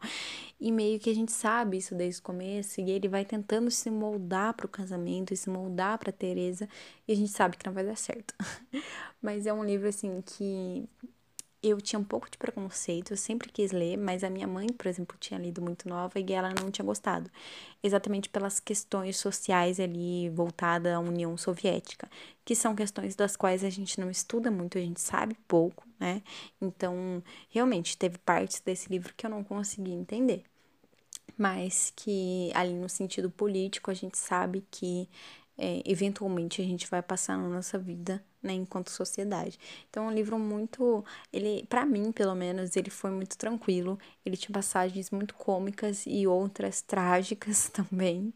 E 0.59 0.71
meio 0.71 0.99
que 0.99 1.09
a 1.09 1.15
gente 1.15 1.31
sabe 1.31 1.77
isso 1.77 1.95
desde 1.95 2.19
o 2.19 2.23
começo, 2.23 2.81
e 2.81 2.91
ele 2.91 3.07
vai 3.07 3.25
tentando 3.25 3.71
se 3.71 3.89
moldar 3.89 4.53
para 4.53 4.65
o 4.65 4.69
casamento 4.69 5.33
e 5.33 5.37
se 5.37 5.49
moldar 5.49 5.97
para 5.97 6.11
Teresa, 6.11 6.67
e 7.07 7.13
a 7.13 7.15
gente 7.15 7.31
sabe 7.31 7.57
que 7.57 7.65
não 7.65 7.73
vai 7.73 7.85
dar 7.85 7.95
certo. 7.95 8.33
Mas 9.21 9.45
é 9.45 9.53
um 9.53 9.63
livro 9.63 9.87
assim 9.87 10.21
que 10.21 10.87
eu 11.61 11.81
tinha 11.81 11.99
um 11.99 12.03
pouco 12.03 12.29
de 12.29 12.37
preconceito, 12.37 13.11
eu 13.11 13.17
sempre 13.17 13.51
quis 13.51 13.71
ler, 13.71 13.97
mas 13.97 14.23
a 14.23 14.29
minha 14.29 14.47
mãe, 14.47 14.67
por 14.67 14.87
exemplo, 14.87 15.17
tinha 15.19 15.39
lido 15.39 15.61
muito 15.61 15.89
nova 15.89 16.19
e 16.19 16.33
ela 16.33 16.53
não 16.53 16.71
tinha 16.71 16.85
gostado. 16.85 17.29
Exatamente 17.83 18.29
pelas 18.29 18.59
questões 18.59 19.17
sociais 19.17 19.79
ali 19.79 20.29
voltada 20.29 20.95
à 20.95 20.99
União 20.99 21.35
Soviética, 21.37 22.09
que 22.45 22.55
são 22.55 22.75
questões 22.75 23.15
das 23.15 23.35
quais 23.35 23.63
a 23.63 23.69
gente 23.69 23.99
não 23.99 24.09
estuda 24.09 24.49
muito, 24.49 24.77
a 24.77 24.81
gente 24.81 25.01
sabe 25.01 25.35
pouco, 25.47 25.85
né? 25.99 26.21
Então, 26.61 27.21
realmente, 27.49 27.97
teve 27.97 28.17
partes 28.19 28.61
desse 28.61 28.89
livro 28.89 29.13
que 29.15 29.25
eu 29.25 29.29
não 29.29 29.43
consegui 29.43 29.91
entender. 29.91 30.43
Mas 31.37 31.91
que 31.95 32.51
ali 32.53 32.73
no 32.73 32.89
sentido 32.89 33.29
político 33.29 33.91
a 33.91 33.93
gente 33.93 34.17
sabe 34.17 34.65
que 34.71 35.09
é, 35.57 35.81
eventualmente 35.85 36.61
a 36.61 36.65
gente 36.65 36.87
vai 36.89 37.01
passar 37.01 37.37
na 37.37 37.49
nossa 37.49 37.77
vida, 37.77 38.23
né, 38.41 38.53
enquanto 38.53 38.89
sociedade. 38.89 39.59
Então, 39.89 40.05
é 40.05 40.07
um 40.07 40.13
livro 40.13 40.37
muito, 40.39 41.03
ele, 41.31 41.65
para 41.69 41.85
mim, 41.85 42.11
pelo 42.11 42.35
menos, 42.35 42.75
ele 42.75 42.89
foi 42.89 43.11
muito 43.11 43.37
tranquilo. 43.37 43.99
Ele 44.25 44.37
tinha 44.37 44.53
passagens 44.53 45.11
muito 45.11 45.33
cômicas 45.35 46.05
e 46.07 46.27
outras 46.27 46.81
trágicas 46.81 47.69
também 47.73 48.33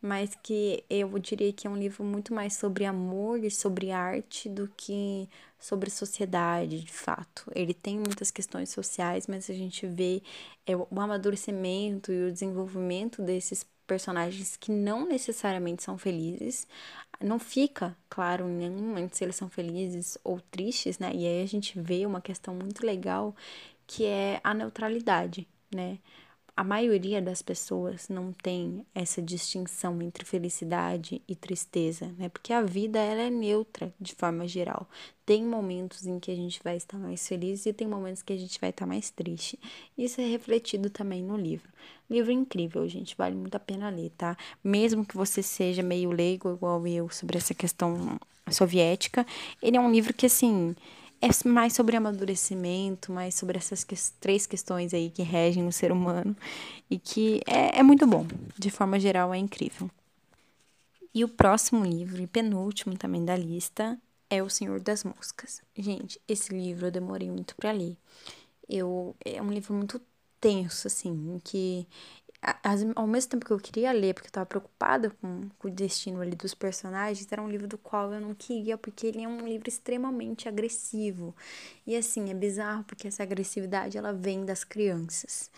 mas 0.00 0.34
que 0.42 0.82
eu 0.88 1.18
diria 1.18 1.52
que 1.52 1.66
é 1.66 1.70
um 1.70 1.76
livro 1.76 2.02
muito 2.04 2.32
mais 2.32 2.54
sobre 2.54 2.84
amor 2.84 3.44
e 3.44 3.50
sobre 3.50 3.90
arte 3.90 4.48
do 4.48 4.68
que 4.76 5.28
sobre 5.58 5.90
sociedade, 5.90 6.80
de 6.80 6.90
fato. 6.92 7.50
Ele 7.54 7.74
tem 7.74 7.96
muitas 7.98 8.30
questões 8.30 8.70
sociais, 8.70 9.26
mas 9.26 9.50
a 9.50 9.54
gente 9.54 9.86
vê 9.86 10.22
é, 10.66 10.74
o 10.74 10.86
amadurecimento 10.98 12.10
e 12.12 12.28
o 12.28 12.32
desenvolvimento 12.32 13.20
desses 13.22 13.66
personagens 13.90 14.56
que 14.56 14.70
não 14.70 15.04
necessariamente 15.04 15.82
são 15.82 15.98
felizes. 15.98 16.64
Não 17.20 17.40
fica 17.40 17.96
claro 18.08 18.48
em 18.48 18.52
nenhum 18.52 18.82
momento 18.82 19.16
se 19.16 19.24
eles 19.24 19.34
são 19.34 19.50
felizes 19.50 20.16
ou 20.22 20.40
tristes, 20.40 21.00
né? 21.00 21.10
E 21.12 21.26
aí 21.26 21.42
a 21.42 21.46
gente 21.46 21.80
vê 21.80 22.06
uma 22.06 22.20
questão 22.20 22.54
muito 22.54 22.86
legal 22.86 23.34
que 23.88 24.06
é 24.06 24.40
a 24.44 24.54
neutralidade, 24.54 25.48
né? 25.74 25.98
A 26.56 26.64
maioria 26.64 27.22
das 27.22 27.42
pessoas 27.42 28.08
não 28.08 28.32
tem 28.32 28.84
essa 28.94 29.22
distinção 29.22 30.00
entre 30.02 30.24
felicidade 30.24 31.22
e 31.26 31.34
tristeza, 31.34 32.12
né? 32.18 32.28
Porque 32.28 32.52
a 32.52 32.62
vida 32.62 32.98
ela 32.98 33.22
é 33.22 33.30
neutra 33.30 33.92
de 34.00 34.14
forma 34.14 34.46
geral. 34.46 34.88
Tem 35.24 35.44
momentos 35.44 36.06
em 36.06 36.18
que 36.18 36.30
a 36.30 36.34
gente 36.34 36.60
vai 36.62 36.76
estar 36.76 36.98
mais 36.98 37.26
feliz 37.26 37.64
e 37.66 37.72
tem 37.72 37.86
momentos 37.86 38.22
que 38.22 38.32
a 38.32 38.36
gente 38.36 38.60
vai 38.60 38.70
estar 38.70 38.86
mais 38.86 39.10
triste. 39.10 39.58
Isso 39.96 40.20
é 40.20 40.26
refletido 40.26 40.90
também 40.90 41.22
no 41.22 41.36
livro. 41.36 41.68
Livro 42.10 42.32
incrível, 42.32 42.86
gente, 42.88 43.16
vale 43.16 43.36
muito 43.36 43.54
a 43.54 43.60
pena 43.60 43.88
ler, 43.88 44.10
tá? 44.18 44.36
Mesmo 44.62 45.04
que 45.04 45.16
você 45.16 45.42
seja 45.42 45.82
meio 45.82 46.10
leigo 46.10 46.52
igual 46.52 46.84
eu 46.86 47.08
sobre 47.08 47.38
essa 47.38 47.54
questão 47.54 48.18
soviética, 48.50 49.24
ele 49.62 49.76
é 49.76 49.80
um 49.80 49.90
livro 49.90 50.12
que 50.12 50.26
assim, 50.26 50.74
é 51.20 51.48
mais 51.48 51.74
sobre 51.74 51.96
amadurecimento, 51.96 53.12
mais 53.12 53.34
sobre 53.34 53.58
essas 53.58 53.84
que 53.84 53.94
três 54.18 54.46
questões 54.46 54.94
aí 54.94 55.10
que 55.10 55.22
regem 55.22 55.66
o 55.66 55.72
ser 55.72 55.92
humano 55.92 56.34
e 56.88 56.98
que 56.98 57.40
é, 57.46 57.78
é 57.78 57.82
muito 57.82 58.06
bom. 58.06 58.26
De 58.58 58.70
forma 58.70 58.98
geral, 58.98 59.34
é 59.34 59.38
incrível. 59.38 59.90
E 61.12 61.24
o 61.24 61.28
próximo 61.28 61.84
livro, 61.84 62.22
e 62.22 62.26
penúltimo 62.26 62.96
também 62.96 63.24
da 63.24 63.36
lista, 63.36 63.98
é 64.30 64.42
O 64.42 64.48
Senhor 64.48 64.80
das 64.80 65.02
Moscas. 65.02 65.60
Gente, 65.76 66.20
esse 66.26 66.54
livro 66.54 66.86
eu 66.86 66.90
demorei 66.90 67.30
muito 67.30 67.56
para 67.56 67.72
ler. 67.72 67.96
Eu, 68.68 69.16
é 69.24 69.42
um 69.42 69.50
livro 69.50 69.74
muito 69.74 70.00
tenso, 70.40 70.86
assim, 70.86 71.40
que 71.44 71.86
ao 72.94 73.06
mesmo 73.06 73.30
tempo 73.30 73.44
que 73.44 73.50
eu 73.50 73.58
queria 73.58 73.92
ler, 73.92 74.14
porque 74.14 74.28
eu 74.28 74.32
tava 74.32 74.46
preocupada 74.46 75.10
com, 75.10 75.48
com, 75.58 75.68
o 75.68 75.70
destino 75.70 76.20
ali 76.20 76.34
dos 76.34 76.54
personagens, 76.54 77.30
era 77.30 77.42
um 77.42 77.48
livro 77.48 77.68
do 77.68 77.76
qual 77.76 78.12
eu 78.12 78.20
não 78.20 78.34
queria, 78.34 78.78
porque 78.78 79.06
ele 79.06 79.22
é 79.22 79.28
um 79.28 79.46
livro 79.46 79.68
extremamente 79.68 80.48
agressivo. 80.48 81.34
E 81.86 81.94
assim, 81.94 82.30
é 82.30 82.34
bizarro, 82.34 82.84
porque 82.84 83.08
essa 83.08 83.22
agressividade, 83.22 83.98
ela 83.98 84.12
vem 84.12 84.44
das 84.44 84.64
crianças. 84.64 85.50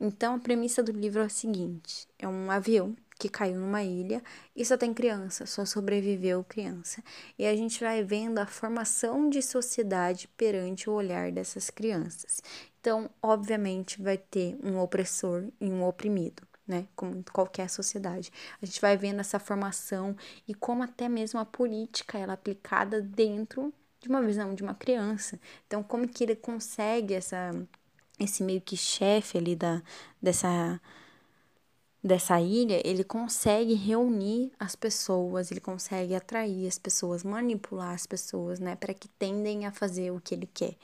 Então, 0.00 0.34
a 0.34 0.38
premissa 0.38 0.82
do 0.82 0.92
livro 0.92 1.22
é 1.22 1.26
a 1.26 1.28
seguinte, 1.28 2.08
é 2.18 2.26
um 2.26 2.50
avião 2.50 2.96
que 3.18 3.28
caiu 3.28 3.60
numa 3.60 3.82
ilha 3.82 4.22
e 4.56 4.64
só 4.64 4.76
tem 4.76 4.92
criança, 4.92 5.46
só 5.46 5.64
sobreviveu 5.64 6.44
criança. 6.44 7.02
E 7.38 7.46
a 7.46 7.54
gente 7.56 7.80
vai 7.80 8.02
vendo 8.02 8.38
a 8.38 8.46
formação 8.46 9.30
de 9.30 9.40
sociedade 9.40 10.28
perante 10.36 10.90
o 10.90 10.92
olhar 10.92 11.30
dessas 11.30 11.70
crianças. 11.70 12.42
Então, 12.84 13.08
obviamente, 13.22 14.02
vai 14.02 14.18
ter 14.18 14.58
um 14.62 14.78
opressor 14.78 15.44
e 15.58 15.70
um 15.70 15.82
oprimido, 15.86 16.46
né? 16.66 16.86
Como 16.94 17.24
qualquer 17.32 17.70
sociedade. 17.70 18.30
A 18.60 18.66
gente 18.66 18.78
vai 18.78 18.94
vendo 18.94 19.20
essa 19.20 19.38
formação 19.38 20.14
e 20.46 20.52
como 20.52 20.82
até 20.82 21.08
mesmo 21.08 21.40
a 21.40 21.46
política 21.46 22.18
ela 22.18 22.32
é 22.32 22.34
aplicada 22.34 23.00
dentro 23.00 23.72
de 24.02 24.08
uma 24.10 24.20
visão 24.20 24.54
de 24.54 24.62
uma 24.62 24.74
criança. 24.74 25.40
Então, 25.66 25.82
como 25.82 26.06
que 26.06 26.24
ele 26.24 26.36
consegue 26.36 27.14
essa 27.14 27.52
esse 28.20 28.42
meio 28.42 28.60
que 28.60 28.76
chefe 28.76 29.38
ali 29.38 29.56
da 29.56 29.82
dessa 30.20 30.78
dessa 32.02 32.38
ilha, 32.40 32.86
ele 32.86 33.02
consegue 33.02 33.72
reunir 33.74 34.52
as 34.58 34.76
pessoas, 34.76 35.50
ele 35.50 35.60
consegue 35.60 36.14
atrair 36.14 36.68
as 36.68 36.78
pessoas, 36.78 37.24
manipular 37.24 37.94
as 37.94 38.06
pessoas, 38.06 38.60
né, 38.60 38.76
para 38.76 38.92
que 38.92 39.08
tendem 39.08 39.64
a 39.66 39.72
fazer 39.72 40.10
o 40.10 40.20
que 40.20 40.34
ele 40.34 40.46
quer. 40.46 40.76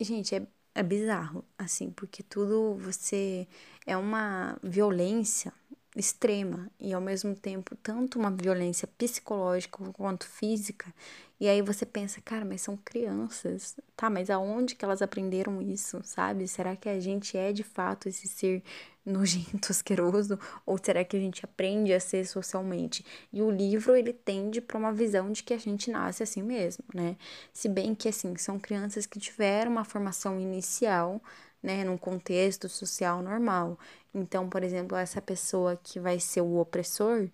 Gente, 0.00 0.34
é 0.34 0.46
é 0.74 0.82
bizarro, 0.82 1.44
assim, 1.58 1.90
porque 1.90 2.22
tudo 2.22 2.74
você 2.76 3.46
é 3.86 3.96
uma 3.96 4.58
violência 4.62 5.52
extrema 5.96 6.70
e 6.78 6.92
ao 6.92 7.00
mesmo 7.00 7.34
tempo 7.34 7.74
tanto 7.76 8.18
uma 8.18 8.30
violência 8.30 8.86
psicológica 8.86 9.84
quanto 9.92 10.26
física. 10.26 10.92
E 11.40 11.48
aí 11.48 11.62
você 11.62 11.86
pensa, 11.86 12.20
cara, 12.20 12.44
mas 12.44 12.60
são 12.60 12.76
crianças. 12.76 13.74
Tá, 13.96 14.10
mas 14.10 14.28
aonde 14.28 14.74
que 14.74 14.84
elas 14.84 15.00
aprenderam 15.02 15.60
isso, 15.60 16.00
sabe? 16.04 16.46
Será 16.46 16.76
que 16.76 16.88
a 16.88 17.00
gente 17.00 17.36
é 17.36 17.50
de 17.50 17.64
fato 17.64 18.08
esse 18.08 18.28
ser 18.28 18.62
nojento, 19.04 19.72
asqueroso, 19.72 20.38
ou 20.66 20.78
será 20.78 21.02
que 21.02 21.16
a 21.16 21.20
gente 21.20 21.44
aprende 21.44 21.92
a 21.92 21.98
ser 21.98 22.26
socialmente? 22.26 23.04
E 23.32 23.40
o 23.42 23.50
livro 23.50 23.96
ele 23.96 24.12
tende 24.12 24.60
para 24.60 24.78
uma 24.78 24.92
visão 24.92 25.32
de 25.32 25.42
que 25.42 25.54
a 25.54 25.58
gente 25.58 25.90
nasce 25.90 26.22
assim 26.22 26.42
mesmo, 26.42 26.84
né? 26.94 27.16
Se 27.52 27.68
bem 27.68 27.94
que 27.94 28.08
assim, 28.08 28.36
são 28.36 28.58
crianças 28.58 29.06
que 29.06 29.18
tiveram 29.18 29.72
uma 29.72 29.84
formação 29.84 30.38
inicial, 30.38 31.22
né, 31.62 31.84
num 31.84 31.96
contexto 31.98 32.68
social 32.68 33.22
normal. 33.22 33.78
Então, 34.14 34.48
por 34.48 34.62
exemplo, 34.62 34.96
essa 34.96 35.20
pessoa 35.22 35.76
que 35.82 36.00
vai 36.00 36.18
ser 36.18 36.40
o 36.40 36.58
opressor, 36.58 37.28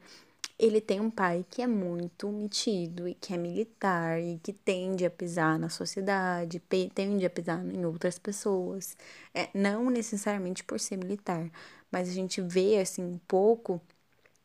ele 0.58 0.80
tem 0.80 1.00
um 1.00 1.10
pai 1.10 1.44
que 1.50 1.62
é 1.62 1.66
muito 1.66 2.28
metido 2.30 3.08
e 3.08 3.14
que 3.14 3.34
é 3.34 3.36
militar 3.36 4.20
e 4.20 4.38
que 4.42 4.52
tende 4.52 5.04
a 5.04 5.10
pisar 5.10 5.58
na 5.58 5.68
sociedade, 5.68 6.60
tende 6.94 7.26
a 7.26 7.30
pisar 7.30 7.64
em 7.64 7.84
outras 7.84 8.18
pessoas. 8.18 8.96
É, 9.34 9.48
não 9.54 9.90
necessariamente 9.90 10.64
por 10.64 10.80
ser 10.80 10.96
militar, 10.96 11.50
mas 11.90 12.08
a 12.08 12.12
gente 12.12 12.40
vê 12.40 12.78
assim 12.78 13.04
um 13.04 13.18
pouco 13.28 13.80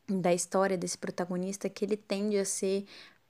da 0.08 0.32
história 0.34 0.76
desse 0.76 0.98
protagonista 0.98 1.68
que 1.68 1.84
ele 1.84 1.96
tende 1.96 2.38
a 2.38 2.44
ser 2.44 2.84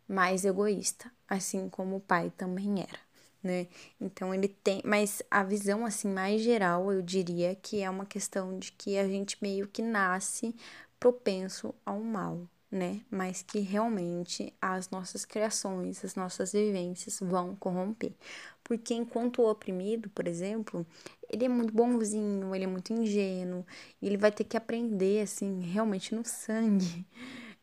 mais 0.09 0.44
egoísta, 0.44 1.11
assim 1.28 1.68
como 1.68 1.96
o 1.96 2.00
pai 2.00 2.32
também 2.36 2.80
era, 2.82 2.98
né? 3.43 3.66
Então 4.01 4.34
ele 4.34 4.49
tem, 4.49 4.80
mas 4.84 5.22
a 5.30 5.43
visão 5.43 5.84
assim 5.84 6.09
mais 6.09 6.43
geral, 6.43 6.93
eu 6.93 7.03
diria 7.03 7.55
que 7.55 7.82
é 7.82 7.90
uma 7.90 8.07
questão 8.07 8.59
de 8.59 8.72
que 8.72 8.99
a 8.99 9.07
gente 9.09 9.36
meio 9.40 9.66
que 9.66 9.82
nasce 9.82 10.55
propenso 10.99 11.74
ao 11.84 12.01
mal, 12.01 12.49
né? 12.70 13.01
Mas 13.11 13.43
que 13.43 13.59
realmente 13.61 14.53
as 14.61 14.90
nossas 14.90 15.24
criações, 15.24 16.05
as 16.05 16.14
nossas 16.14 16.53
vivências 16.53 17.18
vão 17.20 17.57
corromper. 17.57 18.12
Porque 18.62 18.95
enquanto 18.95 19.43
o 19.43 19.51
oprimido, 19.51 20.09
por 20.11 20.28
exemplo, 20.28 20.86
ele 21.28 21.45
é 21.45 21.49
muito 21.49 21.74
bonzinho, 21.74 22.55
ele 22.55 22.64
é 22.64 22.68
muito 22.68 22.93
ingênuo, 22.93 23.66
ele 24.01 24.16
vai 24.16 24.30
ter 24.30 24.45
que 24.45 24.57
aprender, 24.57 25.22
assim, 25.22 25.61
realmente 25.62 26.14
no 26.14 26.24
sangue 26.24 27.05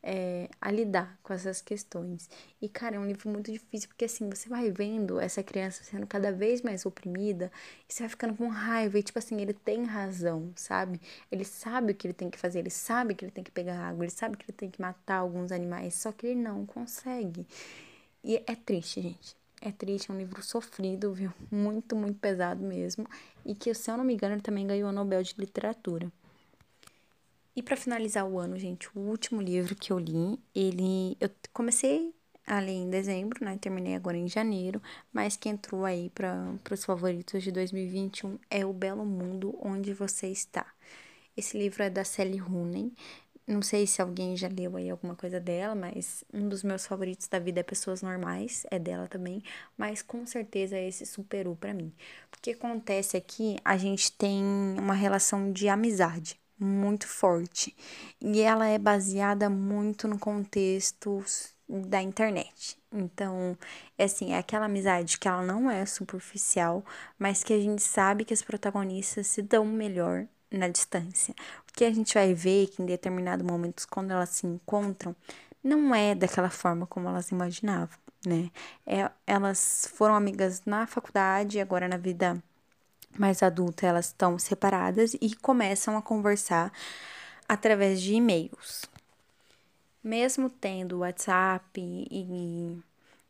é, 0.02 0.50
a 0.62 0.72
lidar 0.72 1.18
com 1.22 1.34
essas 1.34 1.62
questões. 1.62 2.30
E, 2.62 2.70
cara, 2.70 2.96
é 2.96 3.00
um 3.00 3.06
livro 3.06 3.30
muito 3.30 3.52
difícil, 3.52 3.90
porque 3.90 4.06
assim, 4.06 4.30
você 4.30 4.48
vai 4.50 4.72
vendo 4.72 5.20
essa 5.20 5.44
criança 5.44 5.84
sendo 5.84 6.08
cada 6.08 6.32
vez 6.32 6.62
mais 6.62 6.86
oprimida 6.86 7.52
e 7.88 7.94
você 7.94 8.04
vai 8.04 8.10
ficando 8.10 8.36
com 8.36 8.48
raiva. 8.48 8.98
E, 8.98 9.04
tipo 9.04 9.20
assim, 9.20 9.42
ele 9.42 9.54
tem 9.54 9.84
razão, 9.84 10.52
sabe? 10.56 11.02
Ele 11.32 11.44
sabe 11.44 11.92
o 11.92 11.96
que 11.96 12.08
ele 12.08 12.14
tem 12.14 12.30
que 12.30 12.38
fazer, 12.38 12.60
ele 12.60 12.70
sabe 12.70 13.14
que 13.14 13.26
ele 13.26 13.32
tem 13.32 13.44
que 13.44 13.52
pegar 13.52 13.78
água, 13.80 14.06
ele 14.06 14.12
sabe 14.12 14.38
que 14.38 14.46
ele 14.46 14.58
tem 14.58 14.70
que 14.70 14.82
matar 14.82 15.18
alguns 15.18 15.52
animais, 15.52 15.96
só 15.96 16.12
que 16.12 16.28
ele 16.28 16.42
não 16.42 16.66
consegue. 16.66 17.46
E 18.24 18.38
é 18.46 18.56
triste, 18.56 19.02
gente. 19.02 19.38
É 19.62 19.72
triste, 19.72 20.10
é 20.10 20.14
um 20.14 20.18
livro 20.18 20.42
sofrido, 20.42 21.14
viu? 21.14 21.34
Muito, 21.52 21.94
muito 21.96 22.18
pesado 22.18 22.64
mesmo. 22.64 23.06
E 23.46 23.54
que, 23.54 23.74
se 23.74 23.92
eu 23.92 23.98
não 23.98 24.06
me 24.06 24.14
engano, 24.14 24.36
ele 24.36 24.42
também 24.42 24.66
ganhou 24.66 24.90
o 24.90 24.94
Nobel 24.94 25.22
de 25.22 25.36
Literatura. 25.38 26.10
E 27.60 27.62
para 27.62 27.76
finalizar 27.76 28.26
o 28.26 28.40
ano, 28.40 28.58
gente, 28.58 28.88
o 28.96 29.02
último 29.02 29.42
livro 29.42 29.76
que 29.76 29.92
eu 29.92 30.00
li, 30.00 30.40
ele 30.56 31.18
eu 31.20 31.30
comecei 31.52 32.16
a 32.48 32.58
ler 32.58 32.72
em 32.72 32.90
dezembro, 32.90 33.44
né? 33.44 33.58
Terminei 33.60 33.96
agora 33.96 34.16
em 34.16 34.30
janeiro, 34.30 34.82
mas 35.12 35.36
que 35.36 35.50
entrou 35.50 35.84
aí 35.84 36.10
para 36.10 36.56
os 36.72 36.86
favoritos 36.86 37.44
de 37.44 37.52
2021 37.52 38.40
é 38.50 38.66
O 38.66 38.72
Belo 38.72 39.06
Mundo 39.06 39.60
Onde 39.62 39.94
Você 39.94 40.28
Está. 40.28 40.66
Esse 41.36 41.58
livro 41.58 41.84
é 41.84 41.90
da 41.90 42.06
Sally 42.06 42.38
Rooney. 42.38 42.94
Não 43.46 43.62
sei 43.62 43.86
se 43.86 44.02
alguém 44.02 44.38
já 44.38 44.48
leu 44.48 44.78
aí 44.78 44.90
alguma 44.90 45.16
coisa 45.16 45.38
dela, 45.38 45.76
mas 45.76 46.24
um 46.34 46.48
dos 46.48 46.64
meus 46.64 46.86
favoritos 46.86 47.28
da 47.28 47.40
vida 47.40 47.60
é 47.60 47.64
Pessoas 47.64 48.02
Normais, 48.02 48.66
é 48.72 48.80
dela 48.80 49.06
também, 49.10 49.44
mas 49.78 50.02
com 50.02 50.26
certeza 50.26 50.80
esse 50.80 51.06
superou 51.06 51.58
para 51.58 51.74
mim. 51.74 51.92
O 52.34 52.42
que 52.42 52.52
acontece 52.52 53.18
aqui, 53.18 53.58
a 53.66 53.76
gente 53.78 54.14
tem 54.14 54.42
uma 54.78 54.94
relação 54.94 55.52
de 55.52 55.68
amizade 55.68 56.40
muito 56.60 57.08
forte. 57.08 57.76
E 58.22 58.42
ela 58.42 58.68
é 58.68 58.78
baseada 58.78 59.50
muito 59.50 60.08
no 60.08 60.20
contexto 60.20 61.24
da 61.68 62.02
internet. 62.02 62.78
Então, 62.92 63.58
é 63.98 64.06
assim, 64.06 64.34
é 64.34 64.40
aquela 64.40 64.66
amizade 64.66 65.20
que 65.20 65.28
ela 65.28 65.44
não 65.44 65.70
é 65.70 65.86
superficial, 65.86 66.84
mas 67.18 67.44
que 67.44 67.54
a 67.54 67.60
gente 67.60 67.84
sabe 67.84 68.26
que 68.26 68.34
os 68.34 68.42
protagonistas 68.42 69.28
se 69.28 69.42
dão 69.42 69.66
melhor 69.66 70.26
na 70.52 70.68
distância. 70.68 71.34
O 71.70 71.74
que 71.74 71.86
a 71.86 71.92
gente 71.94 72.14
vai 72.16 72.34
ver 72.34 72.68
que 72.68 72.82
em 72.82 72.86
determinado 72.86 73.44
momento, 73.44 73.88
quando 73.90 74.12
elas 74.12 74.30
se 74.30 74.48
encontram, 74.48 75.16
não 75.64 75.94
é 75.94 76.16
daquela 76.16 76.50
forma 76.50 76.88
como 76.88 77.08
elas 77.08 77.30
imaginavam, 77.30 77.98
né? 78.26 78.50
É, 78.86 79.10
elas 79.28 79.90
foram 79.94 80.16
amigas 80.16 80.64
na 80.66 80.88
faculdade, 80.88 81.60
agora 81.60 81.88
na 81.88 81.98
vida 81.98 82.42
mais 83.18 83.44
adulta 83.44 83.86
elas 83.86 84.08
estão 84.08 84.38
separadas 84.40 85.16
e 85.22 85.36
começam 85.36 85.98
a 85.98 86.02
conversar 86.02 86.72
através 87.48 88.02
de 88.02 88.14
e-mails. 88.14 88.86
Mesmo 90.04 90.50
tendo 90.50 91.00
WhatsApp 91.00 91.80
e, 91.80 92.82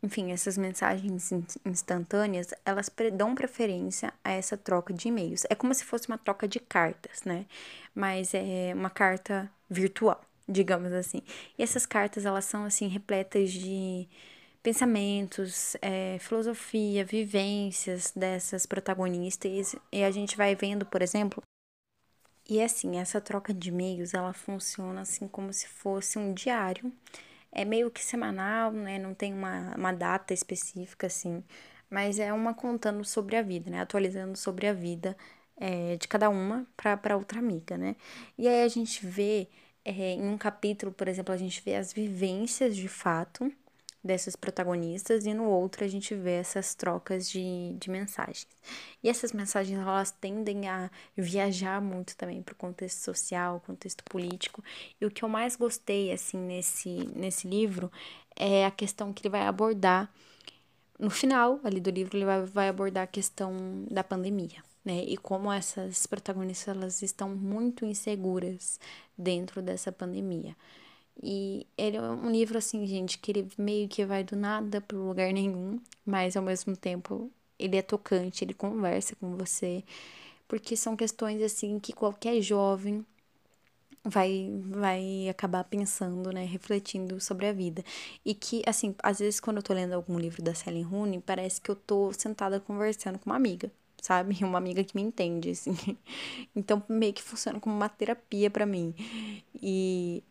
enfim, 0.03 0.31
essas 0.31 0.57
mensagens 0.57 1.31
instantâneas, 1.65 2.53
elas 2.63 2.91
dão 3.13 3.33
preferência 3.33 4.13
a 4.23 4.31
essa 4.31 4.55
troca 4.55 4.93
de 4.93 5.07
e-mails. 5.07 5.45
É 5.49 5.55
como 5.55 5.73
se 5.73 5.83
fosse 5.83 6.07
uma 6.07 6.17
troca 6.17 6.47
de 6.47 6.59
cartas, 6.59 7.23
né? 7.23 7.45
Mas 7.95 8.33
é 8.33 8.71
uma 8.75 8.89
carta 8.89 9.49
virtual, 9.69 10.21
digamos 10.47 10.93
assim. 10.93 11.23
E 11.57 11.63
essas 11.63 11.85
cartas, 11.85 12.25
elas 12.25 12.45
são, 12.45 12.65
assim, 12.65 12.87
repletas 12.87 13.51
de 13.51 14.07
pensamentos, 14.63 15.75
é, 15.81 16.17
filosofia, 16.19 17.05
vivências 17.05 18.11
dessas 18.15 18.65
protagonistas. 18.65 19.75
E 19.91 20.03
a 20.03 20.11
gente 20.11 20.37
vai 20.37 20.55
vendo, 20.55 20.85
por 20.85 21.01
exemplo, 21.01 21.41
e 22.49 22.61
assim, 22.61 22.97
essa 22.97 23.21
troca 23.21 23.53
de 23.53 23.69
e-mails, 23.69 24.13
ela 24.13 24.33
funciona 24.33 25.01
assim 25.01 25.27
como 25.27 25.53
se 25.53 25.67
fosse 25.67 26.17
um 26.17 26.33
diário. 26.33 26.91
É 27.51 27.65
meio 27.65 27.91
que 27.91 28.03
semanal, 28.03 28.71
né? 28.71 28.99
Não 28.99 29.13
tem 29.13 29.33
uma, 29.33 29.75
uma 29.75 29.91
data 29.93 30.33
específica, 30.33 31.07
assim. 31.07 31.43
Mas 31.89 32.19
é 32.19 32.33
uma 32.33 32.53
contando 32.53 33.05
sobre 33.05 33.35
a 33.37 33.41
vida, 33.43 33.69
né? 33.69 33.81
Atualizando 33.81 34.37
sobre 34.37 34.67
a 34.67 34.73
vida 34.73 35.15
é, 35.57 35.97
de 35.97 36.07
cada 36.07 36.29
uma 36.29 36.65
para 36.77 37.17
outra 37.17 37.39
amiga, 37.39 37.77
né? 37.77 37.95
E 38.37 38.47
aí 38.47 38.63
a 38.63 38.67
gente 38.67 39.05
vê, 39.05 39.47
é, 39.85 40.13
em 40.13 40.27
um 40.27 40.37
capítulo, 40.37 40.91
por 40.91 41.07
exemplo, 41.07 41.33
a 41.33 41.37
gente 41.37 41.61
vê 41.63 41.75
as 41.75 41.93
vivências 41.93 42.75
de 42.75 42.87
fato 42.87 43.51
dessas 44.03 44.35
protagonistas 44.35 45.25
e 45.25 45.33
no 45.33 45.43
outro 45.43 45.83
a 45.83 45.87
gente 45.87 46.15
vê 46.15 46.33
essas 46.33 46.73
trocas 46.73 47.29
de, 47.29 47.75
de 47.79 47.89
mensagens. 47.89 48.47
E 49.03 49.09
essas 49.09 49.33
mensagens 49.33 49.77
elas 49.79 50.11
tendem 50.11 50.67
a 50.69 50.89
viajar 51.17 51.81
muito 51.81 52.15
também 52.15 52.41
para 52.41 52.53
o 52.53 52.55
contexto 52.55 52.99
social, 52.99 53.61
contexto 53.65 54.03
político. 54.05 54.63
E 54.99 55.05
o 55.05 55.11
que 55.11 55.23
eu 55.23 55.29
mais 55.29 55.55
gostei 55.55 56.11
assim 56.11 56.37
nesse 56.37 56.89
nesse 57.15 57.47
livro 57.47 57.91
é 58.35 58.65
a 58.65 58.71
questão 58.71 59.11
que 59.11 59.21
ele 59.21 59.31
vai 59.31 59.41
abordar 59.41 60.09
no 60.97 61.09
final 61.09 61.59
ali 61.63 61.79
do 61.79 61.89
livro 61.89 62.17
ele 62.17 62.25
vai, 62.25 62.45
vai 62.45 62.69
abordar 62.69 63.03
a 63.03 63.07
questão 63.07 63.85
da 63.89 64.03
pandemia. 64.03 64.63
Né? 64.83 65.03
E 65.03 65.17
como 65.17 65.51
essas 65.51 66.05
protagonistas 66.05 66.75
elas 66.75 67.01
estão 67.01 67.29
muito 67.29 67.85
inseguras 67.85 68.79
dentro 69.17 69.61
dessa 69.61 69.91
pandemia. 69.91 70.55
E 71.21 71.67
ele 71.77 71.97
é 71.97 72.01
um 72.01 72.31
livro 72.31 72.57
assim, 72.57 72.85
gente, 72.87 73.17
que 73.19 73.31
ele 73.31 73.47
meio 73.57 73.87
que 73.89 74.05
vai 74.05 74.23
do 74.23 74.35
nada 74.35 74.81
para 74.81 74.97
lugar 74.97 75.33
nenhum, 75.33 75.79
mas 76.05 76.37
ao 76.37 76.43
mesmo 76.43 76.75
tempo 76.77 77.31
ele 77.57 77.77
é 77.77 77.81
tocante, 77.81 78.43
ele 78.43 78.53
conversa 78.53 79.15
com 79.17 79.35
você, 79.35 79.83
porque 80.47 80.77
são 80.77 80.95
questões 80.97 81.41
assim 81.43 81.79
que 81.79 81.93
qualquer 81.93 82.41
jovem 82.41 83.05
vai 84.03 84.49
vai 84.65 85.27
acabar 85.29 85.63
pensando, 85.63 86.31
né, 86.31 86.45
refletindo 86.45 87.19
sobre 87.19 87.47
a 87.47 87.53
vida. 87.53 87.83
E 88.25 88.33
que 88.33 88.61
assim, 88.65 88.95
às 89.03 89.19
vezes 89.19 89.39
quando 89.39 89.57
eu 89.57 89.63
tô 89.63 89.73
lendo 89.73 89.93
algum 89.93 90.17
livro 90.19 90.41
da 90.41 90.53
Sally 90.55 90.81
Rooney, 90.81 91.19
parece 91.21 91.59
que 91.61 91.69
eu 91.69 91.75
tô 91.75 92.11
sentada 92.13 92.59
conversando 92.59 93.19
com 93.19 93.29
uma 93.29 93.35
amiga, 93.35 93.71
sabe? 94.01 94.37
Uma 94.43 94.57
amiga 94.57 94.83
que 94.83 94.95
me 94.95 95.01
entende, 95.01 95.51
assim. 95.51 95.75
Então 96.55 96.81
meio 96.89 97.13
que 97.13 97.21
funciona 97.23 97.59
como 97.59 97.75
uma 97.75 97.89
terapia 97.89 98.49
para 98.49 98.65
mim. 98.65 98.93
E 99.61 100.23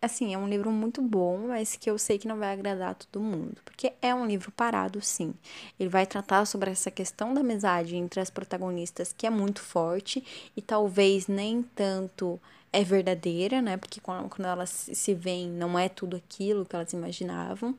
assim, 0.00 0.34
é 0.34 0.38
um 0.38 0.48
livro 0.48 0.70
muito 0.70 1.00
bom, 1.02 1.46
mas 1.48 1.76
que 1.76 1.90
eu 1.90 1.98
sei 1.98 2.18
que 2.18 2.28
não 2.28 2.38
vai 2.38 2.52
agradar 2.52 2.90
a 2.90 2.94
todo 2.94 3.22
mundo. 3.22 3.56
Porque 3.64 3.92
é 4.00 4.14
um 4.14 4.26
livro 4.26 4.50
parado, 4.50 5.00
sim. 5.00 5.34
Ele 5.78 5.88
vai 5.88 6.06
tratar 6.06 6.44
sobre 6.46 6.70
essa 6.70 6.90
questão 6.90 7.32
da 7.34 7.40
amizade 7.40 7.96
entre 7.96 8.20
as 8.20 8.30
protagonistas, 8.30 9.14
que 9.16 9.26
é 9.26 9.30
muito 9.30 9.60
forte, 9.60 10.24
e 10.56 10.62
talvez 10.62 11.26
nem 11.26 11.62
tanto 11.62 12.40
é 12.72 12.84
verdadeira, 12.84 13.60
né? 13.60 13.76
Porque 13.76 14.00
quando, 14.00 14.28
quando 14.28 14.46
elas 14.46 14.70
se 14.70 15.14
veem, 15.14 15.48
não 15.48 15.78
é 15.78 15.88
tudo 15.88 16.16
aquilo 16.16 16.64
que 16.64 16.76
elas 16.76 16.92
imaginavam. 16.92 17.76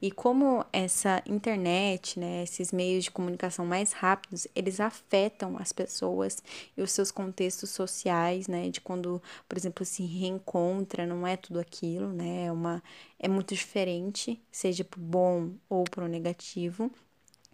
E 0.00 0.10
como 0.10 0.64
essa 0.72 1.22
internet, 1.26 2.18
né, 2.18 2.42
esses 2.42 2.70
meios 2.70 3.04
de 3.04 3.10
comunicação 3.10 3.64
mais 3.64 3.92
rápidos, 3.92 4.46
eles 4.54 4.80
afetam 4.80 5.56
as 5.58 5.72
pessoas 5.72 6.42
e 6.76 6.82
os 6.82 6.92
seus 6.92 7.10
contextos 7.10 7.70
sociais, 7.70 8.46
né? 8.46 8.68
De 8.68 8.80
quando, 8.80 9.22
por 9.48 9.56
exemplo, 9.56 9.84
se 9.84 10.04
reencontra, 10.04 11.06
não 11.06 11.26
é 11.26 11.36
tudo 11.36 11.58
aquilo, 11.58 12.12
né? 12.12 12.46
É, 12.46 12.52
uma, 12.52 12.82
é 13.18 13.28
muito 13.28 13.54
diferente, 13.54 14.42
seja 14.50 14.84
pro 14.84 15.00
bom 15.00 15.52
ou 15.68 15.84
pro 15.84 16.06
negativo. 16.06 16.90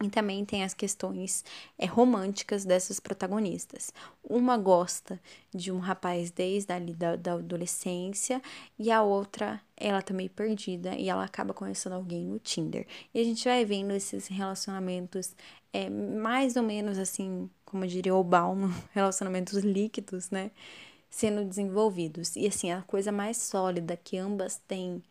E 0.03 0.09
também 0.09 0.47
tem 0.47 0.65
as 0.65 0.73
questões 0.73 1.45
é, 1.79 1.85
românticas 1.85 2.65
dessas 2.65 2.99
protagonistas. 2.99 3.93
Uma 4.25 4.57
gosta 4.57 5.21
de 5.55 5.71
um 5.71 5.79
rapaz 5.79 6.31
desde 6.31 6.73
ali 6.73 6.95
da, 6.95 7.17
da 7.17 7.35
adolescência 7.35 8.41
e 8.79 8.91
a 8.91 9.03
outra, 9.03 9.61
ela 9.77 10.01
tá 10.01 10.15
meio 10.15 10.31
perdida 10.31 10.95
e 10.95 11.11
ela 11.11 11.23
acaba 11.23 11.53
conhecendo 11.53 11.95
alguém 11.95 12.25
no 12.25 12.39
Tinder. 12.39 12.87
E 13.13 13.21
a 13.21 13.25
gente 13.25 13.45
vai 13.45 13.63
vendo 13.63 13.91
esses 13.93 14.27
relacionamentos 14.29 15.35
é, 15.71 15.91
mais 15.91 16.57
ou 16.57 16.63
menos 16.63 16.97
assim, 16.97 17.51
como 17.67 17.87
diria 17.87 18.15
o 18.15 18.25
Balmo, 18.25 18.75
relacionamentos 18.93 19.59
líquidos, 19.59 20.31
né? 20.31 20.51
Sendo 21.11 21.45
desenvolvidos. 21.45 22.37
E 22.37 22.47
assim, 22.47 22.73
a 22.73 22.83
coisa 22.83 23.13
mais 23.13 23.37
sólida 23.37 23.97
que 23.97 24.17
ambas 24.17 24.57
têm 24.67 25.03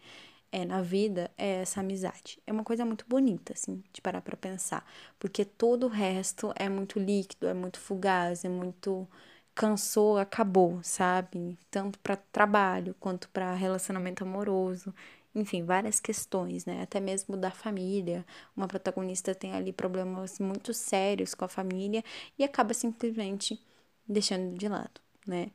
é 0.51 0.65
na 0.65 0.81
vida 0.81 1.31
é 1.37 1.61
essa 1.61 1.79
amizade. 1.81 2.41
É 2.47 2.51
uma 2.51 2.63
coisa 2.63 2.85
muito 2.85 3.05
bonita, 3.07 3.53
assim, 3.53 3.83
de 3.93 4.01
parar 4.01 4.21
pra 4.21 4.37
pensar. 4.37 4.85
Porque 5.19 5.45
todo 5.45 5.85
o 5.85 5.89
resto 5.89 6.53
é 6.55 6.67
muito 6.69 6.99
líquido, 6.99 7.47
é 7.47 7.53
muito 7.53 7.79
fugaz, 7.79 8.43
é 8.45 8.49
muito. 8.49 9.07
cansou, 9.55 10.17
acabou, 10.17 10.79
sabe? 10.83 11.57
Tanto 11.69 11.99
para 11.99 12.15
trabalho 12.15 12.95
quanto 12.99 13.29
para 13.29 13.53
relacionamento 13.53 14.23
amoroso. 14.23 14.93
Enfim, 15.35 15.63
várias 15.63 15.99
questões, 15.99 16.65
né? 16.65 16.81
Até 16.81 16.99
mesmo 16.99 17.37
da 17.37 17.51
família. 17.51 18.25
Uma 18.55 18.67
protagonista 18.67 19.35
tem 19.35 19.53
ali 19.53 19.71
problemas 19.73 20.39
muito 20.39 20.73
sérios 20.73 21.33
com 21.35 21.45
a 21.45 21.47
família 21.49 22.03
e 22.37 22.43
acaba 22.43 22.73
simplesmente 22.73 23.59
deixando 24.07 24.57
de 24.57 24.67
lado, 24.67 25.01
né? 25.27 25.51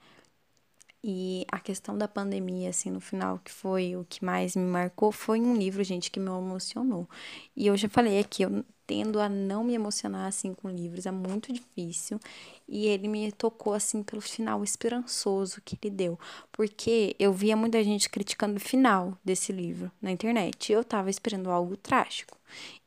E 1.07 1.45
a 1.53 1.61
questão 1.61 1.99
da 1.99 2.09
pandemia, 2.09 2.71
assim, 2.71 2.89
no 2.91 2.99
final, 2.99 3.39
que 3.45 3.53
foi 3.53 3.95
o 3.95 4.07
que 4.09 4.25
mais 4.25 4.57
me 4.57 4.65
marcou, 4.65 5.13
foi 5.13 5.39
um 5.39 5.55
livro, 5.55 5.85
gente, 5.85 6.11
que 6.11 6.19
me 6.19 6.31
emocionou. 6.31 7.07
E 7.55 7.67
eu 7.67 7.77
já 7.77 7.91
falei 7.91 8.19
aqui, 8.19 8.43
eu 8.43 8.65
tendo 8.87 9.21
a 9.21 9.29
não 9.29 9.63
me 9.63 9.75
emocionar, 9.75 10.27
assim, 10.27 10.55
com 10.55 10.71
livros, 10.71 11.05
é 11.05 11.11
muito 11.11 11.53
difícil. 11.53 12.19
E 12.67 12.87
ele 12.87 13.07
me 13.07 13.31
tocou, 13.33 13.75
assim, 13.75 14.03
pelo 14.03 14.23
final 14.23 14.65
esperançoso 14.65 15.61
que 15.63 15.77
ele 15.83 15.95
deu. 15.95 16.19
Porque 16.51 17.15
eu 17.19 17.35
via 17.35 17.55
muita 17.55 17.85
gente 17.85 18.09
criticando 18.09 18.57
o 18.57 18.61
final 18.61 19.15
desse 19.23 19.53
livro 19.53 19.93
na 20.01 20.11
internet. 20.11 20.71
E 20.71 20.73
eu 20.73 20.83
tava 20.83 21.11
esperando 21.11 21.51
algo 21.51 21.77
trágico. 21.77 22.39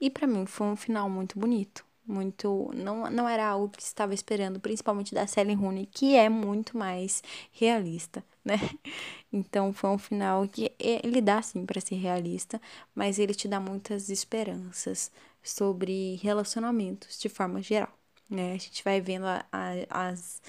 E 0.02 0.10
para 0.10 0.26
mim 0.26 0.48
foi 0.48 0.66
um 0.66 0.76
final 0.76 1.08
muito 1.08 1.38
bonito 1.38 1.86
muito 2.08 2.72
não, 2.74 3.10
não 3.12 3.28
era 3.28 3.48
algo 3.48 3.70
que 3.70 3.84
estava 3.84 4.14
esperando, 4.14 4.60
principalmente 4.60 5.14
da 5.14 5.28
Sally 5.28 5.54
Rooney, 5.54 5.86
que 5.88 6.16
é 6.16 6.30
muito 6.30 6.78
mais 6.78 7.22
realista, 7.52 8.24
né? 8.44 8.56
Então 9.32 9.74
foi 9.74 9.90
um 9.90 9.98
final 9.98 10.48
que 10.48 10.72
ele 10.80 11.22
dá 11.22 11.42
sim 11.42 11.66
para 11.66 11.82
ser 11.82 11.96
realista, 11.96 12.62
mas 12.96 13.20
ele 13.20 13.36
te 13.36 13.48
dá 13.48 13.60
muitas 13.60 14.10
esperanças 14.10 15.12
sobre 15.44 16.16
relacionamentos 16.24 17.20
de 17.20 17.28
forma 17.30 17.62
geral, 17.62 17.92
né? 18.30 18.54
A 18.54 18.58
gente 18.58 18.84
vai 18.84 19.02
vendo 19.02 19.26
a, 19.26 19.46
a, 19.52 20.10
as 20.10 20.42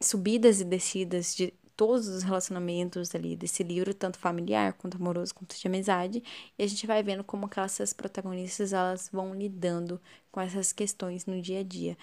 subidas 0.00 0.60
e 0.60 0.64
descidas 0.64 1.34
de 1.34 1.52
todos 1.76 2.08
os 2.08 2.22
relacionamentos 2.22 3.14
ali 3.14 3.36
desse 3.36 3.62
livro, 3.62 3.94
tanto 3.94 4.18
familiar 4.18 4.72
quanto 4.74 4.96
amoroso 4.96 5.34
quanto 5.34 5.56
de 5.56 5.66
amizade, 5.66 6.22
e 6.58 6.62
a 6.62 6.66
gente 6.66 6.86
vai 6.86 7.02
vendo 7.02 7.24
como 7.24 7.46
aquelas 7.46 7.92
protagonistas 7.92 8.72
elas 8.72 9.08
vão 9.12 9.34
lidando 9.34 10.00
com 10.30 10.40
essas 10.40 10.72
questões 10.72 11.26
no 11.26 11.40
dia 11.40 11.60
a 11.60 11.62
dia. 11.62 11.96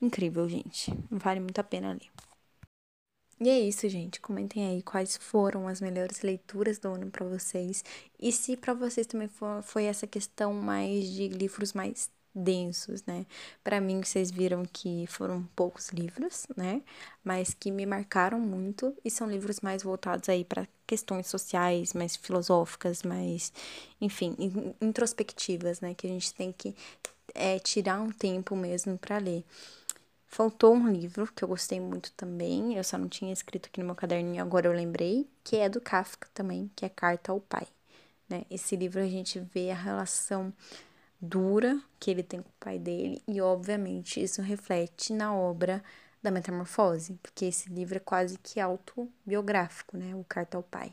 Incrível, 0.00 0.48
gente. 0.48 0.92
Vale 1.10 1.40
muito 1.40 1.58
a 1.58 1.64
pena 1.64 1.92
ler. 1.92 2.10
E 3.38 3.48
é 3.50 3.60
isso, 3.60 3.86
gente. 3.88 4.20
Comentem 4.20 4.66
aí 4.66 4.82
quais 4.82 5.16
foram 5.16 5.68
as 5.68 5.80
melhores 5.80 6.22
leituras 6.22 6.78
do 6.78 6.88
ano 6.88 7.10
para 7.10 7.26
vocês. 7.26 7.84
E 8.18 8.32
se 8.32 8.56
para 8.56 8.72
vocês 8.72 9.06
também 9.06 9.28
foi 9.62 9.84
essa 9.84 10.06
questão 10.06 10.54
mais 10.54 11.08
de 11.10 11.28
livros 11.28 11.72
mais 11.74 12.10
densos, 12.36 13.02
né? 13.06 13.24
Para 13.64 13.80
mim, 13.80 14.02
vocês 14.02 14.30
viram 14.30 14.64
que 14.70 15.06
foram 15.06 15.42
poucos 15.56 15.88
livros, 15.88 16.46
né? 16.54 16.82
Mas 17.24 17.54
que 17.54 17.70
me 17.70 17.86
marcaram 17.86 18.38
muito 18.38 18.94
e 19.02 19.10
são 19.10 19.28
livros 19.28 19.60
mais 19.60 19.82
voltados 19.82 20.28
aí 20.28 20.44
para 20.44 20.68
questões 20.86 21.26
sociais, 21.26 21.94
mais 21.94 22.14
filosóficas, 22.14 23.02
mais, 23.02 23.52
enfim, 24.00 24.36
introspectivas, 24.80 25.80
né? 25.80 25.94
Que 25.94 26.06
a 26.06 26.10
gente 26.10 26.34
tem 26.34 26.52
que 26.52 26.74
é, 27.34 27.58
tirar 27.58 28.00
um 28.00 28.10
tempo 28.10 28.54
mesmo 28.54 28.98
para 28.98 29.16
ler. 29.18 29.42
Faltou 30.26 30.74
um 30.74 30.92
livro 30.92 31.32
que 31.34 31.42
eu 31.42 31.48
gostei 31.48 31.80
muito 31.80 32.12
também, 32.12 32.76
eu 32.76 32.84
só 32.84 32.98
não 32.98 33.08
tinha 33.08 33.32
escrito 33.32 33.66
aqui 33.66 33.80
no 33.80 33.86
meu 33.86 33.94
caderninho, 33.94 34.42
agora 34.42 34.66
eu 34.66 34.72
lembrei, 34.72 35.26
que 35.42 35.56
é 35.56 35.68
do 35.68 35.80
Kafka 35.80 36.28
também, 36.34 36.70
que 36.76 36.84
é 36.84 36.88
Carta 36.90 37.32
ao 37.32 37.40
Pai. 37.40 37.66
Né? 38.28 38.44
Esse 38.50 38.76
livro 38.76 39.00
a 39.00 39.06
gente 39.06 39.40
vê 39.40 39.70
a 39.70 39.74
relação 39.74 40.52
dura 41.26 41.80
que 41.98 42.10
ele 42.10 42.22
tem 42.22 42.40
com 42.40 42.48
o 42.48 42.60
pai 42.60 42.78
dele, 42.78 43.22
e 43.26 43.40
obviamente 43.40 44.22
isso 44.22 44.42
reflete 44.42 45.12
na 45.12 45.34
obra 45.34 45.82
da 46.22 46.30
Metamorfose, 46.30 47.14
porque 47.22 47.46
esse 47.46 47.70
livro 47.70 47.96
é 47.96 48.00
quase 48.00 48.38
que 48.38 48.58
autobiográfico, 48.60 49.96
né? 49.96 50.14
O 50.14 50.24
Carta 50.24 50.56
ao 50.56 50.62
Pai. 50.62 50.92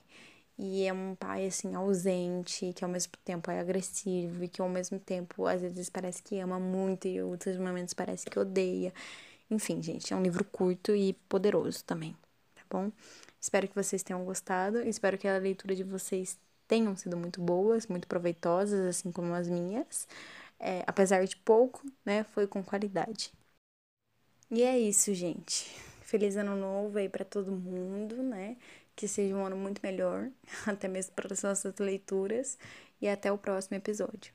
E 0.58 0.86
é 0.86 0.94
um 0.94 1.16
pai, 1.16 1.48
assim, 1.48 1.74
ausente, 1.74 2.72
que 2.74 2.84
ao 2.84 2.90
mesmo 2.90 3.14
tempo 3.26 3.50
é 3.50 3.60
agressivo 3.60 4.44
e 4.44 4.48
que 4.48 4.62
ao 4.62 4.70
mesmo 4.70 5.00
tempo, 5.00 5.48
às 5.48 5.62
vezes, 5.62 5.90
parece 5.90 6.22
que 6.22 6.40
ama 6.40 6.60
muito 6.60 7.08
e 7.08 7.22
outros 7.22 7.58
momentos 7.58 7.94
parece 7.94 8.30
que 8.30 8.38
odeia. 8.38 8.94
Enfim, 9.50 9.82
gente, 9.82 10.14
é 10.14 10.16
um 10.16 10.22
livro 10.22 10.44
curto 10.46 10.96
e 10.96 11.14
poderoso 11.28 11.84
também, 11.84 12.16
tá 12.56 12.62
bom? 12.70 12.92
Espero 13.42 13.68
que 13.68 13.76
vocês 13.76 14.04
tenham 14.04 14.24
gostado, 14.24 14.80
espero 14.88 15.18
que 15.18 15.28
a 15.28 15.38
leitura 15.38 15.76
de 15.76 15.84
vocês 15.84 16.38
tenham 16.74 16.96
sido 16.96 17.16
muito 17.18 17.40
boas, 17.42 17.86
muito 17.88 18.08
proveitosas, 18.08 18.82
assim 18.88 19.12
como 19.12 19.34
as 19.36 19.48
minhas. 19.48 20.08
É, 20.60 20.84
apesar 20.88 21.24
de 21.26 21.38
pouco, 21.38 21.84
né, 22.06 22.24
foi 22.26 22.48
com 22.48 22.64
qualidade. 22.64 23.32
E 24.50 24.64
é 24.64 24.78
isso, 24.80 25.14
gente. 25.14 25.66
Feliz 26.02 26.36
ano 26.38 26.56
novo 26.56 26.98
aí 26.98 27.10
para 27.10 27.26
todo 27.26 27.52
mundo, 27.52 28.22
né? 28.24 28.56
Que 28.96 29.08
seja 29.08 29.36
um 29.36 29.46
ano 29.46 29.58
muito 29.58 29.82
melhor, 29.84 30.30
até 30.68 30.88
mesmo 30.88 31.14
para 31.14 31.34
as 31.34 31.42
nossas 31.44 31.76
leituras. 31.80 32.58
E 33.02 33.08
até 33.10 33.32
o 33.32 33.38
próximo 33.38 33.76
episódio. 33.78 34.34